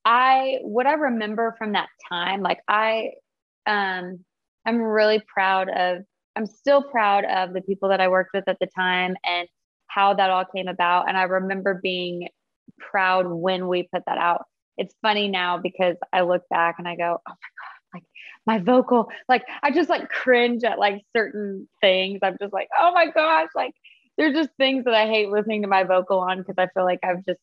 I 0.07 0.61
what 0.63 0.87
I 0.87 0.95
remember 0.95 1.55
from 1.59 1.73
that 1.73 1.91
time, 2.09 2.41
like 2.41 2.61
I 2.67 3.11
um 3.67 4.25
I'm 4.65 4.79
really 4.81 5.23
proud 5.27 5.69
of 5.69 6.05
I'm 6.37 6.47
still 6.47 6.83
proud 6.83 7.25
of 7.25 7.53
the 7.53 7.61
people 7.61 7.89
that 7.91 8.01
I 8.01 8.09
worked 8.09 8.31
with 8.35 8.45
at 8.47 8.59
the 8.61 8.67
time 8.67 9.17
and 9.25 9.49
how 9.87 10.15
that 10.15 10.31
all 10.31 10.45
came 10.45 10.69
about. 10.69 11.09
And 11.09 11.17
I 11.17 11.25
remember 11.25 11.81
being 11.83 12.29
proud 12.79 13.27
when 13.27 13.69
we 13.69 13.89
put 13.93 14.03
that 14.07 14.19
out. 14.19 14.45
It's 14.77 14.95
funny 15.03 15.29
now 15.29 15.59
because 15.59 15.97
I 16.13 16.23
look 16.23 16.43
back 16.49 16.77
and 16.79 16.89
I 16.89 16.97
go, 16.97 17.21
oh 17.29 17.33
my 17.33 17.35
God, 17.35 17.95
like 17.95 18.05
my 18.47 18.59
vocal, 18.59 19.11
like 19.29 19.45
I 19.63 19.71
just 19.71 19.91
like 19.91 20.09
cringe 20.09 20.65
at 20.65 20.79
like 20.79 21.03
certain 21.15 21.69
things. 21.81 22.21
I'm 22.23 22.37
just 22.41 22.53
like, 22.53 22.69
oh 22.79 22.93
my 22.93 23.07
gosh, 23.07 23.49
like 23.55 23.75
there's 24.17 24.35
just 24.35 24.51
things 24.57 24.85
that 24.85 24.95
I 24.95 25.07
hate 25.07 25.31
listening 25.31 25.63
to 25.63 25.69
my 25.69 25.85
vocal 25.85 26.21
on 26.21 26.39
because 26.39 26.57
I 26.57 26.69
feel 26.69 26.85
like 26.85 27.01
I've 27.03 27.25
just 27.27 27.41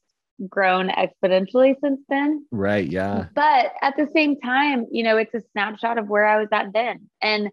grown 0.48 0.90
exponentially 0.90 1.76
since 1.82 2.00
then. 2.10 2.46
Right. 2.52 2.88
Yeah. 2.90 3.28
But 3.34 3.74
at 3.82 3.96
the 3.98 4.08
same 4.14 4.40
time, 4.40 4.86
you 4.92 5.04
know, 5.04 5.18
it's 5.18 5.34
a 5.34 5.42
snapshot 5.52 5.98
of 5.98 6.08
where 6.08 6.26
I 6.26 6.40
was 6.40 6.50
at 6.52 6.74
then. 6.74 7.10
And 7.22 7.50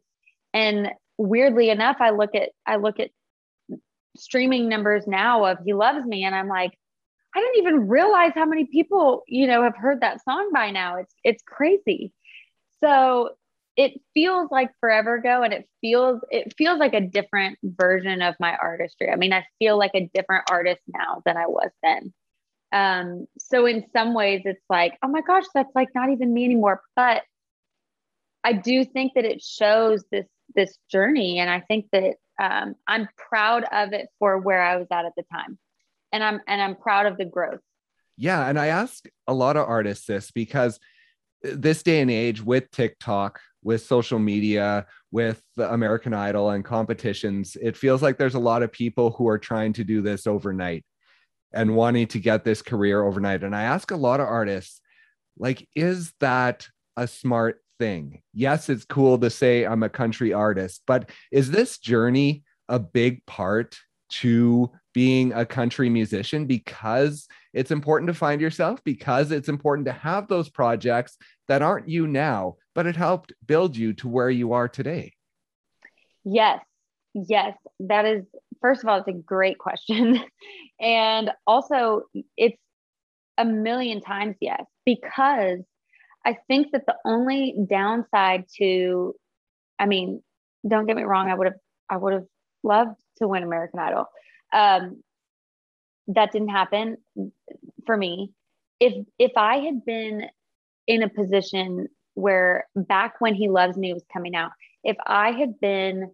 and 0.53 0.91
weirdly 1.19 1.71
enough, 1.71 1.97
I 2.01 2.11
look 2.11 2.35
at 2.35 2.51
I 2.67 2.77
look 2.77 3.01
at 3.01 3.11
streaming 4.17 4.69
numbers 4.69 5.07
now 5.07 5.45
of 5.45 5.59
He 5.65 5.75
Loves 5.75 6.05
Me. 6.07 6.25
And 6.25 6.35
I'm 6.35 6.49
like, 6.49 6.79
I 7.35 7.41
didn't 7.41 7.59
even 7.59 7.89
realize 7.89 8.33
how 8.35 8.47
many 8.47 8.67
people, 8.67 9.23
you 9.27 9.47
know, 9.47 9.62
have 9.62 9.77
heard 9.77 10.01
that 10.01 10.23
song 10.25 10.51
by 10.53 10.71
now. 10.71 10.97
It's 10.99 11.15
it's 11.25 11.43
crazy. 11.43 12.12
So 12.83 13.31
it 13.77 14.01
feels 14.12 14.51
like 14.53 14.71
forever 14.79 15.17
ago 15.17 15.43
and 15.43 15.53
it 15.53 15.69
feels 15.81 16.21
it 16.31 16.55
feels 16.57 16.79
like 16.79 16.95
a 16.95 17.01
different 17.01 17.59
version 17.65 18.23
of 18.23 18.35
my 18.39 18.55
artistry. 18.57 19.11
I 19.11 19.17
mean, 19.17 19.33
I 19.33 19.45
feel 19.59 19.77
like 19.79 19.93
a 19.95 20.09
different 20.15 20.45
artist 20.51 20.81
now 20.87 21.23
than 21.25 21.37
I 21.37 21.47
was 21.47 21.71
then. 21.83 22.12
Um, 22.71 23.27
so 23.39 23.67
in 23.67 23.85
some 23.93 24.15
ways 24.15 24.43
it's 24.45 24.65
like, 24.69 24.97
oh 25.03 25.09
my 25.09 25.23
gosh, 25.23 25.45
that's 25.55 25.75
like 25.75 25.89
not 25.95 26.11
even 26.11 26.33
me 26.33 26.45
anymore. 26.45 26.83
But 26.95 27.23
I 28.45 28.53
do 28.53 28.85
think 28.85 29.15
that 29.15 29.25
it 29.25 29.43
shows 29.43 30.05
this 30.11 30.27
this 30.55 30.78
journey. 30.90 31.38
And 31.38 31.51
I 31.51 31.61
think 31.61 31.86
that 31.92 32.16
um, 32.40 32.74
I'm 32.86 33.09
proud 33.16 33.64
of 33.70 33.92
it 33.92 34.09
for 34.18 34.38
where 34.38 34.62
I 34.62 34.76
was 34.76 34.86
at 34.90 35.05
at 35.05 35.12
the 35.16 35.24
time. 35.32 35.59
And 36.12 36.22
I'm 36.22 36.40
and 36.47 36.62
I'm 36.62 36.76
proud 36.76 37.07
of 37.07 37.16
the 37.16 37.24
growth. 37.24 37.61
Yeah. 38.16 38.49
And 38.49 38.59
I 38.59 38.68
ask 38.68 39.05
a 39.26 39.34
lot 39.34 39.57
of 39.57 39.68
artists 39.68 40.07
this 40.07 40.30
because 40.30 40.78
this 41.42 41.82
day 41.82 42.01
and 42.01 42.11
age 42.11 42.42
with 42.42 42.70
TikTok, 42.70 43.40
with 43.62 43.82
social 43.82 44.18
media, 44.18 44.86
with 45.11 45.42
American 45.59 46.14
Idol 46.14 46.51
and 46.51 46.64
competitions, 46.64 47.57
it 47.61 47.76
feels 47.76 48.03
like 48.03 48.18
there's 48.18 48.34
a 48.34 48.40
lot 48.40 48.62
of 48.62 48.70
people 48.70 49.11
who 49.11 49.28
are 49.28 49.38
trying 49.38 49.72
to 49.74 49.84
do 49.84 50.01
this 50.01 50.26
overnight 50.26 50.84
and 51.53 51.76
wanting 51.76 52.07
to 52.09 52.18
get 52.18 52.45
this 52.45 52.62
career 52.62 53.03
overnight. 53.05 53.42
And 53.42 53.55
I 53.55 53.62
ask 53.62 53.90
a 53.90 53.97
lot 53.97 54.20
of 54.20 54.28
artists, 54.28 54.80
like, 55.38 55.68
is 55.74 56.12
that 56.20 56.68
a 56.97 57.07
smart 57.07 57.64
thing? 57.79 58.22
Yes, 58.33 58.68
it's 58.68 58.85
cool 58.85 59.18
to 59.18 59.31
say 59.31 59.64
I'm 59.64 59.83
a 59.83 59.89
country 59.89 60.33
artist, 60.33 60.83
but 60.87 61.11
is 61.33 61.51
this 61.51 61.79
journey 61.79 62.45
a 62.68 62.79
big 62.79 63.25
part 63.27 63.77
to 64.11 64.70
being 64.93 65.33
a 65.33 65.45
country 65.45 65.89
musician 65.89 66.47
because 66.47 67.27
it's 67.53 67.70
important 67.70 68.09
to 68.09 68.14
find 68.14 68.41
yourself, 68.41 68.83
because 68.85 69.33
it's 69.33 69.49
important 69.49 69.87
to 69.87 69.93
have 69.93 70.29
those 70.29 70.49
projects 70.49 71.18
that 71.49 71.62
aren't 71.62 71.89
you 71.89 72.07
now, 72.07 72.57
but 72.75 72.87
it 72.87 72.97
helped 72.97 73.33
build 73.45 73.77
you 73.77 73.93
to 73.95 74.09
where 74.09 74.31
you 74.31 74.53
are 74.53 74.68
today? 74.68 75.12
Yes. 76.25 76.61
Yes. 77.12 77.57
That 77.81 78.07
is, 78.07 78.25
first 78.61 78.83
of 78.83 78.89
all, 78.89 78.99
it's 78.99 79.09
a 79.09 79.12
great 79.12 79.59
question. 79.59 80.20
and 80.81 81.31
also, 81.47 82.03
it's 82.37 82.57
a 83.37 83.45
million 83.45 84.01
times 84.01 84.37
yes, 84.41 84.64
because 84.87 85.59
I 86.25 86.39
think 86.49 86.72
that 86.72 86.87
the 86.87 86.97
only 87.05 87.55
downside 87.68 88.45
to, 88.57 89.14
I 89.79 89.87
mean, 89.87 90.22
don't 90.66 90.87
get 90.87 90.97
me 90.97 91.03
wrong, 91.03 91.31
I 91.31 91.35
would 91.35 91.47
have, 91.47 91.57
I 91.91 91.97
would 91.97 92.14
have 92.14 92.27
loved 92.62 92.97
to 93.18 93.29
win 93.29 93.43
American 93.43 93.79
Idol. 93.79 94.07
Um, 94.53 95.03
that 96.09 96.33
didn't 96.33 96.49
happen 96.49 96.99
for 97.87 97.97
me. 97.97 98.33
If 98.81 99.07
if 99.18 99.33
I 99.37 99.59
had 99.59 99.85
been 99.85 100.25
in 100.87 101.03
a 101.03 101.09
position 101.09 101.89
where 102.14 102.66
back 102.75 103.20
when 103.20 103.35
he 103.35 103.49
loves 103.49 103.77
me 103.77 103.93
was 103.93 104.05
coming 104.12 104.35
out 104.35 104.53
if 104.83 104.97
i 105.07 105.33
had 105.33 105.59
been 105.61 106.11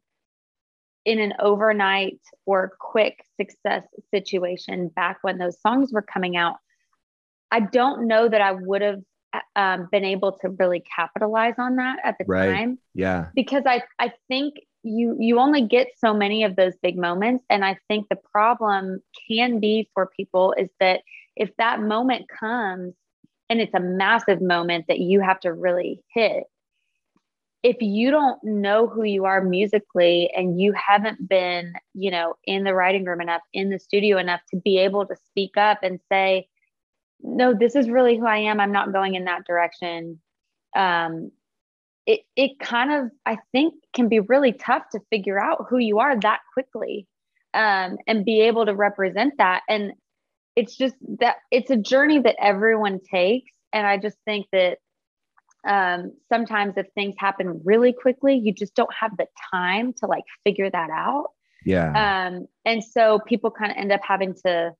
in 1.04 1.18
an 1.18 1.32
overnight 1.38 2.20
or 2.46 2.72
quick 2.78 3.24
success 3.38 3.84
situation 4.12 4.88
back 4.88 5.18
when 5.22 5.38
those 5.38 5.60
songs 5.60 5.92
were 5.92 6.02
coming 6.02 6.36
out 6.36 6.56
i 7.50 7.60
don't 7.60 8.06
know 8.06 8.28
that 8.28 8.40
i 8.40 8.52
would 8.52 8.82
have 8.82 9.00
um, 9.56 9.88
been 9.90 10.04
able 10.04 10.32
to 10.32 10.50
really 10.50 10.82
capitalize 10.94 11.54
on 11.58 11.76
that 11.76 11.98
at 12.04 12.16
the 12.18 12.24
right. 12.26 12.52
time. 12.52 12.78
Yeah. 12.94 13.28
Because 13.34 13.64
i 13.66 13.82
i 13.98 14.12
think 14.28 14.54
you 14.82 15.16
you 15.18 15.38
only 15.38 15.66
get 15.66 15.88
so 15.98 16.14
many 16.14 16.44
of 16.44 16.56
those 16.56 16.74
big 16.82 16.96
moments. 16.96 17.44
And 17.50 17.64
i 17.64 17.78
think 17.88 18.08
the 18.08 18.18
problem 18.32 19.00
can 19.28 19.60
be 19.60 19.88
for 19.94 20.10
people 20.16 20.54
is 20.58 20.68
that 20.80 21.02
if 21.36 21.50
that 21.58 21.80
moment 21.80 22.26
comes 22.28 22.94
and 23.48 23.60
it's 23.60 23.74
a 23.74 23.80
massive 23.80 24.40
moment 24.40 24.86
that 24.88 25.00
you 25.00 25.20
have 25.20 25.40
to 25.40 25.52
really 25.52 26.00
hit 26.12 26.44
if 27.62 27.76
you 27.80 28.10
don't 28.10 28.42
know 28.42 28.86
who 28.86 29.02
you 29.02 29.26
are 29.26 29.42
musically 29.42 30.30
and 30.34 30.60
you 30.60 30.72
haven't 30.72 31.28
been 31.28 31.72
you 31.94 32.10
know 32.10 32.34
in 32.44 32.64
the 32.64 32.74
writing 32.74 33.04
room 33.04 33.20
enough 33.20 33.42
in 33.52 33.70
the 33.70 33.78
studio 33.78 34.18
enough 34.18 34.40
to 34.50 34.56
be 34.56 34.78
able 34.78 35.06
to 35.06 35.16
speak 35.26 35.56
up 35.56 35.78
and 35.82 36.00
say 36.10 36.46
no 37.22 37.54
this 37.54 37.74
is 37.74 37.88
really 37.88 38.18
who 38.18 38.26
i 38.26 38.38
am. 38.38 38.60
I'm 38.60 38.72
not 38.72 38.92
going 38.92 39.14
in 39.14 39.24
that 39.24 39.44
direction. 39.46 40.20
Um 40.76 41.30
it 42.06 42.20
it 42.36 42.58
kind 42.58 42.92
of 42.92 43.10
i 43.26 43.36
think 43.52 43.74
can 43.94 44.08
be 44.08 44.20
really 44.20 44.52
tough 44.52 44.82
to 44.92 45.00
figure 45.10 45.38
out 45.38 45.66
who 45.68 45.78
you 45.78 45.98
are 45.98 46.18
that 46.20 46.40
quickly 46.54 47.06
um 47.54 47.98
and 48.06 48.24
be 48.24 48.40
able 48.42 48.66
to 48.66 48.74
represent 48.74 49.34
that. 49.38 49.62
And 49.68 49.92
it's 50.56 50.76
just 50.76 50.96
that 51.20 51.36
it's 51.50 51.70
a 51.70 51.76
journey 51.76 52.18
that 52.20 52.36
everyone 52.40 53.00
takes. 53.00 53.52
And 53.72 53.86
i 53.86 53.98
just 53.98 54.16
think 54.24 54.46
that 54.52 54.78
um, 55.68 56.12
sometimes 56.32 56.78
if 56.78 56.86
things 56.94 57.14
happen 57.18 57.60
really 57.64 57.92
quickly 57.92 58.34
you 58.34 58.54
just 58.54 58.74
don't 58.74 58.92
have 58.98 59.14
the 59.18 59.26
time 59.52 59.92
to 59.98 60.06
like 60.06 60.24
figure 60.42 60.70
that 60.70 60.88
out. 60.90 61.26
Yeah. 61.64 62.28
Um, 62.28 62.46
and 62.64 62.82
so 62.82 63.20
people 63.26 63.50
kind 63.50 63.70
of 63.70 63.76
end 63.76 63.92
up 63.92 64.00
having 64.02 64.34
to 64.46 64.72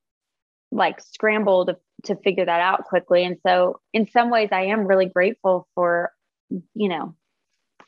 like 0.73 1.01
scramble 1.01 1.66
to, 1.66 1.77
to 2.05 2.16
figure 2.16 2.45
that 2.45 2.61
out 2.61 2.85
quickly 2.85 3.25
and 3.25 3.37
so 3.47 3.81
in 3.93 4.09
some 4.11 4.31
ways 4.31 4.49
i 4.53 4.62
am 4.62 4.87
really 4.87 5.07
grateful 5.07 5.66
for 5.75 6.12
you 6.75 6.89
know 6.89 7.14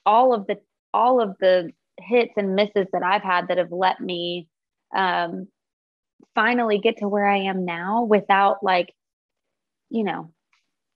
all 0.04 0.34
of 0.34 0.46
the 0.46 0.58
all 0.92 1.20
of 1.20 1.36
the 1.40 1.70
hits 2.00 2.32
and 2.36 2.56
misses 2.56 2.86
that 2.92 3.02
i've 3.02 3.22
had 3.22 3.48
that 3.48 3.58
have 3.58 3.72
let 3.72 4.00
me 4.00 4.48
um, 4.94 5.48
finally 6.34 6.78
get 6.78 6.98
to 6.98 7.08
where 7.08 7.26
I 7.26 7.38
am 7.38 7.64
now 7.64 8.04
without 8.04 8.62
like, 8.62 8.94
you 9.90 10.04
know, 10.04 10.32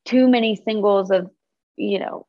too 0.04 0.28
many 0.28 0.56
singles 0.56 1.10
of, 1.10 1.30
you 1.76 1.98
know, 1.98 2.26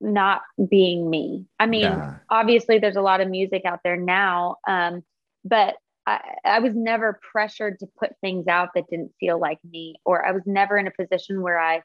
not 0.00 0.42
being 0.68 1.08
me. 1.08 1.46
I 1.58 1.66
mean, 1.66 1.82
yeah. 1.82 2.16
obviously 2.28 2.78
there's 2.78 2.96
a 2.96 3.02
lot 3.02 3.20
of 3.20 3.28
music 3.28 3.62
out 3.64 3.80
there 3.84 3.96
now. 3.96 4.56
Um, 4.66 5.04
but 5.44 5.76
I, 6.06 6.20
I 6.44 6.58
was 6.58 6.72
never 6.74 7.20
pressured 7.32 7.78
to 7.80 7.86
put 7.98 8.10
things 8.20 8.48
out 8.48 8.70
that 8.74 8.88
didn't 8.90 9.12
feel 9.20 9.38
like 9.38 9.58
me, 9.64 9.96
or 10.04 10.26
I 10.26 10.32
was 10.32 10.42
never 10.46 10.76
in 10.76 10.86
a 10.86 10.90
position 10.90 11.42
where 11.42 11.60
I, 11.60 11.82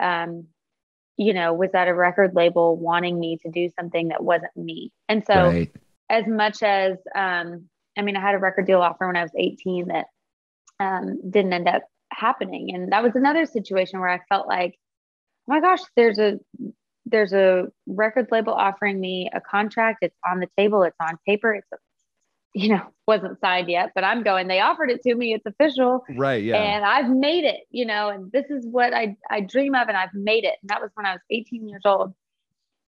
um, 0.00 0.46
you 1.16 1.34
know, 1.34 1.52
was 1.52 1.70
at 1.74 1.88
a 1.88 1.94
record 1.94 2.34
label 2.34 2.76
wanting 2.76 3.18
me 3.18 3.38
to 3.42 3.50
do 3.50 3.68
something 3.78 4.08
that 4.08 4.22
wasn't 4.22 4.56
me. 4.56 4.92
And 5.08 5.24
so, 5.26 5.34
right. 5.34 5.72
as 6.08 6.26
much 6.26 6.62
as 6.62 6.96
um, 7.14 7.68
I 7.98 8.02
mean, 8.02 8.16
I 8.16 8.20
had 8.20 8.36
a 8.36 8.38
record 8.38 8.66
deal 8.66 8.80
offer 8.80 9.06
when 9.06 9.16
I 9.16 9.22
was 9.22 9.32
18 9.36 9.88
that 9.88 10.06
um, 10.80 11.20
didn't 11.28 11.52
end 11.52 11.68
up 11.68 11.82
happening. 12.10 12.74
And 12.74 12.92
that 12.92 13.02
was 13.02 13.16
another 13.16 13.44
situation 13.44 13.98
where 13.98 14.08
I 14.08 14.20
felt 14.28 14.46
like, 14.46 14.78
oh 15.48 15.54
my 15.54 15.60
gosh, 15.60 15.80
there's 15.96 16.18
a 16.18 16.38
there's 17.06 17.32
a 17.32 17.66
record 17.86 18.28
label 18.30 18.52
offering 18.52 19.00
me 19.00 19.30
a 19.32 19.40
contract. 19.40 19.98
It's 20.02 20.16
on 20.30 20.40
the 20.40 20.48
table. 20.56 20.82
It's 20.82 20.96
on 21.00 21.18
paper. 21.26 21.54
It's 21.54 21.66
a, 21.72 21.76
you 22.54 22.68
know 22.70 22.82
wasn't 23.06 23.40
signed 23.40 23.70
yet, 23.70 23.92
but 23.94 24.04
I'm 24.04 24.22
going. 24.22 24.48
They 24.48 24.60
offered 24.60 24.90
it 24.90 25.02
to 25.02 25.14
me. 25.14 25.32
It's 25.34 25.46
official. 25.46 26.04
Right. 26.10 26.42
Yeah. 26.42 26.56
And 26.56 26.84
I've 26.84 27.10
made 27.10 27.44
it. 27.44 27.60
You 27.70 27.86
know, 27.86 28.08
and 28.08 28.30
this 28.32 28.46
is 28.50 28.66
what 28.66 28.92
I 28.92 29.16
I 29.30 29.40
dream 29.40 29.74
of, 29.74 29.88
and 29.88 29.96
I've 29.96 30.14
made 30.14 30.44
it. 30.44 30.54
And 30.62 30.70
that 30.70 30.80
was 30.80 30.90
when 30.94 31.06
I 31.06 31.12
was 31.12 31.22
18 31.30 31.68
years 31.68 31.82
old, 31.84 32.14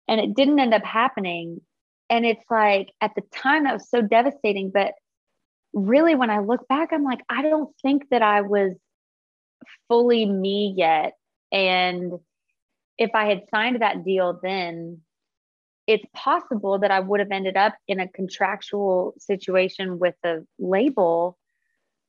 and 0.07 0.19
it 0.19 0.35
didn't 0.35 0.59
end 0.59 0.73
up 0.73 0.83
happening 0.83 1.61
and 2.09 2.25
it's 2.25 2.43
like 2.49 2.91
at 3.01 3.11
the 3.15 3.21
time 3.31 3.63
that 3.63 3.73
was 3.73 3.89
so 3.89 4.01
devastating 4.01 4.71
but 4.73 4.93
really 5.73 6.15
when 6.15 6.29
i 6.29 6.39
look 6.39 6.67
back 6.67 6.89
i'm 6.91 7.03
like 7.03 7.21
i 7.29 7.41
don't 7.41 7.73
think 7.81 8.03
that 8.09 8.21
i 8.21 8.41
was 8.41 8.73
fully 9.87 10.25
me 10.25 10.73
yet 10.75 11.13
and 11.51 12.13
if 12.97 13.11
i 13.13 13.25
had 13.25 13.43
signed 13.53 13.81
that 13.81 14.03
deal 14.03 14.39
then 14.41 14.99
it's 15.89 16.05
possible 16.13 16.77
that 16.77 16.91
i 16.91 16.99
would 16.99 17.19
have 17.19 17.31
ended 17.31 17.57
up 17.57 17.73
in 17.87 17.99
a 17.99 18.07
contractual 18.07 19.15
situation 19.17 19.97
with 19.97 20.15
a 20.23 20.37
label 20.59 21.35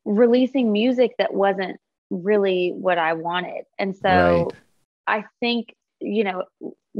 releasing 0.04 0.70
music 0.70 1.12
that 1.18 1.32
wasn't 1.32 1.80
really 2.10 2.72
what 2.76 2.98
i 2.98 3.14
wanted 3.14 3.64
and 3.78 3.96
so 3.96 4.50
right. 5.08 5.22
i 5.22 5.24
think 5.40 5.74
you 5.98 6.22
know 6.22 6.44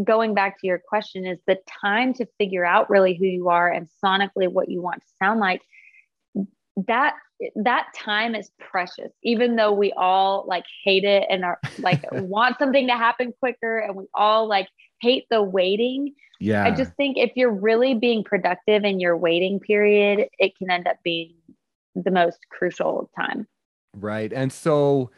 going 0.02 0.32
back 0.34 0.58
to 0.58 0.66
your 0.66 0.78
question 0.88 1.26
is 1.26 1.38
the 1.46 1.58
time 1.82 2.14
to 2.14 2.26
figure 2.38 2.64
out 2.64 2.88
really 2.88 3.14
who 3.14 3.26
you 3.26 3.50
are 3.50 3.70
and 3.70 3.86
sonically 4.02 4.48
what 4.48 4.70
you 4.70 4.80
want 4.80 5.00
to 5.02 5.08
sound 5.22 5.38
like 5.38 5.60
that 6.86 7.14
that 7.56 7.88
time 7.94 8.34
is 8.34 8.50
precious 8.58 9.12
even 9.22 9.56
though 9.56 9.72
we 9.72 9.92
all 9.92 10.44
like 10.46 10.64
hate 10.84 11.04
it 11.04 11.26
and 11.28 11.44
are 11.44 11.58
like 11.78 12.04
want 12.12 12.58
something 12.58 12.86
to 12.86 12.94
happen 12.94 13.34
quicker 13.38 13.78
and 13.78 13.94
we 13.96 14.06
all 14.14 14.48
like 14.48 14.68
hate 15.00 15.26
the 15.30 15.42
waiting 15.42 16.14
yeah 16.38 16.64
i 16.64 16.70
just 16.70 16.92
think 16.94 17.16
if 17.16 17.32
you're 17.34 17.52
really 17.52 17.94
being 17.94 18.24
productive 18.24 18.84
in 18.84 19.00
your 19.00 19.16
waiting 19.16 19.60
period 19.60 20.28
it 20.38 20.56
can 20.56 20.70
end 20.70 20.86
up 20.86 20.96
being 21.02 21.34
the 21.94 22.10
most 22.10 22.38
crucial 22.50 23.10
time 23.16 23.46
right 23.94 24.32
and 24.32 24.52
so 24.52 25.10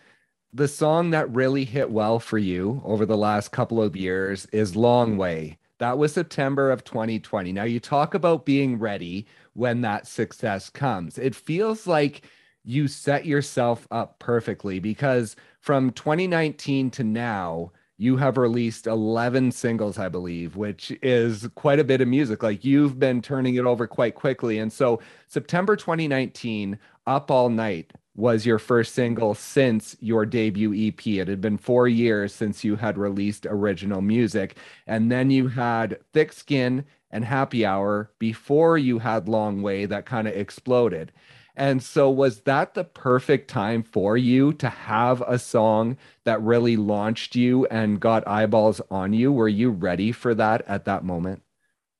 the 0.54 0.68
song 0.68 1.10
that 1.10 1.34
really 1.34 1.64
hit 1.64 1.90
well 1.90 2.18
for 2.18 2.36
you 2.36 2.82
over 2.84 3.06
the 3.06 3.16
last 3.16 3.52
couple 3.52 3.82
of 3.82 3.96
years 3.96 4.44
is 4.52 4.76
Long 4.76 5.16
Way. 5.16 5.58
That 5.78 5.96
was 5.96 6.12
September 6.12 6.70
of 6.70 6.84
2020. 6.84 7.52
Now, 7.52 7.64
you 7.64 7.80
talk 7.80 8.12
about 8.12 8.44
being 8.44 8.78
ready 8.78 9.26
when 9.54 9.80
that 9.80 10.06
success 10.06 10.68
comes. 10.68 11.16
It 11.16 11.34
feels 11.34 11.86
like 11.86 12.26
you 12.64 12.86
set 12.86 13.24
yourself 13.24 13.88
up 13.90 14.18
perfectly 14.18 14.78
because 14.78 15.36
from 15.58 15.90
2019 15.92 16.90
to 16.92 17.02
now, 17.02 17.72
you 18.02 18.16
have 18.16 18.36
released 18.36 18.88
11 18.88 19.52
singles, 19.52 19.96
I 19.96 20.08
believe, 20.08 20.56
which 20.56 20.90
is 21.02 21.48
quite 21.54 21.78
a 21.78 21.84
bit 21.84 22.00
of 22.00 22.08
music. 22.08 22.42
Like 22.42 22.64
you've 22.64 22.98
been 22.98 23.22
turning 23.22 23.54
it 23.54 23.64
over 23.64 23.86
quite 23.86 24.16
quickly. 24.16 24.58
And 24.58 24.72
so, 24.72 25.00
September 25.28 25.76
2019, 25.76 26.80
Up 27.06 27.30
All 27.30 27.48
Night 27.48 27.92
was 28.16 28.44
your 28.44 28.58
first 28.58 28.92
single 28.96 29.34
since 29.34 29.96
your 30.00 30.26
debut 30.26 30.88
EP. 30.88 31.06
It 31.06 31.28
had 31.28 31.40
been 31.40 31.56
four 31.56 31.86
years 31.86 32.34
since 32.34 32.64
you 32.64 32.74
had 32.74 32.98
released 32.98 33.46
original 33.46 34.02
music. 34.02 34.56
And 34.88 35.10
then 35.10 35.30
you 35.30 35.46
had 35.46 36.00
Thick 36.12 36.32
Skin 36.32 36.84
and 37.12 37.24
Happy 37.24 37.64
Hour 37.64 38.10
before 38.18 38.78
you 38.78 38.98
had 38.98 39.28
Long 39.28 39.62
Way 39.62 39.86
that 39.86 40.06
kind 40.06 40.26
of 40.26 40.34
exploded. 40.34 41.12
And 41.54 41.82
so, 41.82 42.10
was 42.10 42.40
that 42.42 42.72
the 42.72 42.84
perfect 42.84 43.48
time 43.48 43.82
for 43.82 44.16
you 44.16 44.54
to 44.54 44.68
have 44.70 45.20
a 45.22 45.38
song 45.38 45.98
that 46.24 46.40
really 46.40 46.76
launched 46.76 47.36
you 47.36 47.66
and 47.66 48.00
got 48.00 48.26
eyeballs 48.26 48.80
on 48.90 49.12
you? 49.12 49.30
Were 49.30 49.48
you 49.48 49.70
ready 49.70 50.12
for 50.12 50.34
that 50.34 50.62
at 50.66 50.86
that 50.86 51.04
moment? 51.04 51.42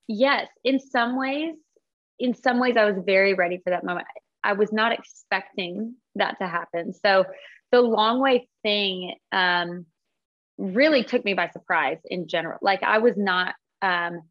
Yes, 0.09 0.49
in 0.65 0.81
some 0.81 1.17
ways, 1.17 1.55
in 2.19 2.35
some 2.35 2.61
ways, 2.61 2.77
I 2.79 2.91
was 2.91 3.03
very 3.05 3.35
ready 3.35 3.61
for 3.63 3.71
that 3.71 3.85
moment. 3.85 4.07
I 4.43 4.55
was 4.55 4.73
not 4.73 4.93
expecting 4.93 5.97
that 6.15 6.39
to 6.39 6.47
happen. 6.47 6.95
So, 6.95 7.27
the 7.73 7.83
long 7.83 8.21
way 8.21 8.49
thing 8.63 9.17
um, 9.33 9.85
really 10.57 11.05
took 11.05 11.27
me 11.27 11.35
by 11.35 11.51
surprise 11.51 11.99
in 12.07 12.27
general. 12.27 12.59
Like, 12.63 12.83
I 12.83 12.99
was 12.99 13.19
not 13.19 13.55
um, 13.83 14.23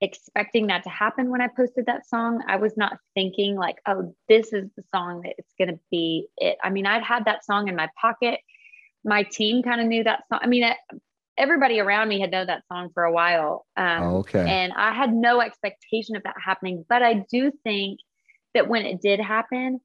expecting 0.00 0.68
that 0.68 0.82
to 0.84 0.88
happen 0.88 1.30
when 1.30 1.40
I 1.40 1.48
posted 1.48 1.86
that 1.86 2.08
song. 2.08 2.42
I 2.46 2.56
was 2.56 2.76
not 2.76 2.96
thinking 3.14 3.56
like, 3.56 3.76
oh, 3.86 4.14
this 4.28 4.52
is 4.52 4.70
the 4.76 4.82
song 4.94 5.22
that 5.22 5.34
it's 5.38 5.52
going 5.58 5.68
to 5.68 5.80
be 5.90 6.26
it. 6.38 6.56
I 6.62 6.70
mean, 6.70 6.86
I'd 6.86 7.02
had 7.02 7.26
that 7.26 7.44
song 7.44 7.68
in 7.68 7.76
my 7.76 7.88
pocket. 8.00 8.40
My 9.04 9.22
team 9.22 9.62
kind 9.62 9.80
of 9.80 9.86
knew 9.86 10.04
that 10.04 10.24
song. 10.28 10.40
I 10.42 10.46
mean, 10.46 10.70
everybody 11.36 11.80
around 11.80 12.08
me 12.08 12.20
had 12.20 12.30
known 12.30 12.46
that 12.46 12.64
song 12.70 12.90
for 12.94 13.04
a 13.04 13.12
while. 13.12 13.66
Um, 13.76 14.02
oh, 14.02 14.16
okay. 14.18 14.48
And 14.48 14.72
I 14.74 14.92
had 14.92 15.12
no 15.12 15.40
expectation 15.40 16.16
of 16.16 16.22
that 16.22 16.36
happening. 16.42 16.84
But 16.88 17.02
I 17.02 17.24
do 17.30 17.52
think 17.64 18.00
that 18.54 18.68
when 18.68 18.84
it 18.84 19.00
did 19.00 19.20
happen, 19.20 19.80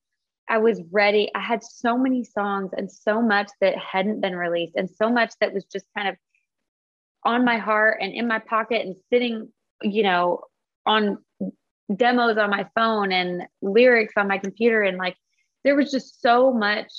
I 0.47 0.59
was 0.59 0.81
ready. 0.91 1.31
I 1.33 1.39
had 1.39 1.63
so 1.63 1.97
many 1.97 2.23
songs 2.23 2.71
and 2.77 2.91
so 2.91 3.21
much 3.21 3.49
that 3.61 3.75
hadn't 3.77 4.21
been 4.21 4.35
released, 4.35 4.75
and 4.75 4.89
so 4.89 5.09
much 5.09 5.33
that 5.41 5.53
was 5.53 5.65
just 5.65 5.85
kind 5.95 6.07
of 6.07 6.15
on 7.23 7.43
my 7.43 7.57
heart 7.57 7.97
and 8.01 8.13
in 8.13 8.27
my 8.27 8.37
pocket 8.37 8.85
and 8.85 8.95
sitting 9.11 9.51
you 9.81 10.03
know, 10.03 10.41
on 10.85 11.17
demos 11.93 12.37
on 12.37 12.49
my 12.49 12.67
phone 12.75 13.11
and 13.11 13.43
lyrics 13.61 14.13
on 14.17 14.27
my 14.27 14.37
computer. 14.37 14.81
And 14.81 14.97
like 14.97 15.15
there 15.63 15.75
was 15.75 15.91
just 15.91 16.21
so 16.21 16.53
much 16.53 16.91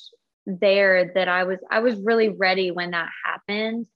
there 0.46 1.12
that 1.14 1.28
I 1.28 1.44
was 1.44 1.58
I 1.70 1.80
was 1.80 1.96
really 1.96 2.28
ready 2.28 2.70
when 2.70 2.92
that 2.92 3.08
happened. 3.24 3.86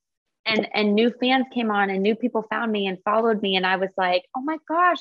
And 0.47 0.69
and 0.75 0.95
new 0.95 1.13
fans 1.21 1.47
came 1.53 1.71
on 1.71 1.91
and 1.91 2.03
new 2.03 2.17
people 2.17 2.45
found 2.51 2.73
me 2.73 2.87
and 2.87 2.99
followed 3.05 3.41
me. 3.43 3.57
And 3.57 3.67
I 3.67 3.77
was 3.77 3.91
like 3.97 4.25
oh 4.37 4.43
my 4.43 4.59
gosh 4.69 5.01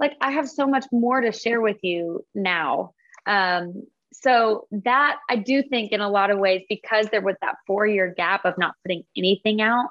like 0.00 0.14
I 0.20 0.32
have 0.32 0.48
so 0.48 0.66
much 0.66 0.86
more 0.92 1.20
to 1.20 1.32
share 1.32 1.60
with 1.60 1.78
you 1.82 2.24
now. 2.34 2.92
Um 3.26 3.84
so 4.12 4.66
that 4.84 5.18
I 5.28 5.36
do 5.36 5.62
think 5.62 5.92
in 5.92 6.00
a 6.00 6.08
lot 6.08 6.30
of 6.30 6.38
ways 6.38 6.62
because 6.68 7.06
there 7.08 7.20
was 7.20 7.36
that 7.42 7.56
4 7.66 7.86
year 7.86 8.12
gap 8.16 8.44
of 8.44 8.58
not 8.58 8.74
putting 8.82 9.04
anything 9.16 9.60
out 9.60 9.90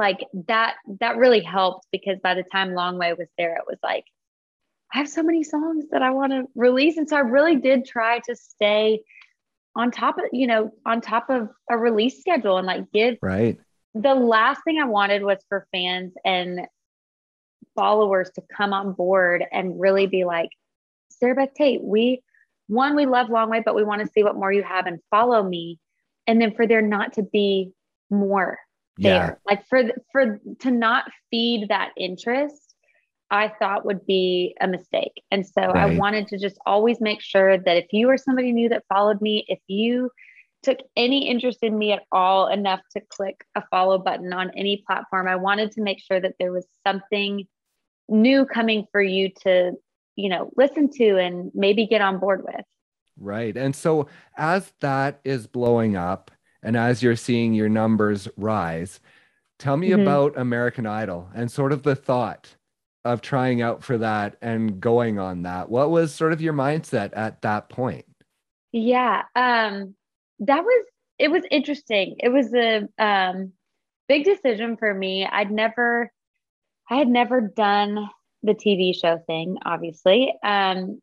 like 0.00 0.26
that 0.48 0.74
that 1.00 1.16
really 1.16 1.40
helped 1.40 1.86
because 1.92 2.18
by 2.22 2.34
the 2.34 2.42
time 2.42 2.74
long 2.74 2.98
way 2.98 3.12
was 3.12 3.28
there 3.38 3.54
it 3.54 3.64
was 3.68 3.78
like 3.82 4.04
i 4.92 4.98
have 4.98 5.08
so 5.08 5.22
many 5.22 5.44
songs 5.44 5.84
that 5.92 6.02
i 6.02 6.10
want 6.10 6.32
to 6.32 6.44
release. 6.54 6.96
And 6.96 7.08
so 7.08 7.16
i 7.16 7.20
really 7.20 7.56
did 7.56 7.84
try 7.84 8.20
to 8.26 8.34
stay 8.34 9.02
on 9.76 9.92
top 9.92 10.18
of 10.18 10.24
you 10.32 10.46
know 10.46 10.72
on 10.84 11.00
top 11.00 11.30
of 11.30 11.48
a 11.70 11.78
release 11.78 12.18
schedule 12.18 12.56
and 12.56 12.66
like 12.66 12.90
give 12.92 13.16
right. 13.22 13.58
the 13.94 14.14
last 14.14 14.64
thing 14.64 14.80
i 14.80 14.86
wanted 14.86 15.22
was 15.22 15.38
for 15.48 15.68
fans 15.70 16.12
and 16.24 16.66
followers 17.76 18.30
to 18.34 18.42
come 18.56 18.72
on 18.72 18.92
board 18.94 19.44
and 19.52 19.78
really 19.78 20.06
be 20.06 20.24
like 20.24 20.50
sarah 21.08 21.36
beth 21.36 21.54
tate 21.54 21.82
we 21.82 22.20
one 22.70 22.94
we 22.94 23.04
love 23.04 23.28
long 23.28 23.50
way 23.50 23.60
but 23.64 23.74
we 23.74 23.82
want 23.82 24.00
to 24.00 24.08
see 24.12 24.22
what 24.22 24.36
more 24.36 24.52
you 24.52 24.62
have 24.62 24.86
and 24.86 25.00
follow 25.10 25.42
me. 25.42 25.78
And 26.26 26.40
then 26.40 26.54
for 26.54 26.66
there 26.66 26.80
not 26.80 27.14
to 27.14 27.22
be 27.22 27.72
more 28.10 28.58
there. 28.98 29.12
Yeah. 29.12 29.34
Like 29.46 29.66
for 29.68 29.84
for 30.12 30.40
to 30.60 30.70
not 30.70 31.04
feed 31.30 31.68
that 31.68 31.90
interest, 31.96 32.74
I 33.30 33.52
thought 33.58 33.86
would 33.86 34.04
be 34.06 34.56
a 34.60 34.66
mistake. 34.66 35.22
And 35.30 35.46
so 35.46 35.62
right. 35.62 35.92
I 35.92 35.96
wanted 35.96 36.28
to 36.28 36.38
just 36.38 36.58
always 36.66 37.00
make 37.00 37.20
sure 37.20 37.56
that 37.56 37.76
if 37.76 37.92
you 37.92 38.08
are 38.10 38.16
somebody 38.16 38.52
new 38.52 38.68
that 38.70 38.84
followed 38.88 39.20
me, 39.20 39.44
if 39.48 39.60
you 39.68 40.10
took 40.62 40.78
any 40.96 41.28
interest 41.28 41.58
in 41.62 41.78
me 41.78 41.92
at 41.92 42.02
all 42.12 42.48
enough 42.48 42.80
to 42.92 43.00
click 43.08 43.44
a 43.54 43.62
follow 43.70 43.98
button 43.98 44.32
on 44.32 44.50
any 44.56 44.82
platform, 44.86 45.28
I 45.28 45.36
wanted 45.36 45.72
to 45.72 45.82
make 45.82 46.00
sure 46.00 46.20
that 46.20 46.34
there 46.38 46.52
was 46.52 46.66
something 46.86 47.46
new 48.08 48.44
coming 48.44 48.86
for 48.92 49.00
you 49.00 49.30
to, 49.42 49.72
you 50.16 50.28
know, 50.28 50.50
listen 50.56 50.90
to 50.90 51.18
and 51.18 51.50
maybe 51.54 51.86
get 51.86 52.00
on 52.00 52.18
board 52.18 52.42
with. 52.44 52.64
Right. 53.18 53.56
And 53.56 53.74
so 53.76 54.08
as 54.36 54.72
that 54.80 55.20
is 55.24 55.46
blowing 55.46 55.96
up, 55.96 56.30
and 56.62 56.76
as 56.76 57.02
you're 57.02 57.16
seeing 57.16 57.54
your 57.54 57.68
numbers 57.68 58.28
rise, 58.36 59.00
tell 59.58 59.76
me 59.76 59.90
mm-hmm. 59.90 60.02
about 60.02 60.38
American 60.38 60.86
Idol 60.86 61.28
and 61.34 61.50
sort 61.50 61.72
of 61.72 61.82
the 61.82 61.96
thought 61.96 62.54
of 63.04 63.22
trying 63.22 63.62
out 63.62 63.82
for 63.82 63.96
that 63.98 64.36
and 64.42 64.80
going 64.80 65.18
on 65.18 65.42
that. 65.42 65.70
What 65.70 65.90
was 65.90 66.14
sort 66.14 66.32
of 66.32 66.40
your 66.40 66.52
mindset 66.52 67.10
at 67.14 67.42
that 67.42 67.68
point? 67.68 68.04
Yeah, 68.72 69.22
um, 69.34 69.94
that 70.40 70.62
was 70.62 70.84
it 71.18 71.30
was 71.30 71.44
interesting. 71.50 72.16
It 72.18 72.30
was 72.30 72.54
a 72.54 72.88
um, 72.98 73.52
big 74.08 74.24
decision 74.24 74.78
for 74.78 74.92
me. 74.94 75.26
I'd 75.30 75.50
never, 75.50 76.10
I 76.88 76.96
had 76.96 77.08
never 77.08 77.42
done 77.42 78.08
the 78.42 78.54
TV 78.54 78.98
show 78.98 79.18
thing, 79.26 79.58
obviously, 79.62 80.32
um, 80.42 81.00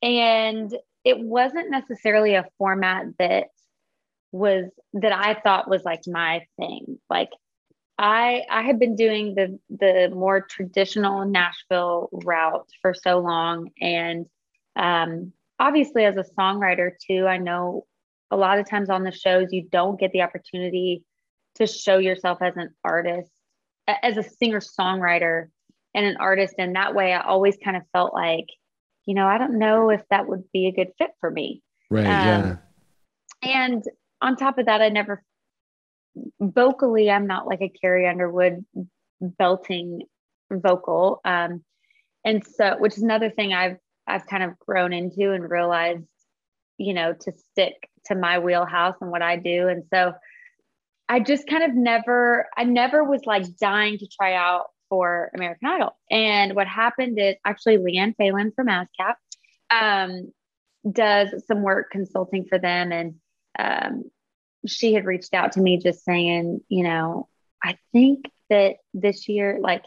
and 0.00 0.74
it 1.04 1.20
wasn't 1.20 1.70
necessarily 1.70 2.34
a 2.34 2.46
format 2.56 3.06
that 3.18 3.48
was 4.36 4.70
that 4.94 5.12
I 5.12 5.34
thought 5.40 5.68
was 5.68 5.82
like 5.84 6.02
my 6.06 6.46
thing. 6.58 6.98
Like 7.08 7.30
I 7.98 8.42
I 8.50 8.62
had 8.62 8.78
been 8.78 8.96
doing 8.96 9.34
the 9.34 9.58
the 9.70 10.10
more 10.14 10.40
traditional 10.40 11.24
Nashville 11.24 12.08
route 12.12 12.68
for 12.82 12.94
so 12.94 13.18
long 13.18 13.70
and 13.80 14.26
um 14.76 15.32
obviously 15.58 16.04
as 16.04 16.16
a 16.16 16.24
songwriter 16.38 16.90
too, 17.06 17.26
I 17.26 17.38
know 17.38 17.86
a 18.30 18.36
lot 18.36 18.58
of 18.58 18.68
times 18.68 18.90
on 18.90 19.04
the 19.04 19.12
shows 19.12 19.52
you 19.52 19.66
don't 19.70 19.98
get 19.98 20.12
the 20.12 20.22
opportunity 20.22 21.04
to 21.54 21.66
show 21.66 21.98
yourself 21.98 22.38
as 22.42 22.56
an 22.56 22.74
artist 22.84 23.30
as 24.02 24.16
a 24.16 24.22
singer 24.22 24.60
songwriter 24.60 25.46
and 25.94 26.04
an 26.04 26.16
artist 26.18 26.56
and 26.58 26.76
that 26.76 26.94
way 26.94 27.12
I 27.12 27.20
always 27.20 27.56
kind 27.64 27.76
of 27.76 27.84
felt 27.92 28.12
like 28.12 28.46
you 29.06 29.14
know, 29.14 29.26
I 29.26 29.38
don't 29.38 29.58
know 29.58 29.90
if 29.90 30.02
that 30.10 30.26
would 30.26 30.50
be 30.52 30.66
a 30.66 30.72
good 30.72 30.92
fit 30.98 31.10
for 31.20 31.30
me. 31.30 31.62
Right. 31.90 32.04
Um, 32.04 32.58
yeah. 33.42 33.64
And 33.64 33.84
on 34.26 34.36
top 34.36 34.58
of 34.58 34.66
that, 34.66 34.82
I 34.82 34.88
never 34.88 35.22
vocally, 36.40 37.10
I'm 37.10 37.26
not 37.26 37.46
like 37.46 37.60
a 37.60 37.68
Carrie 37.68 38.08
Underwood 38.08 38.64
belting 39.20 40.02
vocal. 40.50 41.20
Um, 41.24 41.62
and 42.24 42.44
so, 42.44 42.76
which 42.78 42.96
is 42.96 43.02
another 43.02 43.30
thing 43.30 43.52
I've, 43.52 43.76
I've 44.06 44.26
kind 44.26 44.42
of 44.42 44.58
grown 44.58 44.92
into 44.92 45.32
and 45.32 45.48
realized, 45.48 46.04
you 46.78 46.94
know, 46.94 47.12
to 47.12 47.32
stick 47.52 47.88
to 48.06 48.14
my 48.14 48.38
wheelhouse 48.38 48.96
and 49.00 49.10
what 49.10 49.22
I 49.22 49.36
do. 49.36 49.68
And 49.68 49.84
so 49.92 50.12
I 51.08 51.20
just 51.20 51.46
kind 51.46 51.62
of 51.62 51.74
never, 51.74 52.48
I 52.56 52.64
never 52.64 53.04
was 53.04 53.24
like 53.26 53.44
dying 53.56 53.98
to 53.98 54.08
try 54.08 54.34
out 54.34 54.66
for 54.88 55.30
American 55.34 55.68
Idol. 55.68 55.96
And 56.10 56.54
what 56.54 56.66
happened 56.66 57.18
is 57.18 57.36
actually 57.44 57.78
LeAnn 57.78 58.16
Phelan 58.16 58.52
from 58.54 58.68
ASCAP 58.68 59.14
um, 59.70 60.32
does 60.90 61.28
some 61.46 61.62
work 61.62 61.90
consulting 61.90 62.44
for 62.48 62.58
them. 62.58 62.92
And 62.92 63.14
um, 63.58 64.04
she 64.66 64.94
had 64.94 65.06
reached 65.06 65.34
out 65.34 65.52
to 65.52 65.60
me 65.60 65.78
just 65.78 66.04
saying, 66.04 66.60
you 66.68 66.84
know, 66.84 67.28
I 67.62 67.78
think 67.92 68.30
that 68.50 68.76
this 68.94 69.28
year, 69.28 69.58
like, 69.60 69.84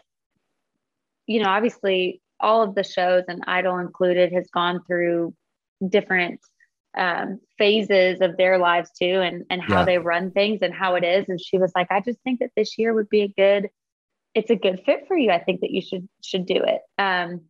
you 1.26 1.42
know, 1.42 1.48
obviously 1.48 2.20
all 2.38 2.62
of 2.62 2.74
the 2.74 2.84
shows 2.84 3.24
and 3.28 3.44
Idol 3.46 3.78
included 3.78 4.32
has 4.32 4.48
gone 4.50 4.82
through 4.86 5.34
different 5.86 6.40
um, 6.96 7.40
phases 7.56 8.20
of 8.20 8.36
their 8.36 8.58
lives 8.58 8.90
too 8.98 9.20
and, 9.20 9.44
and 9.50 9.62
how 9.62 9.80
yeah. 9.80 9.84
they 9.84 9.98
run 9.98 10.30
things 10.32 10.60
and 10.62 10.74
how 10.74 10.96
it 10.96 11.04
is. 11.04 11.28
And 11.28 11.40
she 11.40 11.58
was 11.58 11.72
like, 11.74 11.86
I 11.90 12.00
just 12.00 12.18
think 12.22 12.40
that 12.40 12.50
this 12.56 12.78
year 12.78 12.92
would 12.92 13.08
be 13.08 13.22
a 13.22 13.28
good, 13.28 13.70
it's 14.34 14.50
a 14.50 14.56
good 14.56 14.82
fit 14.84 15.06
for 15.06 15.16
you. 15.16 15.30
I 15.30 15.38
think 15.38 15.60
that 15.60 15.70
you 15.70 15.82
should, 15.82 16.08
should 16.22 16.46
do 16.46 16.56
it. 16.56 16.80
Um, 16.98 17.42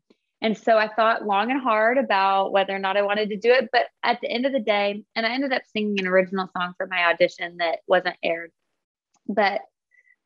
and 0.43 0.57
so 0.57 0.78
I 0.78 0.88
thought 0.88 1.26
long 1.26 1.51
and 1.51 1.61
hard 1.61 1.99
about 1.99 2.53
whether 2.53 2.74
or 2.74 2.78
not 2.78 2.97
I 2.97 3.03
wanted 3.03 3.28
to 3.30 3.36
do 3.36 3.51
it. 3.53 3.68
But 3.72 3.86
at 4.03 4.20
the 4.20 4.30
end 4.30 4.47
of 4.47 4.53
the 4.53 4.61
day, 4.61 5.05
and 5.14 5.26
I 5.26 5.34
ended 5.34 5.53
up 5.53 5.62
singing 5.72 6.01
an 6.01 6.07
original 6.07 6.49
song 6.57 6.72
for 6.76 6.86
my 6.86 7.05
audition 7.11 7.59
that 7.59 7.80
wasn't 7.86 8.16
aired. 8.22 8.53
But 9.28 9.61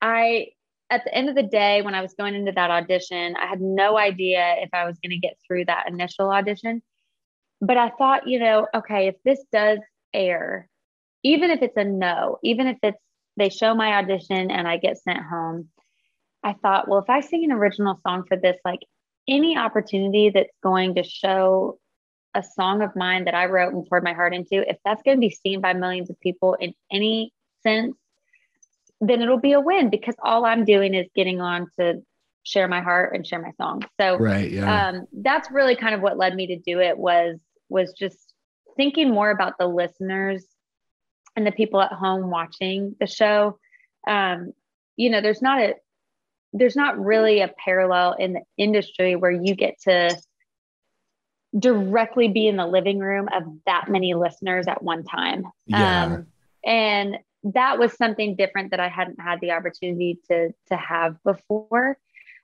I 0.00 0.48
at 0.90 1.02
the 1.04 1.14
end 1.14 1.28
of 1.28 1.34
the 1.34 1.42
day, 1.42 1.82
when 1.82 1.94
I 1.94 2.02
was 2.02 2.14
going 2.14 2.34
into 2.34 2.52
that 2.52 2.70
audition, 2.70 3.34
I 3.36 3.46
had 3.46 3.60
no 3.60 3.98
idea 3.98 4.56
if 4.58 4.68
I 4.72 4.84
was 4.84 4.98
going 5.00 5.10
to 5.10 5.26
get 5.26 5.38
through 5.46 5.64
that 5.64 5.88
initial 5.88 6.30
audition. 6.30 6.82
But 7.60 7.78
I 7.78 7.90
thought, 7.90 8.28
you 8.28 8.38
know, 8.38 8.68
okay, 8.74 9.08
if 9.08 9.16
this 9.24 9.40
does 9.50 9.78
air, 10.12 10.68
even 11.22 11.50
if 11.50 11.62
it's 11.62 11.76
a 11.76 11.84
no, 11.84 12.38
even 12.42 12.66
if 12.66 12.78
it's 12.82 12.98
they 13.36 13.48
show 13.48 13.74
my 13.74 13.94
audition 13.94 14.52
and 14.52 14.68
I 14.68 14.76
get 14.76 14.98
sent 14.98 15.18
home, 15.18 15.70
I 16.44 16.52
thought, 16.52 16.86
well, 16.86 17.00
if 17.00 17.10
I 17.10 17.20
sing 17.20 17.42
an 17.42 17.50
original 17.50 17.98
song 18.06 18.24
for 18.28 18.36
this, 18.36 18.56
like 18.64 18.80
any 19.28 19.56
opportunity 19.56 20.30
that's 20.30 20.56
going 20.62 20.96
to 20.96 21.02
show 21.02 21.78
a 22.34 22.42
song 22.42 22.82
of 22.82 22.94
mine 22.96 23.24
that 23.24 23.34
I 23.34 23.46
wrote 23.46 23.72
and 23.72 23.86
poured 23.86 24.04
my 24.04 24.12
heart 24.12 24.34
into, 24.34 24.68
if 24.68 24.76
that's 24.84 25.02
going 25.02 25.16
to 25.16 25.20
be 25.20 25.30
seen 25.30 25.60
by 25.60 25.72
millions 25.72 26.10
of 26.10 26.18
people 26.20 26.54
in 26.54 26.74
any 26.92 27.32
sense, 27.62 27.96
then 29.00 29.22
it'll 29.22 29.40
be 29.40 29.52
a 29.52 29.60
win 29.60 29.90
because 29.90 30.14
all 30.22 30.44
I'm 30.44 30.64
doing 30.64 30.94
is 30.94 31.06
getting 31.14 31.40
on 31.40 31.68
to 31.78 32.02
share 32.42 32.68
my 32.68 32.80
heart 32.80 33.14
and 33.14 33.26
share 33.26 33.40
my 33.40 33.52
song. 33.52 33.82
So 34.00 34.18
right, 34.18 34.50
yeah. 34.50 34.88
um, 34.88 35.06
that's 35.12 35.50
really 35.50 35.76
kind 35.76 35.94
of 35.94 36.00
what 36.00 36.18
led 36.18 36.34
me 36.34 36.48
to 36.48 36.58
do 36.58 36.80
it 36.80 36.98
was 36.98 37.40
was 37.68 37.92
just 37.92 38.34
thinking 38.76 39.10
more 39.10 39.30
about 39.30 39.54
the 39.58 39.66
listeners 39.66 40.44
and 41.36 41.46
the 41.46 41.52
people 41.52 41.80
at 41.80 41.92
home 41.92 42.30
watching 42.30 42.94
the 43.00 43.06
show. 43.06 43.58
Um, 44.06 44.52
you 44.96 45.10
know, 45.10 45.20
there's 45.20 45.42
not 45.42 45.60
a 45.60 45.74
there's 46.54 46.76
not 46.76 46.98
really 46.98 47.40
a 47.40 47.52
parallel 47.62 48.12
in 48.12 48.34
the 48.34 48.42
industry 48.56 49.16
where 49.16 49.30
you 49.30 49.54
get 49.54 49.74
to 49.82 50.16
directly 51.58 52.28
be 52.28 52.46
in 52.46 52.56
the 52.56 52.66
living 52.66 53.00
room 53.00 53.28
of 53.34 53.42
that 53.66 53.86
many 53.88 54.14
listeners 54.14 54.66
at 54.68 54.82
one 54.82 55.04
time. 55.04 55.44
Yeah. 55.66 56.04
Um, 56.04 56.26
and 56.64 57.18
that 57.42 57.78
was 57.78 57.92
something 57.92 58.36
different 58.36 58.70
that 58.70 58.80
I 58.80 58.88
hadn't 58.88 59.20
had 59.20 59.40
the 59.40 59.50
opportunity 59.50 60.18
to 60.30 60.54
to 60.68 60.76
have 60.76 61.16
before. 61.24 61.98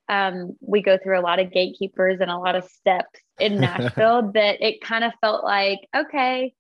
Um, 0.09 0.57
we 0.61 0.83
go 0.83 0.99
through 0.99 1.21
a 1.21 1.23
lot 1.23 1.39
of 1.39 1.53
gatekeepers 1.53 2.19
and 2.21 2.31
a 2.31 2.37
lot 2.37 2.57
of 2.57 2.65
steps 2.65 3.21
in 3.39 3.61
Nashville 3.61 4.33
that 4.33 4.61
it 4.61 4.81
kind 4.81 5.05
of 5.05 5.13
felt 5.21 5.45
like, 5.45 5.79
okay, 5.97 6.53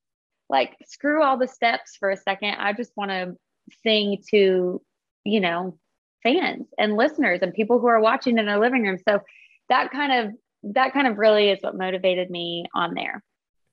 like 0.49 0.77
screw 0.87 1.23
all 1.23 1.37
the 1.37 1.49
steps 1.49 1.97
for 1.99 2.11
a 2.11 2.17
second. 2.17 2.55
I 2.59 2.73
just 2.73 2.93
want 2.97 3.11
to 3.11 3.37
sing 3.83 4.23
to, 4.31 4.81
you 5.25 5.41
know, 5.41 5.79
fans 6.23 6.67
and 6.79 6.97
listeners 6.97 7.41
and 7.43 7.53
people 7.55 7.79
who 7.79 7.87
are 7.87 8.01
watching 8.01 8.39
in 8.39 8.47
their 8.47 8.59
living 8.59 8.83
room. 8.83 8.99
So 9.09 9.21
that 9.69 9.91
kind 9.91 10.13
of 10.13 10.35
that 10.75 10.93
kind 10.93 11.07
of 11.07 11.17
really 11.17 11.49
is 11.49 11.59
what 11.63 11.77
motivated 11.77 12.31
me 12.31 12.67
on 12.75 12.95
there. 12.95 13.23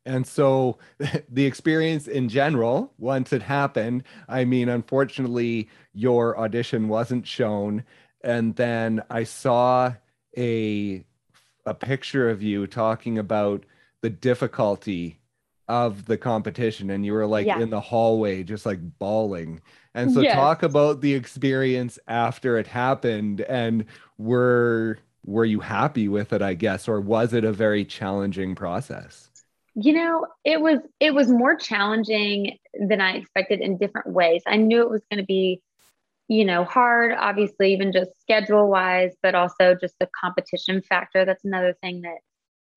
And 0.05 0.25
so 0.25 0.77
the 1.29 1.45
experience 1.45 2.07
in 2.07 2.29
general, 2.29 2.93
once 2.97 3.33
it 3.33 3.41
happened, 3.41 4.03
I 4.29 4.45
mean, 4.45 4.69
unfortunately, 4.69 5.69
your 5.93 6.39
audition 6.39 6.87
wasn't 6.87 7.27
shown. 7.27 7.83
And 8.23 8.55
then 8.55 9.03
I 9.09 9.23
saw 9.23 9.93
a 10.37 11.03
a 11.65 11.73
picture 11.73 12.29
of 12.29 12.41
you 12.41 12.65
talking 12.65 13.17
about 13.17 13.65
the 14.01 14.09
difficulty 14.09 15.19
of 15.67 16.05
the 16.05 16.17
competition 16.17 16.89
and 16.89 17.05
you 17.05 17.11
were 17.11 17.27
like 17.27 17.45
yeah. 17.45 17.59
in 17.59 17.69
the 17.69 17.81
hallway 17.81 18.41
just 18.41 18.65
like 18.65 18.79
bawling 18.99 19.61
and 19.97 20.11
so 20.11 20.21
yes. 20.21 20.35
talk 20.35 20.61
about 20.63 21.01
the 21.01 21.13
experience 21.13 21.97
after 22.07 22.57
it 22.57 22.67
happened 22.67 23.41
and 23.41 23.85
were 24.17 24.99
were 25.25 25.43
you 25.43 25.59
happy 25.59 26.07
with 26.07 26.31
it 26.31 26.41
i 26.41 26.53
guess 26.53 26.87
or 26.87 27.01
was 27.01 27.33
it 27.33 27.43
a 27.43 27.51
very 27.51 27.83
challenging 27.83 28.55
process? 28.55 29.29
You 29.75 29.93
know 29.93 30.27
it 30.43 30.61
was 30.61 30.79
it 30.99 31.13
was 31.13 31.29
more 31.29 31.55
challenging 31.55 32.57
than 32.79 33.01
i 33.01 33.17
expected 33.17 33.59
in 33.59 33.77
different 33.77 34.07
ways. 34.11 34.43
I 34.47 34.57
knew 34.57 34.81
it 34.81 34.89
was 34.89 35.03
going 35.11 35.19
to 35.19 35.25
be 35.25 35.61
you 36.27 36.45
know 36.45 36.63
hard 36.63 37.13
obviously 37.17 37.73
even 37.73 37.91
just 37.91 38.11
schedule 38.21 38.67
wise 38.69 39.15
but 39.23 39.33
also 39.33 39.75
just 39.75 39.95
the 39.99 40.09
competition 40.19 40.81
factor. 40.81 41.25
That's 41.25 41.43
another 41.43 41.75
thing 41.81 42.01
that 42.01 42.17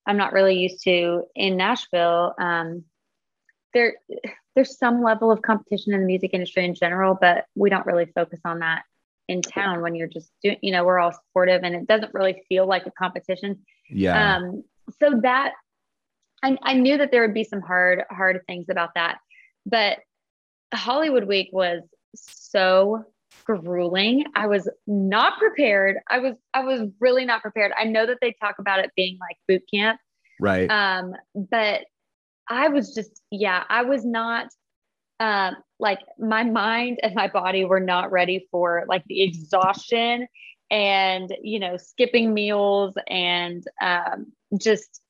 i'm 0.07 0.16
not 0.16 0.33
really 0.33 0.59
used 0.59 0.83
to 0.85 1.25
in 1.35 1.57
nashville. 1.57 2.35
Um, 2.39 2.85
there 3.73 3.95
there's 4.61 4.78
some 4.78 5.02
level 5.02 5.30
of 5.30 5.42
competition 5.42 5.94
in 5.94 6.00
the 6.00 6.06
music 6.06 6.30
industry 6.32 6.64
in 6.64 6.74
general 6.74 7.16
but 7.20 7.44
we 7.54 7.70
don't 7.70 7.86
really 7.86 8.06
focus 8.14 8.40
on 8.44 8.58
that 8.58 8.82
in 9.28 9.40
town 9.42 9.80
when 9.80 9.94
you're 9.94 10.08
just 10.08 10.30
doing 10.42 10.56
you 10.62 10.72
know 10.72 10.84
we're 10.84 10.98
all 10.98 11.12
supportive 11.12 11.62
and 11.62 11.74
it 11.74 11.86
doesn't 11.86 12.12
really 12.14 12.42
feel 12.48 12.66
like 12.66 12.86
a 12.86 12.90
competition 12.92 13.58
yeah 13.88 14.36
um 14.36 14.62
so 15.00 15.20
that 15.22 15.52
I, 16.42 16.56
I 16.62 16.74
knew 16.74 16.96
that 16.98 17.11
there 17.11 17.22
would 17.22 17.34
be 17.34 17.44
some 17.44 17.61
hard, 17.61 18.04
hard 18.11 18.40
things 18.46 18.66
about 18.70 18.90
that. 18.94 19.18
But 19.66 19.98
Hollywood 20.72 21.24
Week 21.24 21.50
was 21.52 21.82
so 22.14 23.04
grueling. 23.44 24.24
I 24.34 24.46
was 24.46 24.68
not 24.86 25.38
prepared. 25.38 25.98
I 26.08 26.18
was 26.18 26.34
I 26.54 26.64
was 26.64 26.88
really 27.00 27.24
not 27.24 27.42
prepared. 27.42 27.72
I 27.78 27.84
know 27.84 28.06
that 28.06 28.18
they 28.20 28.34
talk 28.40 28.56
about 28.58 28.80
it 28.80 28.90
being 28.96 29.18
like 29.20 29.36
boot 29.48 29.62
camp. 29.72 29.98
Right. 30.40 30.70
Um, 30.70 31.14
but 31.34 31.82
I 32.51 32.68
was 32.68 32.92
just, 32.92 33.22
yeah, 33.30 33.64
I 33.68 33.82
was 33.82 34.05
not 34.05 34.48
um 35.20 35.57
like 35.78 36.01
my 36.18 36.42
mind 36.42 36.98
and 37.03 37.14
my 37.14 37.28
body 37.28 37.64
were 37.64 37.80
not 37.80 38.11
ready 38.11 38.48
for 38.51 38.84
like 38.88 39.05
the 39.07 39.22
exhaustion 39.22 40.26
and 40.70 41.36
you 41.42 41.59
know 41.59 41.76
skipping 41.76 42.32
meals 42.32 42.94
and 43.07 43.62
um 43.82 44.32
just 44.59 45.03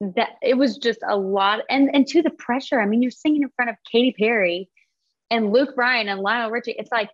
that 0.00 0.30
it 0.42 0.56
was 0.56 0.78
just 0.78 1.00
a 1.06 1.16
lot. 1.16 1.60
And 1.68 1.90
and 1.92 2.06
to 2.08 2.22
the 2.22 2.30
pressure 2.30 2.80
i 2.80 2.86
mean 2.86 3.02
you're 3.02 3.10
singing 3.10 3.42
in 3.42 3.50
front 3.56 3.70
of 3.70 3.76
Katy 3.90 4.14
Perry 4.18 4.70
and 5.30 5.52
Luke 5.52 5.74
Bryan 5.74 6.08
and 6.08 6.20
Lionel 6.20 6.50
Richie. 6.50 6.74
It's 6.78 6.90
like 6.90 7.10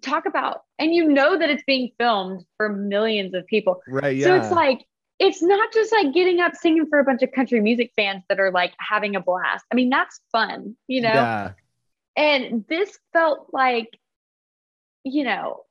talk 0.00 0.26
about 0.26 0.62
and 0.78 0.94
you 0.94 1.08
know 1.08 1.38
that 1.38 1.50
it's 1.50 1.62
being 1.66 1.90
filmed 1.98 2.44
for 2.56 2.68
millions 2.68 3.34
of 3.34 3.46
people. 3.46 3.80
Right 3.88 4.16
yeah. 4.16 4.26
so 4.26 4.36
it's 4.36 4.50
like 4.50 4.86
it's 5.18 5.42
not 5.42 5.72
just 5.72 5.92
like 5.92 6.12
getting 6.12 6.40
up 6.40 6.54
singing 6.54 6.86
for 6.88 6.98
a 6.98 7.04
bunch 7.04 7.22
of 7.22 7.30
country 7.32 7.60
music 7.60 7.92
fans 7.96 8.22
that 8.28 8.40
are 8.40 8.50
like 8.50 8.72
having 8.78 9.16
a 9.16 9.20
blast 9.20 9.64
i 9.72 9.74
mean 9.74 9.90
that's 9.90 10.20
fun 10.32 10.76
you 10.86 11.00
know 11.00 11.12
yeah. 11.12 11.52
and 12.16 12.64
this 12.68 12.98
felt 13.12 13.48
like 13.52 13.88
you 15.04 15.24
know 15.24 15.64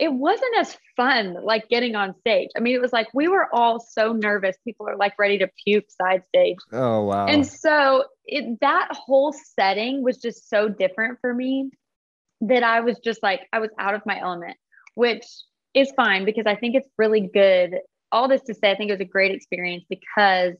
it 0.00 0.10
wasn't 0.10 0.56
as 0.58 0.76
fun 0.96 1.36
like 1.44 1.68
getting 1.68 1.94
on 1.94 2.18
stage. 2.20 2.48
I 2.56 2.60
mean, 2.60 2.74
it 2.74 2.80
was 2.80 2.92
like 2.92 3.08
we 3.12 3.28
were 3.28 3.54
all 3.54 3.78
so 3.78 4.14
nervous. 4.14 4.56
People 4.64 4.88
are 4.88 4.96
like 4.96 5.12
ready 5.18 5.36
to 5.38 5.50
puke 5.62 5.90
side 5.90 6.22
stage. 6.28 6.56
Oh 6.72 7.04
wow. 7.04 7.26
And 7.26 7.46
so 7.46 8.04
it 8.24 8.60
that 8.62 8.88
whole 8.92 9.34
setting 9.54 10.02
was 10.02 10.16
just 10.16 10.48
so 10.48 10.70
different 10.70 11.18
for 11.20 11.34
me 11.34 11.70
that 12.40 12.62
I 12.62 12.80
was 12.80 12.98
just 13.04 13.22
like 13.22 13.42
I 13.52 13.58
was 13.58 13.68
out 13.78 13.94
of 13.94 14.00
my 14.06 14.18
element, 14.18 14.56
which 14.94 15.26
is 15.74 15.92
fine 15.94 16.24
because 16.24 16.46
I 16.46 16.56
think 16.56 16.76
it's 16.76 16.88
really 16.96 17.28
good. 17.32 17.74
All 18.12 18.28
this 18.28 18.42
to 18.42 18.54
say, 18.54 18.70
I 18.70 18.76
think 18.76 18.90
it 18.90 18.94
was 18.94 19.00
a 19.00 19.04
great 19.04 19.32
experience 19.32 19.84
because 19.88 20.54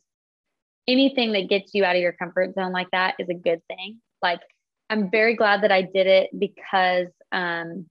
anything 0.87 1.33
that 1.33 1.49
gets 1.49 1.75
you 1.75 1.85
out 1.85 1.97
of 1.97 2.03
your 2.03 2.13
comfort 2.13 2.55
zone 2.55 2.73
like 2.73 2.91
that 2.93 3.15
is 3.19 3.29
a 3.29 3.35
good 3.35 3.61
thing. 3.67 4.01
Like 4.23 4.41
I'm 4.89 5.11
very 5.11 5.37
glad 5.37 5.63
that 5.63 5.73
I 5.73 5.83
did 5.83 6.07
it 6.07 6.31
because 6.37 7.09
um 7.33 7.87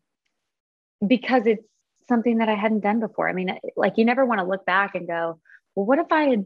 because 1.06 1.44
it's 1.46 1.64
something 2.08 2.40
that 2.40 2.50
I 2.50 2.56
hadn't 2.56 2.82
done 2.82 3.00
before. 3.00 3.30
I 3.30 3.34
mean, 3.34 3.58
like 3.78 3.94
you 3.98 4.04
never 4.04 4.26
want 4.26 4.40
to 4.40 4.48
look 4.48 4.66
back 4.66 4.96
and 4.96 5.08
go, 5.08 5.40
well, 5.76 5.86
what 5.86 6.00
if 6.00 6.12
I 6.12 6.24
had 6.24 6.46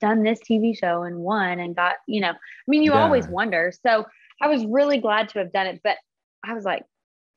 done 0.00 0.22
this 0.22 0.40
TV 0.40 0.76
show 0.76 1.02
and 1.02 1.18
won 1.18 1.58
and 1.58 1.76
got, 1.76 1.96
you 2.06 2.20
know, 2.20 2.30
I 2.30 2.34
mean, 2.66 2.82
you 2.82 2.94
yeah. 2.94 3.02
always 3.02 3.26
wonder. 3.28 3.72
So 3.84 4.06
I 4.40 4.48
was 4.48 4.64
really 4.64 4.98
glad 4.98 5.28
to 5.30 5.40
have 5.40 5.52
done 5.52 5.66
it, 5.66 5.80
but 5.84 5.98
I 6.42 6.54
was 6.54 6.64
like, 6.64 6.84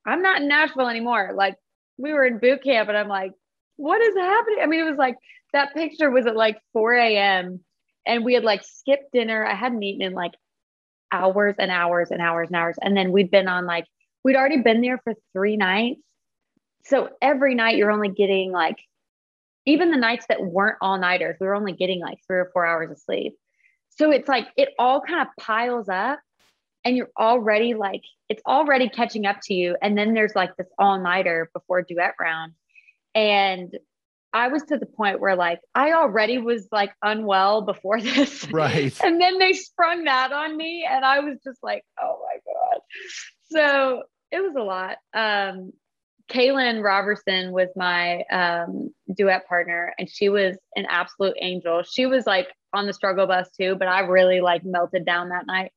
I'm 0.06 0.22
not 0.22 0.42
in 0.42 0.48
Nashville 0.48 0.88
anymore. 0.88 1.34
Like 1.36 1.56
we 1.98 2.14
were 2.14 2.26
in 2.26 2.38
boot 2.38 2.64
camp 2.64 2.88
and 2.88 2.98
I'm 2.98 3.10
like, 3.10 3.34
what 3.78 4.02
is 4.02 4.16
happening? 4.16 4.60
I 4.62 4.66
mean, 4.68 4.80
it 4.80 4.90
was 4.90 4.98
like 4.98 5.16
that 5.54 5.74
picture 5.74 6.10
was 6.10 6.26
at 6.26 6.36
like 6.36 6.60
4 6.74 6.94
a.m. 6.96 7.60
and 8.06 8.26
we 8.26 8.34
had 8.34 8.44
like 8.44 8.64
skipped 8.64 9.12
dinner. 9.12 9.46
I 9.46 9.56
hadn't 9.56 9.84
eaten 9.84 10.02
in 10.02 10.14
like 10.14 10.34
hours 11.12 11.56
and 11.60 11.72
hours 11.72 12.12
and 12.12 12.22
hours 12.22 12.48
and 12.48 12.56
hours. 12.56 12.76
And 12.82 12.96
then 12.98 13.12
we'd 13.12 13.32
been 13.32 13.48
on 13.48 13.66
like, 13.66 13.86
we'd 14.24 14.36
already 14.36 14.62
been 14.62 14.82
there 14.82 15.00
for 15.04 15.14
three 15.34 15.58
nights 15.58 16.02
so 16.86 17.10
every 17.22 17.56
night 17.56 17.78
you're 17.78 17.92
only 17.92 18.10
getting 18.10 18.52
like, 18.52 18.78
even 19.66 19.92
the 19.92 19.98
nights 19.98 20.26
that 20.28 20.44
weren't 20.44 20.78
all 20.82 20.98
nighters, 21.00 21.38
we 21.40 21.48
were 21.48 21.56
only 21.56 21.72
getting 21.72 22.02
like 22.02 22.20
three 22.28 22.40
or 22.40 22.50
four 22.52 22.66
hours 22.66 22.92
of 22.92 23.00
sleep. 23.00 23.36
So 23.90 24.12
it's 24.12 24.28
like 24.28 24.48
it 24.58 24.70
all 24.78 25.00
kind 25.00 25.22
of 25.22 25.28
piles 25.40 25.88
up 25.88 26.20
and 26.84 26.98
you're 26.98 27.12
already 27.18 27.74
like, 27.74 28.02
it's 28.28 28.44
already 28.46 28.90
catching 28.90 29.26
up 29.26 29.38
to 29.44 29.54
you. 29.54 29.78
And 29.82 29.98
then 29.98 30.14
there's 30.14 30.36
like 30.36 30.56
this 30.58 30.68
all 30.78 31.00
nighter 31.00 31.50
before 31.54 31.82
duet 31.82 32.16
round. 32.20 32.54
And 33.16 33.78
I 34.34 34.48
was 34.48 34.64
to 34.64 34.78
the 34.78 34.88
point 34.88 35.20
where 35.20 35.36
like 35.36 35.60
I 35.76 35.94
already 35.94 36.40
was 36.40 36.68
like 36.72 36.92
unwell 37.04 37.62
before 37.62 38.02
this. 38.02 38.50
Right. 38.52 38.98
and 39.04 39.22
then 39.22 39.38
they 39.40 39.54
sprung 39.54 40.06
that 40.06 40.32
on 40.32 40.58
me 40.58 40.88
and 40.90 41.06
I 41.06 41.20
was 41.20 41.38
just 41.44 41.60
like, 41.62 41.84
oh 42.02 42.20
my 42.24 42.40
God. 42.52 42.82
So 43.52 44.04
it 44.32 44.42
was 44.42 44.56
a 44.58 44.64
lot. 44.64 44.98
Um, 45.14 45.72
Kaylin 46.30 46.84
Roberson 46.84 47.52
was 47.52 47.70
my 47.76 48.24
um, 48.32 48.94
duet 49.16 49.48
partner, 49.48 49.94
and 50.00 50.10
she 50.10 50.30
was 50.30 50.58
an 50.76 50.86
absolute 50.90 51.36
angel. 51.40 51.84
She 51.84 52.06
was 52.06 52.26
like 52.26 52.48
on 52.74 52.88
the 52.88 52.94
struggle 52.94 53.28
bus 53.28 53.50
too, 53.60 53.76
but 53.76 53.88
I 53.88 54.00
really 54.02 54.42
like 54.42 54.64
melted 54.64 55.06
down 55.06 55.30
that 55.30 55.46
night. 55.46 55.72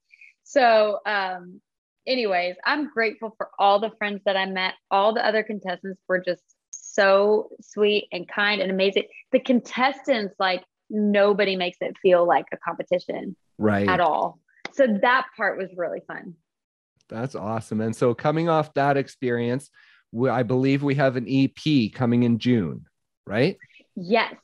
So, 0.44 1.00
um, 1.04 1.60
anyways, 2.06 2.54
I'm 2.64 2.88
grateful 2.88 3.34
for 3.36 3.50
all 3.58 3.80
the 3.80 3.90
friends 3.98 4.22
that 4.24 4.36
I 4.36 4.46
met. 4.46 4.74
All 4.90 5.12
the 5.12 5.26
other 5.26 5.42
contestants 5.42 6.00
were 6.08 6.22
just 6.24 6.42
so 6.96 7.50
sweet 7.60 8.08
and 8.10 8.26
kind 8.26 8.60
and 8.60 8.70
amazing. 8.70 9.04
The 9.30 9.40
contestants, 9.40 10.34
like 10.38 10.64
nobody 10.90 11.54
makes 11.56 11.78
it 11.80 11.96
feel 12.00 12.26
like 12.26 12.46
a 12.52 12.56
competition 12.56 13.36
right 13.58 13.88
at 13.88 14.00
all. 14.00 14.40
So 14.72 14.86
that 15.02 15.26
part 15.36 15.58
was 15.58 15.68
really 15.76 16.00
fun. 16.06 16.34
That's 17.08 17.34
awesome. 17.34 17.80
And 17.80 17.94
so 17.94 18.14
coming 18.14 18.48
off 18.48 18.74
that 18.74 18.96
experience, 18.96 19.70
I 20.28 20.42
believe 20.42 20.82
we 20.82 20.96
have 20.96 21.16
an 21.16 21.26
EP 21.28 21.92
coming 21.92 22.24
in 22.24 22.38
June, 22.38 22.86
right? 23.26 23.56
Yes. 23.94 24.34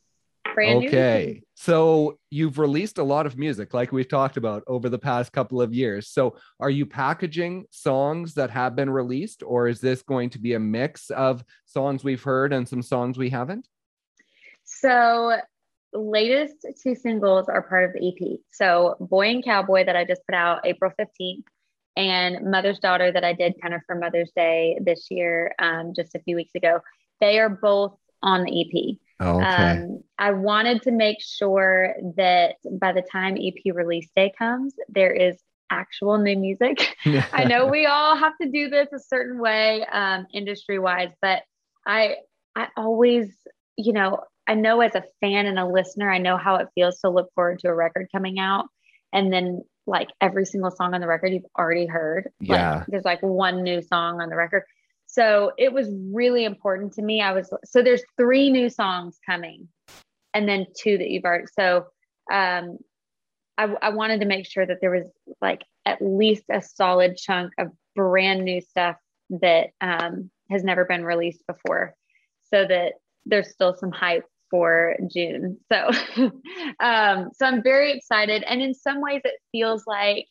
Brand 0.54 0.86
okay. 0.86 1.42
So 1.54 2.18
you've 2.30 2.58
released 2.58 2.98
a 2.98 3.02
lot 3.02 3.26
of 3.26 3.38
music, 3.38 3.72
like 3.74 3.92
we've 3.92 4.08
talked 4.08 4.36
about 4.36 4.64
over 4.66 4.88
the 4.88 4.98
past 4.98 5.32
couple 5.32 5.60
of 5.60 5.72
years. 5.72 6.08
So 6.08 6.36
are 6.60 6.70
you 6.70 6.86
packaging 6.86 7.66
songs 7.70 8.34
that 8.34 8.50
have 8.50 8.74
been 8.74 8.90
released, 8.90 9.42
or 9.42 9.68
is 9.68 9.80
this 9.80 10.02
going 10.02 10.30
to 10.30 10.38
be 10.38 10.54
a 10.54 10.60
mix 10.60 11.10
of 11.10 11.44
songs 11.66 12.04
we've 12.04 12.22
heard 12.22 12.52
and 12.52 12.68
some 12.68 12.82
songs 12.82 13.18
we 13.18 13.30
haven't? 13.30 13.68
So 14.64 15.36
latest 15.92 16.66
two 16.82 16.94
singles 16.94 17.48
are 17.48 17.62
part 17.62 17.84
of 17.84 17.92
the 17.92 18.08
EP. 18.08 18.38
So 18.50 18.96
Boy 19.00 19.30
and 19.30 19.44
Cowboy 19.44 19.84
that 19.84 19.96
I 19.96 20.04
just 20.04 20.26
put 20.26 20.34
out 20.34 20.60
April 20.64 20.92
15th 20.98 21.44
and 21.96 22.50
Mother's 22.50 22.78
Daughter 22.78 23.12
that 23.12 23.24
I 23.24 23.32
did 23.32 23.54
kind 23.60 23.74
of 23.74 23.82
for 23.86 23.94
Mother's 23.94 24.32
Day 24.34 24.78
this 24.82 25.08
year, 25.10 25.54
um, 25.58 25.92
just 25.94 26.14
a 26.14 26.20
few 26.20 26.36
weeks 26.36 26.54
ago. 26.54 26.80
They 27.20 27.38
are 27.38 27.50
both 27.50 27.96
on 28.22 28.44
the 28.44 28.60
EP. 28.62 28.96
Oh, 29.22 29.36
okay. 29.36 29.46
Um, 29.46 30.02
I 30.18 30.32
wanted 30.32 30.82
to 30.82 30.90
make 30.90 31.18
sure 31.20 31.94
that 32.16 32.56
by 32.72 32.92
the 32.92 33.02
time 33.02 33.36
EP 33.36 33.74
release 33.74 34.08
day 34.16 34.32
comes, 34.36 34.74
there 34.88 35.12
is 35.12 35.36
actual 35.70 36.18
new 36.18 36.36
music. 36.36 36.96
I 37.32 37.44
know 37.44 37.66
we 37.66 37.86
all 37.86 38.16
have 38.16 38.32
to 38.42 38.48
do 38.48 38.68
this 38.68 38.88
a 38.92 38.98
certain 38.98 39.38
way, 39.38 39.84
um, 39.92 40.26
industry 40.34 40.78
wise, 40.78 41.10
but 41.22 41.42
I 41.86 42.16
I 42.56 42.68
always, 42.76 43.32
you 43.76 43.92
know, 43.92 44.20
I 44.46 44.54
know 44.54 44.80
as 44.80 44.94
a 44.96 45.04
fan 45.20 45.46
and 45.46 45.58
a 45.58 45.66
listener, 45.66 46.10
I 46.10 46.18
know 46.18 46.36
how 46.36 46.56
it 46.56 46.68
feels 46.74 46.98
to 47.00 47.10
look 47.10 47.32
forward 47.34 47.60
to 47.60 47.68
a 47.68 47.74
record 47.74 48.08
coming 48.12 48.38
out 48.38 48.66
and 49.12 49.32
then 49.32 49.62
like 49.86 50.08
every 50.20 50.44
single 50.44 50.70
song 50.70 50.94
on 50.94 51.00
the 51.00 51.06
record 51.06 51.32
you've 51.32 51.46
already 51.58 51.86
heard. 51.86 52.28
Yeah. 52.40 52.78
Like, 52.78 52.86
there's 52.88 53.04
like 53.04 53.20
one 53.22 53.62
new 53.62 53.82
song 53.82 54.20
on 54.20 54.28
the 54.28 54.36
record. 54.36 54.64
So 55.12 55.52
it 55.58 55.72
was 55.74 55.88
really 56.10 56.44
important 56.44 56.94
to 56.94 57.02
me. 57.02 57.20
I 57.20 57.32
was 57.32 57.52
so 57.64 57.82
there's 57.82 58.02
three 58.16 58.50
new 58.50 58.70
songs 58.70 59.18
coming 59.28 59.68
and 60.32 60.48
then 60.48 60.66
two 60.74 60.96
that 60.96 61.10
you've 61.10 61.24
already 61.24 61.44
so 61.58 61.86
um 62.32 62.78
I, 63.58 63.74
I 63.82 63.90
wanted 63.90 64.20
to 64.20 64.26
make 64.26 64.46
sure 64.46 64.64
that 64.64 64.78
there 64.80 64.90
was 64.90 65.06
like 65.42 65.62
at 65.84 66.00
least 66.00 66.44
a 66.50 66.62
solid 66.62 67.18
chunk 67.18 67.52
of 67.58 67.68
brand 67.94 68.42
new 68.42 68.62
stuff 68.62 68.96
that 69.28 69.68
um, 69.82 70.30
has 70.50 70.64
never 70.64 70.86
been 70.86 71.04
released 71.04 71.46
before 71.46 71.94
so 72.52 72.66
that 72.66 72.94
there's 73.26 73.50
still 73.50 73.74
some 73.74 73.92
hype 73.92 74.24
for 74.50 74.96
June. 75.12 75.58
So, 75.70 75.90
um, 76.80 77.30
so 77.34 77.46
I'm 77.46 77.62
very 77.62 77.92
excited. 77.92 78.42
And 78.42 78.62
in 78.62 78.72
some 78.72 79.02
ways, 79.02 79.20
it 79.24 79.38
feels 79.52 79.84
like 79.86 80.26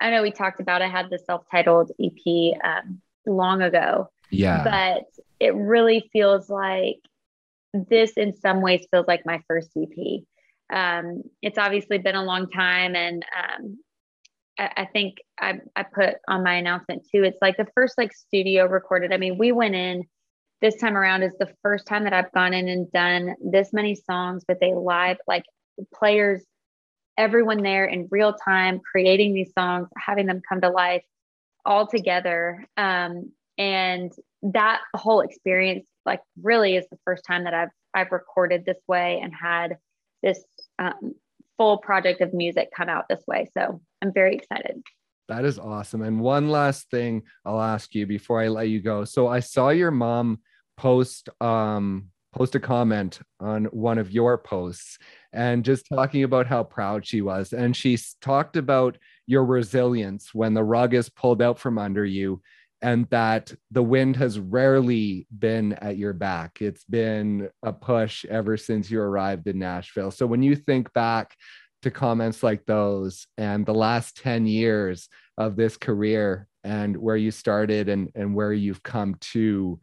I 0.00 0.10
know 0.10 0.22
we 0.22 0.30
talked 0.30 0.60
about 0.60 0.82
I 0.82 0.88
had 0.88 1.10
the 1.10 1.18
self-titled 1.18 1.92
EP 2.00 2.54
um, 2.64 3.00
long 3.28 3.62
ago. 3.62 4.08
Yeah. 4.30 4.64
But 4.64 5.04
it 5.40 5.54
really 5.54 6.08
feels 6.12 6.48
like 6.50 6.96
this, 7.72 8.12
in 8.12 8.34
some 8.36 8.60
ways, 8.60 8.86
feels 8.90 9.06
like 9.06 9.24
my 9.24 9.40
first 9.46 9.70
EP. 9.76 10.22
Um, 10.70 11.22
it's 11.42 11.58
obviously 11.58 11.98
been 11.98 12.16
a 12.16 12.24
long 12.24 12.50
time, 12.50 12.94
and 12.94 13.24
um, 13.36 13.78
I, 14.58 14.70
I 14.78 14.84
think 14.86 15.18
I, 15.40 15.60
I 15.76 15.82
put 15.82 16.16
on 16.28 16.42
my 16.42 16.56
announcement 16.56 17.06
too. 17.12 17.24
It's 17.24 17.38
like 17.40 17.56
the 17.56 17.68
first 17.74 17.96
like 17.96 18.12
studio 18.12 18.66
recorded. 18.66 19.12
I 19.12 19.16
mean, 19.16 19.38
we 19.38 19.52
went 19.52 19.74
in 19.74 20.04
this 20.60 20.76
time 20.76 20.96
around 20.96 21.22
is 21.22 21.34
the 21.38 21.52
first 21.62 21.86
time 21.86 22.04
that 22.04 22.12
I've 22.12 22.32
gone 22.32 22.52
in 22.52 22.68
and 22.68 22.90
done 22.90 23.34
this 23.40 23.72
many 23.72 23.94
songs 23.94 24.44
with 24.48 24.58
a 24.62 24.74
live, 24.74 25.18
like 25.26 25.44
players, 25.94 26.42
everyone 27.16 27.62
there 27.62 27.84
in 27.84 28.08
real 28.10 28.34
time, 28.34 28.80
creating 28.80 29.34
these 29.34 29.52
songs, 29.56 29.88
having 29.96 30.26
them 30.26 30.42
come 30.48 30.60
to 30.60 30.68
life 30.68 31.02
all 31.68 31.86
together. 31.86 32.66
Um, 32.76 33.32
and 33.58 34.10
that 34.42 34.80
whole 34.96 35.20
experience, 35.20 35.86
like, 36.06 36.20
really 36.42 36.76
is 36.76 36.86
the 36.90 36.98
first 37.04 37.24
time 37.26 37.44
that 37.44 37.54
I've 37.54 37.68
I've 37.94 38.12
recorded 38.12 38.64
this 38.64 38.78
way 38.86 39.20
and 39.22 39.32
had 39.34 39.76
this 40.22 40.42
um, 40.78 41.14
full 41.56 41.78
project 41.78 42.20
of 42.20 42.32
music 42.32 42.70
come 42.76 42.88
out 42.88 43.06
this 43.08 43.22
way. 43.26 43.48
So 43.56 43.80
I'm 44.02 44.12
very 44.12 44.34
excited. 44.36 44.82
That 45.28 45.44
is 45.44 45.58
awesome. 45.58 46.02
And 46.02 46.20
one 46.20 46.48
last 46.48 46.90
thing 46.90 47.22
I'll 47.44 47.60
ask 47.60 47.94
you 47.94 48.06
before 48.06 48.40
I 48.40 48.48
let 48.48 48.68
you 48.68 48.80
go. 48.80 49.04
So 49.04 49.26
I 49.26 49.40
saw 49.40 49.70
your 49.70 49.90
mom 49.90 50.40
post 50.76 51.28
um 51.40 52.10
post 52.32 52.54
a 52.54 52.60
comment 52.60 53.20
on 53.40 53.64
one 53.66 53.98
of 53.98 54.12
your 54.12 54.38
posts 54.38 54.98
and 55.32 55.64
just 55.64 55.86
talking 55.92 56.22
about 56.22 56.46
how 56.46 56.62
proud 56.62 57.04
she 57.04 57.20
was 57.20 57.52
and 57.52 57.74
she 57.74 57.98
talked 58.20 58.56
about 58.56 58.96
your 59.28 59.44
resilience 59.44 60.32
when 60.32 60.54
the 60.54 60.64
rug 60.64 60.94
is 60.94 61.10
pulled 61.10 61.42
out 61.42 61.58
from 61.58 61.78
under 61.78 62.04
you 62.04 62.40
and 62.80 63.06
that 63.10 63.52
the 63.70 63.82
wind 63.82 64.16
has 64.16 64.38
rarely 64.38 65.26
been 65.36 65.74
at 65.74 65.98
your 65.98 66.14
back. 66.14 66.62
It's 66.62 66.84
been 66.84 67.50
a 67.62 67.72
push 67.72 68.24
ever 68.24 68.56
since 68.56 68.90
you 68.90 69.00
arrived 69.00 69.46
in 69.46 69.58
Nashville. 69.58 70.10
So 70.10 70.26
when 70.26 70.42
you 70.42 70.56
think 70.56 70.90
back 70.94 71.36
to 71.82 71.90
comments 71.90 72.42
like 72.42 72.64
those 72.64 73.26
and 73.36 73.66
the 73.66 73.74
last 73.74 74.16
10 74.16 74.46
years 74.46 75.10
of 75.36 75.56
this 75.56 75.76
career 75.76 76.48
and 76.64 76.96
where 76.96 77.16
you 77.16 77.30
started 77.30 77.90
and, 77.90 78.10
and 78.14 78.34
where 78.34 78.54
you've 78.54 78.82
come 78.82 79.16
to, 79.32 79.78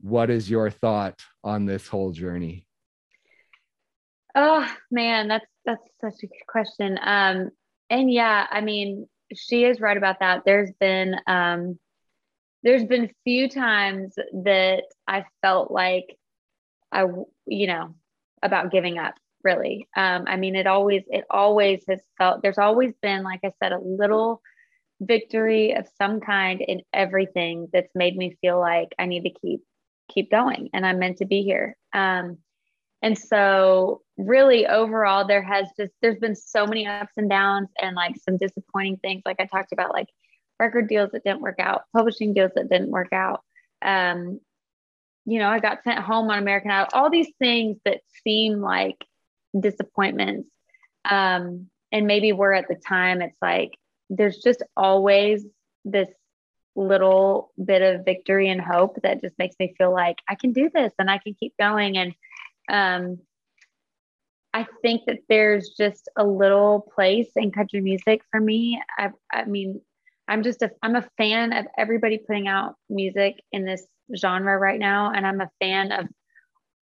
what 0.00 0.30
is 0.30 0.50
your 0.50 0.68
thought 0.68 1.22
on 1.44 1.64
this 1.64 1.86
whole 1.86 2.10
journey? 2.10 2.66
Oh 4.34 4.66
man, 4.90 5.28
that's 5.28 5.46
that's 5.64 5.82
such 6.00 6.22
a 6.22 6.26
good 6.26 6.46
question. 6.48 6.98
Um, 7.02 7.50
and 7.90 8.12
yeah, 8.12 8.46
I 8.50 8.60
mean, 8.60 9.08
she 9.34 9.64
is 9.64 9.80
right 9.80 9.96
about 9.96 10.20
that. 10.20 10.42
There's 10.46 10.70
been 10.80 11.16
um, 11.26 11.78
there's 12.62 12.84
been 12.84 13.12
few 13.24 13.48
times 13.48 14.14
that 14.44 14.84
I 15.06 15.24
felt 15.42 15.70
like 15.70 16.16
I, 16.92 17.06
you 17.46 17.66
know, 17.66 17.94
about 18.42 18.72
giving 18.72 18.98
up. 18.98 19.14
Really, 19.42 19.88
um, 19.96 20.24
I 20.26 20.36
mean, 20.36 20.54
it 20.54 20.66
always 20.66 21.02
it 21.08 21.24
always 21.30 21.82
has 21.88 22.00
felt. 22.18 22.42
There's 22.42 22.58
always 22.58 22.92
been, 23.00 23.22
like 23.22 23.40
I 23.42 23.52
said, 23.62 23.72
a 23.72 23.78
little 23.78 24.42
victory 25.00 25.72
of 25.72 25.88
some 25.96 26.20
kind 26.20 26.60
in 26.60 26.82
everything 26.92 27.68
that's 27.72 27.94
made 27.94 28.16
me 28.16 28.36
feel 28.42 28.60
like 28.60 28.88
I 28.98 29.06
need 29.06 29.22
to 29.22 29.30
keep 29.30 29.60
keep 30.10 30.30
going 30.30 30.68
and 30.74 30.84
I'm 30.84 30.98
meant 30.98 31.18
to 31.18 31.24
be 31.24 31.42
here. 31.42 31.76
Um, 31.94 32.38
and 33.02 33.18
so 33.18 34.02
really 34.18 34.66
overall 34.66 35.26
there 35.26 35.42
has 35.42 35.66
just 35.78 35.92
there's 36.02 36.18
been 36.18 36.36
so 36.36 36.66
many 36.66 36.86
ups 36.86 37.12
and 37.16 37.30
downs 37.30 37.68
and 37.80 37.96
like 37.96 38.14
some 38.16 38.36
disappointing 38.36 38.98
things 38.98 39.22
like 39.24 39.40
I 39.40 39.46
talked 39.46 39.72
about 39.72 39.92
like 39.92 40.08
record 40.60 40.88
deals 40.88 41.10
that 41.12 41.24
didn't 41.24 41.40
work 41.40 41.58
out, 41.58 41.84
publishing 41.96 42.34
deals 42.34 42.52
that 42.54 42.68
didn't 42.68 42.90
work 42.90 43.12
out. 43.12 43.42
Um, 43.82 44.40
you 45.24 45.38
know, 45.38 45.48
I 45.48 45.58
got 45.58 45.82
sent 45.82 45.98
home 45.98 46.30
on 46.30 46.38
American 46.38 46.70
Idol, 46.70 46.88
all 46.92 47.10
these 47.10 47.32
things 47.38 47.78
that 47.84 48.02
seem 48.22 48.60
like 48.60 48.96
disappointments. 49.58 50.48
Um, 51.10 51.68
and 51.90 52.06
maybe 52.06 52.32
we're 52.32 52.52
at 52.52 52.68
the 52.68 52.76
time, 52.76 53.22
it's 53.22 53.36
like 53.42 53.72
there's 54.10 54.38
just 54.38 54.62
always 54.76 55.44
this 55.84 56.08
little 56.76 57.52
bit 57.62 57.82
of 57.82 58.04
victory 58.04 58.48
and 58.48 58.60
hope 58.60 58.98
that 59.02 59.20
just 59.20 59.38
makes 59.38 59.56
me 59.58 59.74
feel 59.76 59.92
like 59.92 60.16
I 60.28 60.34
can 60.34 60.52
do 60.52 60.70
this 60.72 60.92
and 60.98 61.10
I 61.10 61.18
can 61.18 61.34
keep 61.34 61.54
going. 61.58 61.96
And 61.96 62.14
um, 62.70 63.18
I 64.52 64.66
think 64.82 65.02
that 65.06 65.18
there's 65.28 65.70
just 65.76 66.08
a 66.16 66.24
little 66.24 66.88
place 66.94 67.30
in 67.36 67.52
country 67.52 67.80
music 67.80 68.22
for 68.30 68.40
me. 68.40 68.80
I, 68.98 69.10
I 69.32 69.44
mean, 69.44 69.80
I'm 70.26 70.42
just 70.42 70.62
a 70.62 70.70
I'm 70.82 70.96
a 70.96 71.08
fan 71.16 71.52
of 71.52 71.66
everybody 71.76 72.18
putting 72.18 72.48
out 72.48 72.74
music 72.88 73.34
in 73.52 73.64
this 73.64 73.84
genre 74.16 74.56
right 74.58 74.78
now, 74.78 75.12
and 75.12 75.26
I'm 75.26 75.40
a 75.40 75.50
fan 75.60 75.92
of 75.92 76.06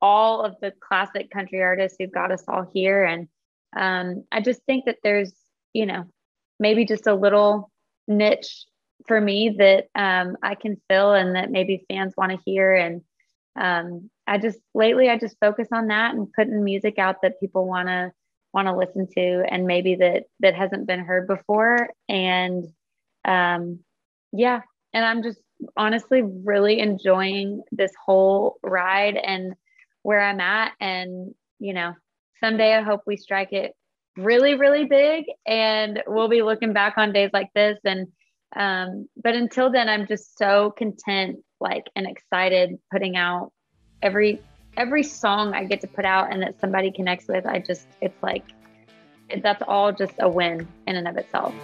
all 0.01 0.43
of 0.45 0.57
the 0.61 0.73
classic 0.81 1.31
country 1.31 1.63
artists 1.63 1.97
who 1.99 2.07
got 2.07 2.33
us 2.33 2.45
all 2.49 2.71
here. 2.73 3.05
And 3.05 3.29
um, 3.77 4.25
I 4.31 4.41
just 4.41 4.63
think 4.67 4.85
that 4.87 4.99
there's, 5.03 5.33
you 5.73 5.87
know, 5.87 6.05
maybe 6.61 6.85
just 6.85 7.07
a 7.07 7.15
little 7.15 7.71
niche 8.07 8.65
for 9.07 9.21
me 9.21 9.57
that 9.59 9.87
um, 9.95 10.37
I 10.43 10.55
can 10.55 10.81
fill 10.89 11.15
and 11.15 11.37
that 11.37 11.51
maybe 11.51 11.85
fans 11.91 12.15
want 12.17 12.33
to 12.33 12.39
hear. 12.45 12.75
And 12.75 13.03
um, 13.59 14.11
I 14.29 14.39
just 14.39 14.59
lately 14.75 15.09
I 15.09 15.19
just 15.19 15.37
focus 15.41 15.69
on 15.73 15.89
that 15.89 16.15
and 16.15 16.33
putting 16.33 16.63
music 16.63 16.99
out 16.99 17.23
that 17.23 17.41
people 17.41 17.67
want 17.67 17.89
to 17.89 18.13
want 18.53 18.69
to 18.69 18.77
listen 18.77 19.07
to 19.17 19.45
and 19.51 19.67
maybe 19.67 19.97
that 19.97 20.25
that 20.41 20.55
hasn't 20.55 20.87
been 20.87 21.01
heard 21.01 21.27
before. 21.27 21.89
And 22.09 22.65
um, 23.25 23.81
yeah, 24.33 24.61
and 24.93 25.05
I'm 25.05 25.23
just 25.23 25.41
honestly 25.77 26.23
really 26.23 26.79
enjoying 26.79 27.63
this 27.73 27.93
whole 28.05 28.59
ride 28.63 29.17
and 29.17 29.55
where 30.03 30.21
I'm 30.21 30.41
at. 30.41 30.73
And 30.81 31.35
you 31.59 31.73
know, 31.73 31.95
someday 32.41 32.75
I 32.75 32.83
hope 32.83 33.01
we 33.07 33.17
strike 33.17 33.53
it 33.53 33.73
really, 34.17 34.55
really 34.55 34.85
big, 34.85 35.25
and 35.47 36.03
we'll 36.07 36.29
be 36.29 36.43
looking 36.43 36.73
back 36.73 36.99
on 36.99 37.13
days 37.13 37.31
like 37.33 37.51
this 37.55 37.79
and 37.85 38.09
um, 38.57 39.09
but 39.23 39.35
until 39.35 39.71
then, 39.71 39.89
I'm 39.89 40.07
just 40.07 40.39
so 40.39 40.73
content, 40.77 41.37
like, 41.61 41.85
and 41.95 42.07
excited 42.07 42.79
putting 42.91 43.17
out 43.17 43.53
every 44.03 44.41
every 44.77 45.03
song 45.03 45.55
I 45.55 45.65
get 45.65 45.81
to 45.81 45.89
put 45.89 46.05
out 46.05 46.33
and 46.33 46.43
that 46.43 46.61
somebody 46.61 46.91
connects 46.91 47.27
with, 47.29 47.47
I 47.47 47.59
just 47.59 47.87
it's 48.01 48.23
like 48.23 48.45
that's 49.43 49.63
all 49.67 49.93
just 49.93 50.15
a 50.21 50.29
win 50.29 50.67
in 50.87 50.97
and 50.97 51.09
of 51.09 51.17
itself. 51.17 51.55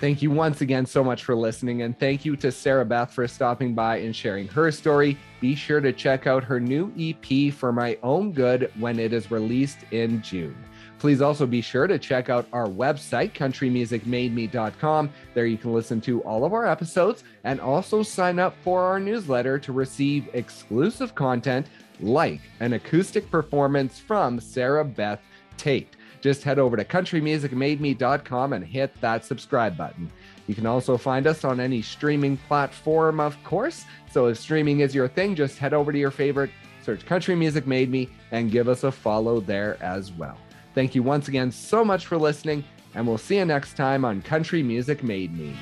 Thank 0.00 0.22
you 0.22 0.30
once 0.30 0.62
again 0.62 0.86
so 0.86 1.04
much 1.04 1.24
for 1.24 1.36
listening, 1.36 1.82
and 1.82 1.98
thank 1.98 2.24
you 2.24 2.34
to 2.36 2.50
Sarah 2.50 2.86
Beth 2.86 3.12
for 3.12 3.28
stopping 3.28 3.74
by 3.74 3.98
and 3.98 4.16
sharing 4.16 4.48
her 4.48 4.70
story. 4.70 5.18
Be 5.42 5.54
sure 5.54 5.82
to 5.82 5.92
check 5.92 6.26
out 6.26 6.42
her 6.42 6.58
new 6.58 6.90
EP 6.98 7.52
for 7.52 7.70
my 7.70 7.98
own 8.02 8.32
good 8.32 8.72
when 8.78 8.98
it 8.98 9.12
is 9.12 9.30
released 9.30 9.80
in 9.90 10.22
June. 10.22 10.56
Please 11.00 11.20
also 11.20 11.46
be 11.46 11.60
sure 11.60 11.86
to 11.86 11.98
check 11.98 12.28
out 12.28 12.46
our 12.52 12.68
website, 12.68 13.32
countrymusicmademe.com. 13.32 15.10
There 15.34 15.46
you 15.46 15.58
can 15.58 15.72
listen 15.72 16.00
to 16.02 16.20
all 16.20 16.44
of 16.44 16.52
our 16.52 16.66
episodes 16.66 17.24
and 17.42 17.60
also 17.60 18.02
sign 18.02 18.38
up 18.38 18.54
for 18.62 18.82
our 18.82 19.00
newsletter 19.00 19.58
to 19.58 19.72
receive 19.72 20.28
exclusive 20.34 21.14
content 21.14 21.66
like 22.00 22.42
an 22.60 22.74
acoustic 22.74 23.30
performance 23.30 23.98
from 23.98 24.38
Sarah 24.38 24.84
Beth 24.84 25.20
Tate 25.56 25.96
just 26.20 26.42
head 26.42 26.58
over 26.58 26.76
to 26.76 26.84
countrymusicmademe.com 26.84 28.52
and 28.52 28.64
hit 28.64 28.98
that 29.00 29.24
subscribe 29.24 29.76
button. 29.76 30.10
You 30.46 30.54
can 30.54 30.66
also 30.66 30.96
find 30.96 31.26
us 31.26 31.44
on 31.44 31.60
any 31.60 31.82
streaming 31.82 32.36
platform, 32.36 33.20
of 33.20 33.42
course. 33.44 33.84
So 34.10 34.26
if 34.26 34.38
streaming 34.38 34.80
is 34.80 34.94
your 34.94 35.08
thing, 35.08 35.34
just 35.34 35.58
head 35.58 35.72
over 35.72 35.92
to 35.92 35.98
your 35.98 36.10
favorite, 36.10 36.50
search 36.82 37.06
Country 37.06 37.34
Music 37.34 37.66
Made 37.66 37.90
Me, 37.90 38.08
and 38.32 38.50
give 38.50 38.68
us 38.68 38.84
a 38.84 38.92
follow 38.92 39.40
there 39.40 39.82
as 39.82 40.12
well. 40.12 40.38
Thank 40.74 40.94
you 40.94 41.02
once 41.02 41.28
again 41.28 41.50
so 41.50 41.84
much 41.84 42.06
for 42.06 42.16
listening, 42.16 42.64
and 42.94 43.06
we'll 43.06 43.18
see 43.18 43.38
you 43.38 43.44
next 43.44 43.74
time 43.76 44.04
on 44.04 44.22
Country 44.22 44.62
Music 44.62 45.02
Made 45.02 45.36
Me. 45.36 45.56